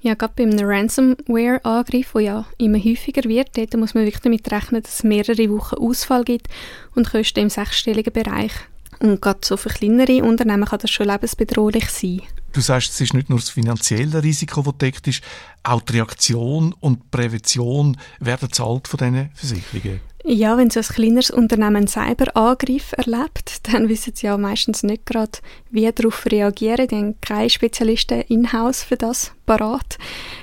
Ja, 0.00 0.14
gerade 0.14 0.34
bei 0.36 0.44
einem 0.44 0.64
Ransomware-Angriff, 0.64 2.12
der 2.12 2.20
ja 2.20 2.46
immer 2.58 2.78
häufiger 2.78 3.28
wird, 3.28 3.56
dort 3.56 3.76
muss 3.76 3.94
man 3.94 4.04
wirklich 4.04 4.22
damit 4.22 4.50
rechnen, 4.50 4.82
dass 4.82 4.98
es 4.98 5.04
mehrere 5.04 5.50
Wochen 5.50 5.74
Ausfall 5.74 6.22
gibt 6.22 6.46
und 6.94 7.10
Kosten 7.10 7.40
im 7.40 7.50
sechsstelligen 7.50 8.12
Bereich. 8.12 8.52
Und 9.00 9.20
gerade 9.20 9.40
so 9.42 9.56
für 9.56 9.70
kleinere 9.70 10.22
Unternehmen 10.22 10.66
kann 10.66 10.78
das 10.80 10.90
schon 10.90 11.08
lebensbedrohlich 11.08 11.88
sein. 11.90 12.22
Du 12.52 12.60
sagst, 12.60 12.90
es 12.90 13.00
ist 13.00 13.14
nicht 13.14 13.28
nur 13.28 13.38
das 13.38 13.50
finanzielle 13.50 14.22
Risiko, 14.22 14.62
das 14.62 14.78
deckt 14.78 15.06
ist, 15.06 15.22
auch 15.62 15.82
die 15.82 15.94
Reaktion 15.94 16.74
und 16.80 17.10
Prävention 17.10 17.96
werden 18.20 18.50
zahlt 18.50 18.88
von 18.88 18.98
diesen 18.98 19.30
Versicherungen. 19.34 20.00
Ja, 20.24 20.58
wenn 20.58 20.68
so 20.68 20.80
ein 20.80 20.86
kleineres 20.86 21.30
Unternehmen 21.30 21.76
einen 21.76 21.88
Cyberangriff 21.88 22.92
erlebt, 22.92 23.66
dann 23.68 23.88
wissen 23.88 24.14
sie 24.14 24.26
ja 24.26 24.36
meistens 24.36 24.82
nicht 24.82 25.06
gerade, 25.06 25.38
wie 25.70 25.90
darauf 25.90 26.26
reagieren. 26.26 26.88
Die 26.88 26.96
haben 26.96 27.20
keine 27.20 27.48
Spezialisten 27.48 28.22
in-house 28.22 28.82
für 28.82 28.96
das 28.96 29.32
parat. 29.46 29.96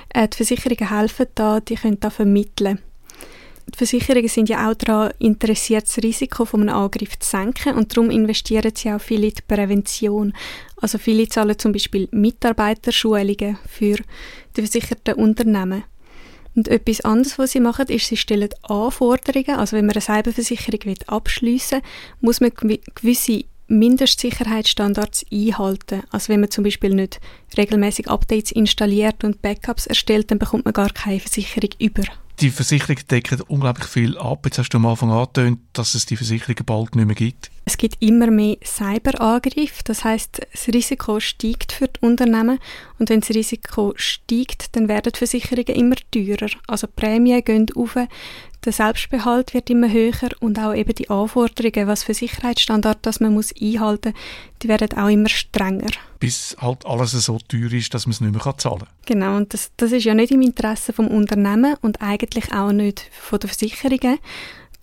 Äh, 0.08 0.28
die 0.28 0.36
Versicherungen 0.38 0.90
helfen 0.90 1.26
da, 1.34 1.60
die 1.60 1.76
können 1.76 2.00
da 2.00 2.10
vermitteln. 2.10 2.80
Die 3.68 3.78
Versicherungen 3.78 4.28
sind 4.28 4.48
ja 4.48 4.70
auch 4.70 4.74
daran 4.74 5.12
interessiert, 5.18 5.88
das 5.88 5.98
Risiko 5.98 6.44
von 6.44 6.62
einem 6.62 6.76
Angriff 6.76 7.18
zu 7.18 7.28
senken 7.28 7.74
und 7.74 7.94
darum 7.96 8.10
investieren 8.10 8.72
sie 8.74 8.92
auch 8.92 9.00
viel 9.00 9.24
in 9.24 9.30
die 9.30 9.42
Prävention. 9.46 10.32
Also 10.76 10.98
viele 10.98 11.28
zahlen 11.28 11.58
zum 11.58 11.72
Beispiel 11.72 12.08
Mitarbeiterschulungen 12.12 13.58
für 13.68 13.96
die 14.56 14.62
versicherten 14.62 15.14
Unternehmen. 15.14 15.82
Und 16.54 16.68
etwas 16.68 17.02
anderes, 17.02 17.38
was 17.38 17.52
sie 17.52 17.60
machen, 17.60 17.88
ist, 17.88 18.06
sie 18.06 18.16
stellen 18.16 18.48
Anforderungen. 18.62 19.58
Also 19.58 19.76
wenn 19.76 19.84
man 19.84 19.96
eine 19.96 20.00
Cyberversicherung 20.00 20.94
abschliessen 21.06 21.82
will, 21.82 21.88
muss 22.20 22.40
man 22.40 22.52
gewisse 22.94 23.44
Mindestsicherheitsstandards 23.68 25.26
einhalten. 25.30 26.02
Also 26.10 26.32
wenn 26.32 26.40
man 26.40 26.50
zum 26.50 26.64
Beispiel 26.64 26.94
nicht 26.94 27.20
regelmäßig 27.58 28.08
Updates 28.08 28.52
installiert 28.52 29.24
und 29.24 29.42
Backups 29.42 29.86
erstellt, 29.86 30.30
dann 30.30 30.38
bekommt 30.38 30.64
man 30.64 30.72
gar 30.72 30.90
keine 30.90 31.20
Versicherung 31.20 31.70
über. 31.78 32.04
Die 32.40 32.50
Versicherung 32.50 32.96
deckt 33.10 33.40
unglaublich 33.48 33.88
viel 33.88 34.18
ab. 34.18 34.44
Jetzt 34.44 34.58
hast 34.58 34.68
du 34.68 34.76
am 34.76 34.84
Anfang 34.84 35.10
angetönt, 35.10 35.60
dass 35.72 35.94
es 35.94 36.04
die 36.04 36.16
Versicherungen 36.16 36.66
bald 36.66 36.94
nicht 36.94 37.06
mehr 37.06 37.14
gibt. 37.14 37.50
Es 37.64 37.78
gibt 37.78 37.96
immer 38.02 38.30
mehr 38.30 38.58
Cyberangriffe. 38.62 39.82
Das 39.84 40.04
heißt, 40.04 40.46
das 40.52 40.68
Risiko 40.68 41.18
steigt 41.18 41.72
für 41.72 41.88
die 41.88 42.00
Unternehmen. 42.00 42.58
Und 42.98 43.08
wenn 43.08 43.20
das 43.20 43.30
Risiko 43.30 43.94
steigt, 43.96 44.76
dann 44.76 44.86
werden 44.86 45.12
die 45.14 45.18
Versicherungen 45.18 45.74
immer 45.74 45.96
teurer. 46.10 46.50
Also 46.66 46.86
die 46.86 46.92
Prämien 46.94 47.42
gehen 47.42 47.66
auf, 47.74 47.96
der 48.66 48.72
Selbstbehalt 48.72 49.54
wird 49.54 49.70
immer 49.70 49.90
höher 49.90 50.30
und 50.40 50.58
auch 50.58 50.74
eben 50.74 50.94
die 50.94 51.08
Anforderungen, 51.08 51.86
was 51.86 52.02
für 52.02 52.14
Sicherheitsstandards 52.14 53.20
man 53.20 53.32
muss 53.32 53.54
einhalten 53.60 54.10
muss, 54.10 54.22
die 54.62 54.68
werden 54.68 54.98
auch 54.98 55.08
immer 55.08 55.28
strenger. 55.28 55.90
Bis 56.18 56.56
halt 56.60 56.84
alles 56.84 57.12
so 57.12 57.38
teuer 57.38 57.72
ist, 57.72 57.94
dass 57.94 58.06
man 58.06 58.12
es 58.12 58.20
nicht 58.20 58.32
mehr 58.32 58.58
zahlen 58.58 58.80
kann. 58.80 58.88
Genau, 59.06 59.36
und 59.36 59.54
das, 59.54 59.70
das 59.76 59.92
ist 59.92 60.04
ja 60.04 60.14
nicht 60.14 60.32
im 60.32 60.42
Interesse 60.42 60.92
des 60.92 61.06
Unternehmens 61.06 61.78
und 61.80 62.02
eigentlich 62.02 62.52
auch 62.52 62.72
nicht 62.72 63.08
von 63.12 63.38
der 63.38 63.48
Versicherungen. 63.48 64.18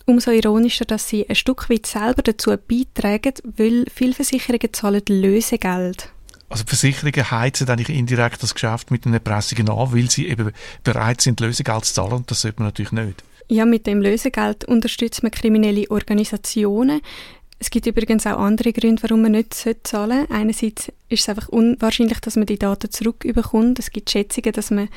Umso 0.06 0.30
ironischer, 0.30 0.84
dass 0.84 1.08
sie 1.08 1.28
ein 1.28 1.34
Stück 1.34 1.70
weit 1.70 1.86
selber 1.86 2.22
dazu 2.22 2.50
beitragen, 2.50 3.34
weil 3.56 3.84
viele 3.94 4.14
Versicherungen 4.14 4.72
zahlen 4.72 5.02
Lösegeld. 5.08 6.10
Also 6.48 6.64
Versicherungen 6.66 7.30
heizen 7.30 7.68
eigentlich 7.68 7.96
indirekt 7.96 8.42
das 8.42 8.54
Geschäft 8.54 8.90
mit 8.90 9.04
den 9.04 9.14
Erpressungen 9.14 9.68
an, 9.68 9.92
weil 9.92 10.10
sie 10.10 10.28
eben 10.28 10.52
bereit 10.84 11.20
sind, 11.20 11.40
Lösegeld 11.40 11.84
zu 11.84 11.94
zahlen 11.94 12.12
und 12.12 12.30
das 12.30 12.42
sollte 12.42 12.60
man 12.60 12.68
natürlich 12.68 12.92
nicht. 12.92 13.24
Ja, 13.48 13.66
mit 13.66 13.86
dem 13.86 14.00
Lösegeld 14.00 14.64
unterstützt 14.64 15.22
man 15.22 15.32
kriminelle 15.32 15.90
Organisationen. 15.90 17.00
Es 17.58 17.70
gibt 17.70 17.86
übrigens 17.86 18.26
auch 18.26 18.38
andere 18.38 18.72
Gründe, 18.72 19.02
warum 19.02 19.22
man 19.22 19.32
nicht 19.32 19.54
zahlen 19.54 19.78
sollte. 19.86 20.26
Einerseits 20.30 20.88
ist 21.08 21.20
es 21.20 21.28
einfach 21.28 21.48
unwahrscheinlich, 21.48 22.20
dass 22.20 22.36
man 22.36 22.46
die 22.46 22.58
Daten 22.58 22.90
zurückbekommt. 22.90 23.78
Es 23.78 23.90
gibt 23.90 24.10
Schätzungen, 24.10 24.52
dass 24.52 24.70
man 24.70 24.88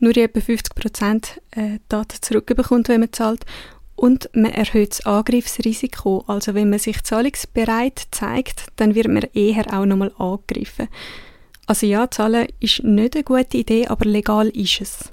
nur 0.00 0.16
etwa 0.16 0.40
50 0.40 0.74
Prozent 0.74 1.40
äh, 1.52 1.78
Daten 1.88 2.16
zurückbekommt, 2.20 2.88
wenn 2.88 3.00
man 3.00 3.12
zahlt. 3.12 3.44
Und 3.94 4.28
man 4.34 4.52
erhöht 4.52 4.90
das 4.90 5.06
Angriffsrisiko. 5.06 6.24
Also 6.26 6.54
wenn 6.54 6.70
man 6.70 6.78
sich 6.78 7.02
zahlungsbereit 7.02 8.08
zeigt, 8.10 8.66
dann 8.76 8.94
wird 8.94 9.08
man 9.08 9.24
eher 9.32 9.66
auch 9.72 9.86
nochmal 9.86 10.12
angegriffen. 10.18 10.88
Also 11.66 11.86
ja, 11.86 12.10
zahlen 12.10 12.46
ist 12.60 12.82
nicht 12.82 13.14
eine 13.14 13.24
gute 13.24 13.56
Idee, 13.56 13.86
aber 13.86 14.04
legal 14.04 14.48
ist 14.48 14.80
es. 14.80 15.12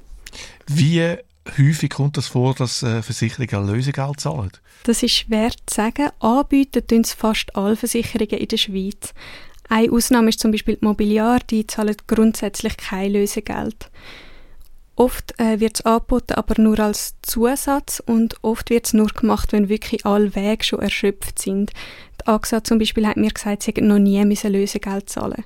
Wie 0.66 1.16
häufig 1.58 1.90
kommt 1.90 2.16
das 2.16 2.28
vor, 2.28 2.54
dass 2.54 2.82
äh, 2.82 3.02
Versicherungen 3.02 3.68
Lösegeld 3.72 4.20
zahlen? 4.20 4.52
Das 4.84 5.02
ist 5.02 5.12
schwer 5.12 5.50
zu 5.66 5.74
sagen. 5.74 6.10
Anbieten 6.20 6.86
tun 6.86 7.02
es 7.02 7.12
fast 7.12 7.54
alle 7.56 7.76
Versicherungen 7.76 8.38
in 8.38 8.48
der 8.48 8.56
Schweiz. 8.56 9.14
Eine 9.68 9.92
Ausnahme 9.92 10.28
ist 10.28 10.40
zum 10.40 10.52
Beispiel 10.52 10.76
die 10.76 10.84
Mobiliar, 10.84 11.40
die 11.50 11.66
zahlen 11.66 11.96
grundsätzlich 12.06 12.76
kein 12.76 13.12
Lösegeld. 13.12 13.90
Oft 14.96 15.38
äh, 15.40 15.58
wird 15.58 15.76
es 15.76 15.86
angeboten, 15.86 16.34
aber 16.34 16.60
nur 16.60 16.78
als 16.78 17.14
Zusatz 17.22 18.00
und 18.04 18.36
oft 18.42 18.70
wird 18.70 18.86
es 18.86 18.92
nur 18.92 19.08
gemacht, 19.08 19.52
wenn 19.52 19.68
wirklich 19.68 20.06
alle 20.06 20.36
Wege 20.36 20.62
schon 20.62 20.80
erschöpft 20.80 21.40
sind. 21.40 21.72
Die 22.20 22.26
AXA 22.28 22.62
zum 22.62 22.78
Beispiel 22.78 23.06
hat 23.06 23.16
mir 23.16 23.30
gesagt, 23.30 23.64
sie 23.64 23.72
hätten 23.72 23.88
noch 23.88 23.98
nie 23.98 24.22
Lösegeld 24.22 25.08
zahlen 25.08 25.44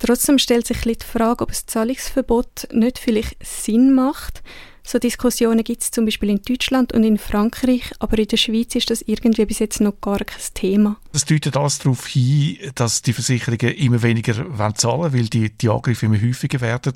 Trotzdem 0.00 0.38
stellt 0.38 0.66
sich 0.66 0.80
die 0.80 0.96
Frage, 1.04 1.44
ob 1.44 1.50
ein 1.50 1.56
Zahlungsverbot 1.66 2.68
nicht 2.72 2.98
vielleicht 2.98 3.36
Sinn 3.44 3.94
macht, 3.94 4.42
so 4.86 4.98
Diskussionen 4.98 5.64
gibt 5.64 5.82
es 5.82 5.90
zum 5.90 6.04
Beispiel 6.04 6.28
in 6.28 6.42
Deutschland 6.42 6.92
und 6.92 7.04
in 7.04 7.16
Frankreich, 7.16 7.92
aber 8.00 8.18
in 8.18 8.28
der 8.28 8.36
Schweiz 8.36 8.74
ist 8.74 8.90
das 8.90 9.02
irgendwie 9.02 9.46
bis 9.46 9.58
jetzt 9.58 9.80
noch 9.80 9.98
gar 10.00 10.18
kein 10.18 10.40
Thema. 10.52 10.96
Das 11.12 11.24
deutet 11.24 11.56
alles 11.56 11.78
darauf 11.78 12.06
hin, 12.06 12.58
dass 12.74 13.00
die 13.00 13.14
Versicherungen 13.14 13.74
immer 13.76 14.02
weniger 14.02 14.34
zahlen 14.74 15.00
wollen, 15.00 15.12
weil 15.14 15.28
die, 15.28 15.50
die 15.56 15.68
Angriffe 15.70 16.06
immer 16.06 16.20
häufiger 16.20 16.60
werden. 16.60 16.92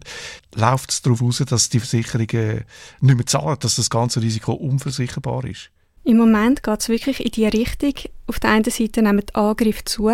Läuft 0.54 0.90
es 0.90 1.02
darauf 1.02 1.22
aus, 1.22 1.38
dass 1.38 1.70
die 1.70 1.80
Versicherungen 1.80 2.64
nicht 3.00 3.16
mehr 3.16 3.26
zahlen, 3.26 3.56
dass 3.60 3.76
das 3.76 3.88
ganze 3.88 4.20
Risiko 4.20 4.52
unversicherbar 4.52 5.44
ist? 5.44 5.70
Im 6.08 6.16
Moment 6.16 6.62
geht 6.62 6.80
es 6.80 6.88
wirklich 6.88 7.22
in 7.22 7.32
die 7.32 7.44
Richtung. 7.44 7.92
Auf 8.26 8.40
der 8.40 8.52
einen 8.52 8.64
Seite 8.64 9.02
nehmen 9.02 9.20
die 9.28 9.34
Angriffe 9.34 9.84
zu, 9.84 10.08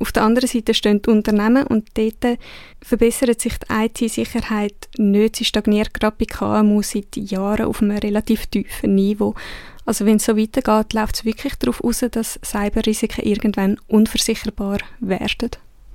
auf 0.00 0.12
der 0.12 0.22
anderen 0.22 0.48
Seite 0.48 0.72
stehen 0.72 1.02
die 1.02 1.10
Unternehmen 1.10 1.66
und 1.66 1.88
dort 1.92 2.38
verbessert 2.80 3.38
sich 3.38 3.52
die 3.58 3.66
IT-Sicherheit 3.84 4.88
nicht. 4.96 5.36
Sie 5.36 5.44
stagniert 5.44 5.92
gerade 5.92 6.16
bei 6.18 6.24
KMU 6.24 6.80
seit 6.80 7.18
Jahren 7.18 7.66
auf 7.66 7.82
einem 7.82 7.98
relativ 7.98 8.46
tiefen 8.46 8.94
Niveau. 8.94 9.34
Also 9.84 10.06
wenn 10.06 10.16
es 10.16 10.24
so 10.24 10.38
weitergeht, 10.38 10.94
läuft 10.94 11.16
es 11.16 11.24
wirklich 11.26 11.54
darauf 11.56 11.84
aus, 11.84 12.02
dass 12.10 12.40
Cyberrisiken 12.42 13.22
irgendwann 13.22 13.78
unversicherbar 13.88 14.78
werden 15.00 15.50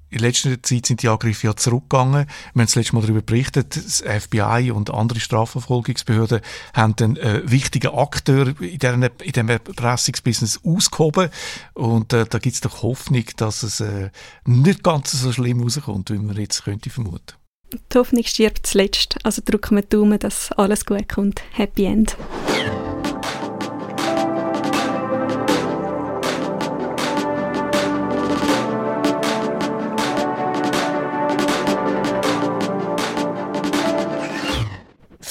in 0.10 0.20
letzter 0.20 0.62
Zeit 0.62 0.86
sind 0.86 1.01
die 1.01 1.10
Angriffe 1.10 1.47
ja 1.47 1.56
zurückgegangen. 1.56 2.26
Wir 2.26 2.62
haben 2.62 2.66
das 2.66 2.76
letzte 2.76 2.95
Mal 2.95 3.01
darüber 3.01 3.22
berichtet, 3.22 3.76
das 3.76 4.01
FBI 4.01 4.72
und 4.72 4.93
andere 4.93 5.20
Strafverfolgungsbehörden 5.20 6.41
haben 6.74 6.95
einen 6.99 7.18
äh, 7.18 7.41
wichtigen 7.45 7.93
Akteur 7.93 8.53
in 8.60 8.80
diesem 8.80 9.03
in 9.03 9.32
dem 9.32 9.49
Erpressungsbusiness 9.49 10.62
ausgehoben. 10.64 11.30
Und 11.74 12.14
äh, 12.14 12.26
da 12.26 12.39
gibt 12.39 12.56
es 12.56 12.62
doch 12.62 12.84
Hoffnung, 12.84 13.26
dass 13.38 13.64
es 13.64 13.80
äh, 13.80 14.10
nicht 14.45 14.84
ganz 14.84 15.12
so 15.12 15.32
schlimm 15.32 15.62
rauskommt, 15.62 16.12
wie 16.12 16.18
man 16.18 16.38
jetzt 16.38 16.64
könnte 16.64 16.89
vermuten. 16.89 17.36
Die 17.74 17.97
Hoffnung 17.97 18.24
stirbt 18.24 18.68
zuletzt. 18.68 19.18
Also 19.24 19.41
drücken 19.43 19.76
wir 19.76 19.82
die 19.82 19.89
Daumen, 19.89 20.20
dass 20.20 20.51
alles 20.53 20.86
gut 20.86 21.10
kommt. 21.10 21.41
Happy 21.51 21.86
End. 21.86 22.16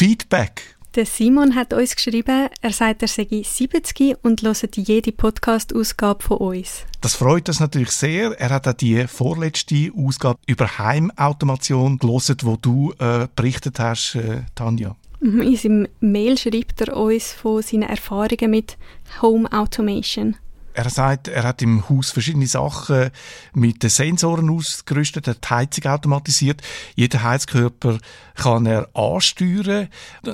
Feedback. 0.05 0.77
Der 0.97 1.07
Simon 1.07 1.55
hat 1.55 1.73
uns 1.73 1.97
geschrieben, 1.97 2.51
er 2.61 2.73
sagt, 2.75 3.01
er 3.01 3.09
sei 3.09 3.27
70 3.43 4.19
und 4.21 4.43
hört 4.43 4.77
jede 4.77 5.13
Podcast-Ausgabe 5.13 6.23
von 6.23 6.37
uns. 6.37 6.85
Das 7.01 7.15
freut 7.15 7.49
uns 7.49 7.59
natürlich 7.59 7.91
sehr. 7.93 8.39
Er 8.39 8.51
hat 8.51 8.69
auch 8.69 8.75
die 8.75 9.07
vorletzte 9.07 9.91
Ausgabe 9.97 10.39
über 10.47 10.77
Heimautomation 10.77 11.97
gelesen, 11.97 12.37
wo 12.43 12.57
du 12.57 12.93
äh, 12.99 13.29
berichtet 13.35 13.79
hast, 13.79 14.17
äh, 14.17 14.43
Tanja. 14.55 14.95
In 15.23 15.57
seinem 15.57 15.89
Mail 16.01 16.37
schreibt 16.37 16.83
er 16.83 16.95
uns 16.95 17.33
von 17.33 17.63
seinen 17.63 17.85
Erfahrungen 17.85 18.51
mit 18.51 18.77
Home 19.23 19.51
Automation. 19.51 20.37
Er 20.77 20.91
sagt, 20.91 21.29
er 21.29 21.45
hat 21.45 21.63
im 21.63 21.89
Haus 21.89 22.11
verschiedene 22.11 22.49
Sachen 22.49 23.11
mit 23.53 23.85
den 23.85 23.91
Sensoren 23.91 24.51
ausgerüstet, 24.51 25.29
hat 25.29 25.45
die 25.45 25.55
Heizung 25.55 25.87
automatisiert. 25.87 26.63
Jeder 26.97 27.23
Heizkörper 27.23 27.99
kann 28.35 28.67
er 28.67 28.89
ansteuern, 28.93 29.89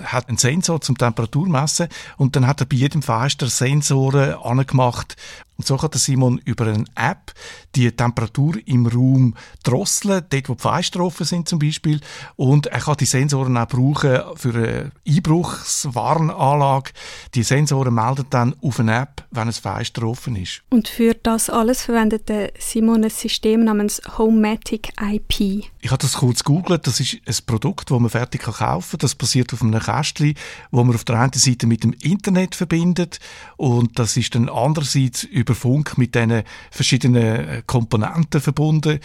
hat 0.05 0.29
einen 0.29 0.39
Sensor 0.39 0.81
zum 0.81 0.97
Temperaturmessen 0.97 1.89
und 2.17 2.37
dann 2.37 2.47
hat 2.47 2.61
er 2.61 2.67
bei 2.67 2.77
jedem 2.77 3.03
Fenster 3.03 3.49
Sensoren 3.49 4.33
angemacht 4.33 5.15
und 5.61 5.67
so 5.67 5.77
kann 5.77 5.91
der 5.91 6.01
Simon 6.01 6.41
über 6.47 6.69
eine 6.69 6.87
App 6.95 7.35
die 7.77 7.93
Temperatur 7.93 8.55
im 8.65 8.87
Raum 8.87 9.35
drosseln, 9.63 10.25
dort 10.31 10.49
wo 10.49 10.55
die 10.55 10.63
Fenster 10.63 11.01
offen 11.01 11.27
sind 11.27 11.51
zum 11.51 11.59
Beispiel. 11.59 12.01
Und 12.37 12.69
er 12.69 12.81
kann 12.81 12.97
die 12.97 13.05
Sensoren 13.05 13.59
auch 13.59 13.69
brauchen 13.69 14.21
für 14.37 14.55
eine 14.55 14.93
Einbruchswarnanlage. 15.07 16.93
Die 17.35 17.43
Sensoren 17.43 17.93
melden 17.93 18.25
dann 18.31 18.57
auf 18.63 18.81
eine 18.81 19.03
App, 19.03 19.23
wenn 19.33 19.49
ein 19.49 19.53
Fenster 19.53 20.05
offen 20.05 20.35
ist. 20.35 20.63
Und 20.71 20.89
für 20.89 21.13
das 21.13 21.51
alles 21.51 21.83
verwendet 21.83 22.31
der 22.31 22.53
Simon 22.59 23.05
ein 23.05 23.11
System 23.11 23.65
namens 23.65 24.01
Homematic 24.17 24.95
IP. 24.99 25.69
Ich 25.83 25.91
habe 25.91 25.99
das 25.99 26.15
kurz 26.15 26.43
gegoogelt. 26.43 26.87
Das 26.87 27.01
ist 27.01 27.19
ein 27.27 27.37
Produkt, 27.45 27.91
das 27.91 28.01
man 28.01 28.09
fertig 28.09 28.41
kaufen 28.41 28.93
kann. 28.93 28.99
Das 29.01 29.15
basiert 29.15 29.53
auf 29.53 29.61
einem 29.61 29.79
Kästchen, 29.79 30.35
wo 30.71 30.83
man 30.83 30.95
auf 30.95 31.05
der 31.05 31.21
einen 31.21 31.35
Seite 31.35 31.67
mit 31.67 31.85
dem 31.85 31.93
Internet 32.01 32.55
verbindet 32.55 33.21
und 33.59 33.99
das 33.99 34.17
ist 34.17 34.35
dann 34.35 34.49
andererseits 34.49 35.25
über 35.25 35.50
über 35.51 35.55
Funk 35.55 35.99
mit 35.99 36.15
diesen 36.15 36.43
verschiedenen 36.71 37.49
äh, 37.49 37.63
Komponenten 37.67 38.41
verbunden, 38.41 39.01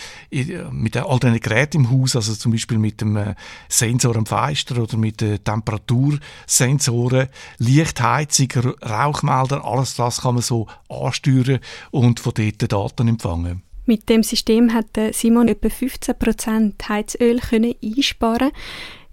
mit 0.71 0.95
all 0.97 1.19
diesen 1.19 1.39
Geräten 1.39 1.77
im 1.77 1.91
Haus, 1.91 2.15
also 2.15 2.35
zum 2.35 2.51
Beispiel 2.51 2.77
mit 2.77 3.01
dem 3.01 3.17
äh, 3.17 3.35
Sensor 3.67 4.15
am 4.15 4.25
Fenster 4.25 4.81
oder 4.81 4.97
mit 4.97 5.21
den 5.21 5.43
Temperatursensoren, 5.43 7.27
Lichtheizung, 7.57 8.75
Rauchmelder, 8.83 9.65
alles 9.65 9.95
das 9.95 10.21
kann 10.21 10.35
man 10.35 10.43
so 10.43 10.67
ansteuern 10.87 11.59
und 11.91 12.19
von 12.19 12.33
dort 12.35 12.71
Daten 12.71 13.07
empfangen. 13.07 13.63
Mit 13.87 14.09
dem 14.09 14.23
System 14.23 14.73
hat 14.73 14.97
Simon 15.11 15.47
etwa 15.47 15.67
15% 15.67 16.73
Heizöl 16.89 17.39
können 17.39 17.75
einsparen. 17.83 18.51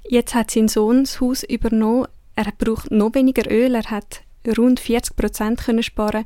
Jetzt 0.09 0.35
hat 0.35 0.51
sein 0.51 0.69
Sohn 0.69 1.05
das 1.05 1.21
Haus 1.21 1.43
übernommen. 1.43 2.07
Er 2.37 2.51
braucht 2.57 2.91
noch 2.91 3.15
weniger 3.15 3.51
Öl. 3.51 3.75
Er 3.75 3.91
hat 3.91 4.23
rund 4.47 4.81
40% 4.81 5.65
können 5.65 5.83
sparen 5.83 6.25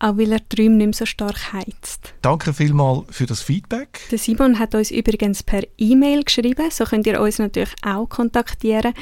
auch 0.00 0.16
weil 0.16 0.32
er 0.32 0.40
die 0.40 0.62
Räume 0.62 0.76
nicht 0.76 0.86
mehr 0.86 0.94
so 0.94 1.06
stark 1.06 1.52
heizt. 1.52 2.14
Danke 2.22 2.52
vielmals 2.52 3.06
für 3.10 3.26
das 3.26 3.42
Feedback. 3.42 4.00
Der 4.10 4.18
Simon 4.18 4.58
hat 4.58 4.74
uns 4.74 4.90
übrigens 4.90 5.42
per 5.42 5.62
E-Mail 5.76 6.24
geschrieben, 6.24 6.70
so 6.70 6.84
könnt 6.84 7.06
ihr 7.06 7.20
uns 7.20 7.38
natürlich 7.38 7.74
auch 7.82 8.08
kontaktieren. 8.08 8.94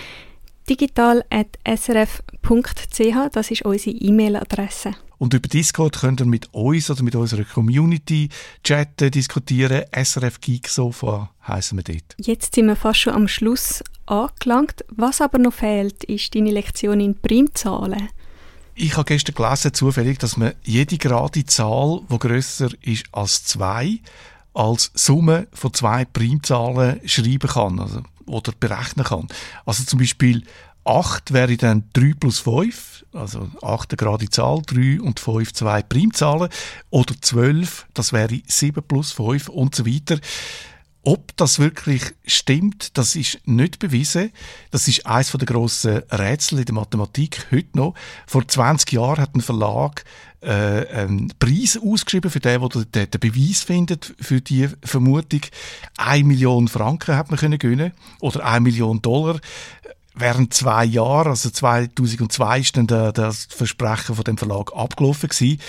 digital.srf.ch, 0.68 3.30
das 3.32 3.50
ist 3.50 3.62
unsere 3.62 3.96
E-Mail-Adresse. 3.96 4.94
Und 5.18 5.32
über 5.32 5.48
Discord 5.48 5.98
könnt 5.98 6.20
ihr 6.20 6.26
mit 6.26 6.52
uns 6.52 6.90
oder 6.90 7.02
mit 7.02 7.14
unserer 7.14 7.44
Community 7.44 8.28
chatten, 8.62 9.10
diskutieren. 9.10 9.84
SRF 9.90 10.40
Geek 10.40 10.68
Sofa 10.68 11.30
heißen 11.46 11.78
wir 11.78 11.84
dort. 11.84 12.14
Jetzt 12.18 12.54
sind 12.54 12.66
wir 12.66 12.76
fast 12.76 13.00
schon 13.00 13.14
am 13.14 13.28
Schluss 13.28 13.82
angelangt. 14.04 14.84
Was 14.88 15.22
aber 15.22 15.38
noch 15.38 15.54
fehlt, 15.54 16.04
ist 16.04 16.34
deine 16.34 16.50
Lektion 16.50 17.00
in 17.00 17.14
Primzahlen. 17.14 18.08
Ich 18.78 18.98
habe 18.98 19.06
gestern 19.06 19.34
gelesen, 19.34 19.72
zufällig, 19.72 20.18
dass 20.18 20.36
man 20.36 20.52
jede 20.62 20.98
gerade 20.98 21.46
Zahl, 21.46 22.02
die 22.10 22.18
grösser 22.18 22.68
ist 22.82 23.06
als 23.10 23.42
zwei, 23.44 24.00
als 24.52 24.90
Summe 24.92 25.48
von 25.54 25.72
zwei 25.72 26.04
Primzahlen 26.04 27.00
schreiben 27.08 27.48
kann 27.48 27.80
also, 27.80 28.02
oder 28.26 28.52
berechnen 28.52 29.06
kann. 29.06 29.28
Also 29.64 29.84
zum 29.84 29.98
Beispiel 29.98 30.42
8 30.84 31.32
wäre 31.32 31.56
dann 31.56 31.84
3 31.94 32.12
plus 32.20 32.40
5, 32.40 33.06
also 33.14 33.48
8 33.62 33.92
eine 33.92 33.96
gerade 33.96 34.28
Zahl, 34.28 34.60
3 34.66 35.00
und 35.00 35.20
5 35.20 35.54
zwei 35.54 35.80
Primzahlen. 35.80 36.50
Oder 36.90 37.14
12, 37.18 37.86
das 37.94 38.12
wäre 38.12 38.42
7 38.46 38.82
plus 38.86 39.12
5 39.12 39.48
und 39.48 39.74
so 39.74 39.86
weiter. 39.86 40.18
Ob 41.06 41.36
das 41.36 41.60
wirklich 41.60 42.02
stimmt, 42.26 42.98
das 42.98 43.14
ist 43.14 43.38
nicht 43.44 43.78
bewiesen. 43.78 44.32
Das 44.72 44.88
ist 44.88 45.06
eines 45.06 45.30
der 45.30 45.46
grossen 45.46 45.98
Rätsel 46.10 46.58
in 46.58 46.64
der 46.64 46.74
Mathematik 46.74 47.46
heute 47.52 47.78
noch. 47.78 47.94
Vor 48.26 48.48
20 48.48 48.90
Jahren 48.90 49.20
hat 49.20 49.36
ein 49.36 49.40
Verlag 49.40 50.04
äh, 50.40 50.48
einen 50.48 51.32
Preis 51.38 51.78
ausgeschrieben 51.80 52.28
für 52.28 52.40
den, 52.40 52.60
der 52.60 53.06
den, 53.06 53.20
Beweis 53.20 53.62
findet 53.62 54.16
für 54.18 54.40
die 54.40 54.68
Vermutung. 54.82 55.42
Eine 55.96 56.24
Million 56.24 56.66
Franken 56.66 57.14
hat 57.14 57.30
man 57.30 57.38
können 57.38 57.60
gewinnen 57.60 57.92
oder 58.18 58.44
eine 58.44 58.62
Million 58.62 59.00
Dollar. 59.00 59.38
Während 60.12 60.54
zwei 60.54 60.86
Jahren, 60.86 61.28
also 61.28 61.50
2002, 61.50 62.58
ist 62.58 62.76
dann 62.76 62.88
das 62.88 63.46
Versprechen 63.48 64.16
von 64.16 64.24
dem 64.24 64.38
Verlag 64.38 64.74
abgelaufen 64.74 65.28
gewesen 65.28 65.60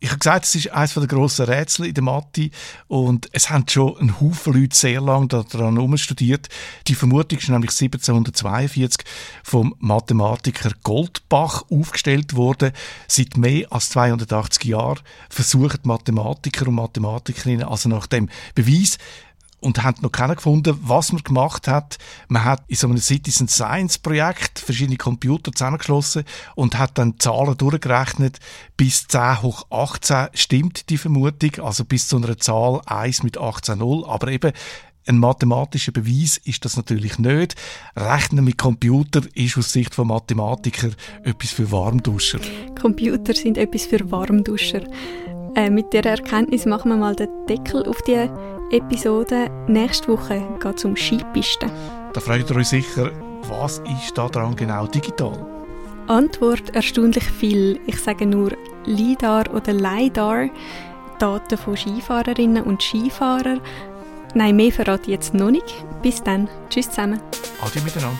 ich 0.00 0.10
habe 0.10 0.18
gesagt, 0.18 0.44
es 0.44 0.54
ist 0.54 0.70
eines 0.70 0.94
der 0.94 1.06
grossen 1.06 1.46
Rätsel 1.46 1.86
in 1.86 1.94
der 1.94 2.04
Mathe 2.04 2.50
und 2.86 3.28
es 3.32 3.50
haben 3.50 3.64
schon 3.68 3.98
ein 3.98 4.20
Haufen 4.20 4.52
Leute 4.52 4.76
sehr 4.76 5.00
lange 5.00 5.26
daran 5.26 5.98
studiert. 5.98 6.48
Die 6.86 6.94
Vermutung 6.94 7.38
ist 7.38 7.48
nämlich 7.48 7.70
1742 7.70 9.04
vom 9.42 9.74
Mathematiker 9.78 10.70
Goldbach 10.84 11.64
aufgestellt 11.70 12.36
worden. 12.36 12.72
Seit 13.08 13.36
mehr 13.36 13.72
als 13.72 13.90
280 13.90 14.64
Jahren 14.64 15.00
versuchen 15.30 15.80
Mathematiker 15.82 16.68
und 16.68 16.74
Mathematikerinnen 16.74 17.66
also 17.66 17.88
nach 17.88 18.06
dem 18.06 18.28
Beweis 18.54 18.98
und 19.60 19.82
haben 19.82 20.02
noch 20.02 20.12
keiner 20.12 20.36
gefunden, 20.36 20.78
was 20.82 21.12
man 21.12 21.22
gemacht 21.22 21.68
hat. 21.68 21.98
Man 22.28 22.44
hat 22.44 22.62
in 22.68 22.76
so 22.76 22.86
einem 22.86 22.98
Citizen 22.98 23.48
Science 23.48 23.98
Projekt 23.98 24.58
verschiedene 24.58 24.96
Computer 24.96 25.52
zusammengeschlossen 25.52 26.24
und 26.54 26.78
hat 26.78 26.98
dann 26.98 27.18
Zahlen 27.18 27.56
durchgerechnet. 27.56 28.38
Bis 28.76 29.06
10 29.08 29.42
hoch 29.42 29.66
18 29.70 30.28
stimmt 30.34 30.90
die 30.90 30.98
Vermutung, 30.98 31.64
also 31.64 31.84
bis 31.84 32.08
zu 32.08 32.16
einer 32.16 32.36
Zahl 32.38 32.80
1 32.86 33.22
mit 33.22 33.38
18,0. 33.38 34.08
Aber 34.08 34.28
eben 34.28 34.52
Ein 35.06 35.18
mathematischer 35.18 35.92
Beweis 35.92 36.36
ist 36.44 36.66
das 36.66 36.76
natürlich 36.76 37.18
nicht. 37.18 37.54
Rechnen 37.96 38.44
mit 38.44 38.58
Computer 38.58 39.22
ist 39.34 39.56
aus 39.56 39.72
Sicht 39.72 39.94
von 39.94 40.08
Mathematiker 40.08 40.90
etwas 41.24 41.50
für 41.50 41.72
Warmduscher. 41.72 42.40
Computer 42.78 43.32
sind 43.32 43.56
etwas 43.56 43.86
für 43.86 44.10
Warmduscher. 44.10 44.82
Äh, 45.54 45.70
mit 45.70 45.94
der 45.94 46.04
Erkenntnis 46.04 46.66
machen 46.66 46.90
wir 46.90 46.98
mal 46.98 47.16
den 47.16 47.30
Deckel 47.48 47.88
auf 47.88 48.02
die 48.02 48.28
Episode. 48.70 49.50
Nächste 49.66 50.08
Woche 50.08 50.42
geht 50.60 50.76
es 50.76 50.84
um 50.84 50.96
Skipisten. 50.96 51.70
Da 52.12 52.20
freut 52.20 52.50
ihr 52.50 52.56
euch 52.56 52.68
sicher, 52.68 53.10
was 53.48 53.78
ist 53.78 54.16
da 54.16 54.28
dran 54.28 54.54
genau 54.56 54.86
digital? 54.86 55.38
Antwort 56.06 56.74
erstaunlich 56.74 57.24
viel. 57.24 57.80
Ich 57.86 58.00
sage 58.00 58.26
nur 58.26 58.52
LIDAR 58.84 59.44
oder 59.54 59.72
LIDAR. 59.72 60.48
Daten 61.18 61.58
von 61.58 61.76
Skifahrerinnen 61.76 62.62
und 62.64 62.82
Skifahrern. 62.82 63.60
Nein, 64.34 64.56
mehr 64.56 64.72
verrate 64.72 65.02
ich 65.04 65.08
jetzt 65.08 65.34
noch 65.34 65.50
nicht. 65.50 65.84
Bis 66.02 66.22
dann. 66.22 66.48
Tschüss 66.68 66.90
zusammen. 66.90 67.20
Adi 67.62 67.80
miteinander. 67.80 68.18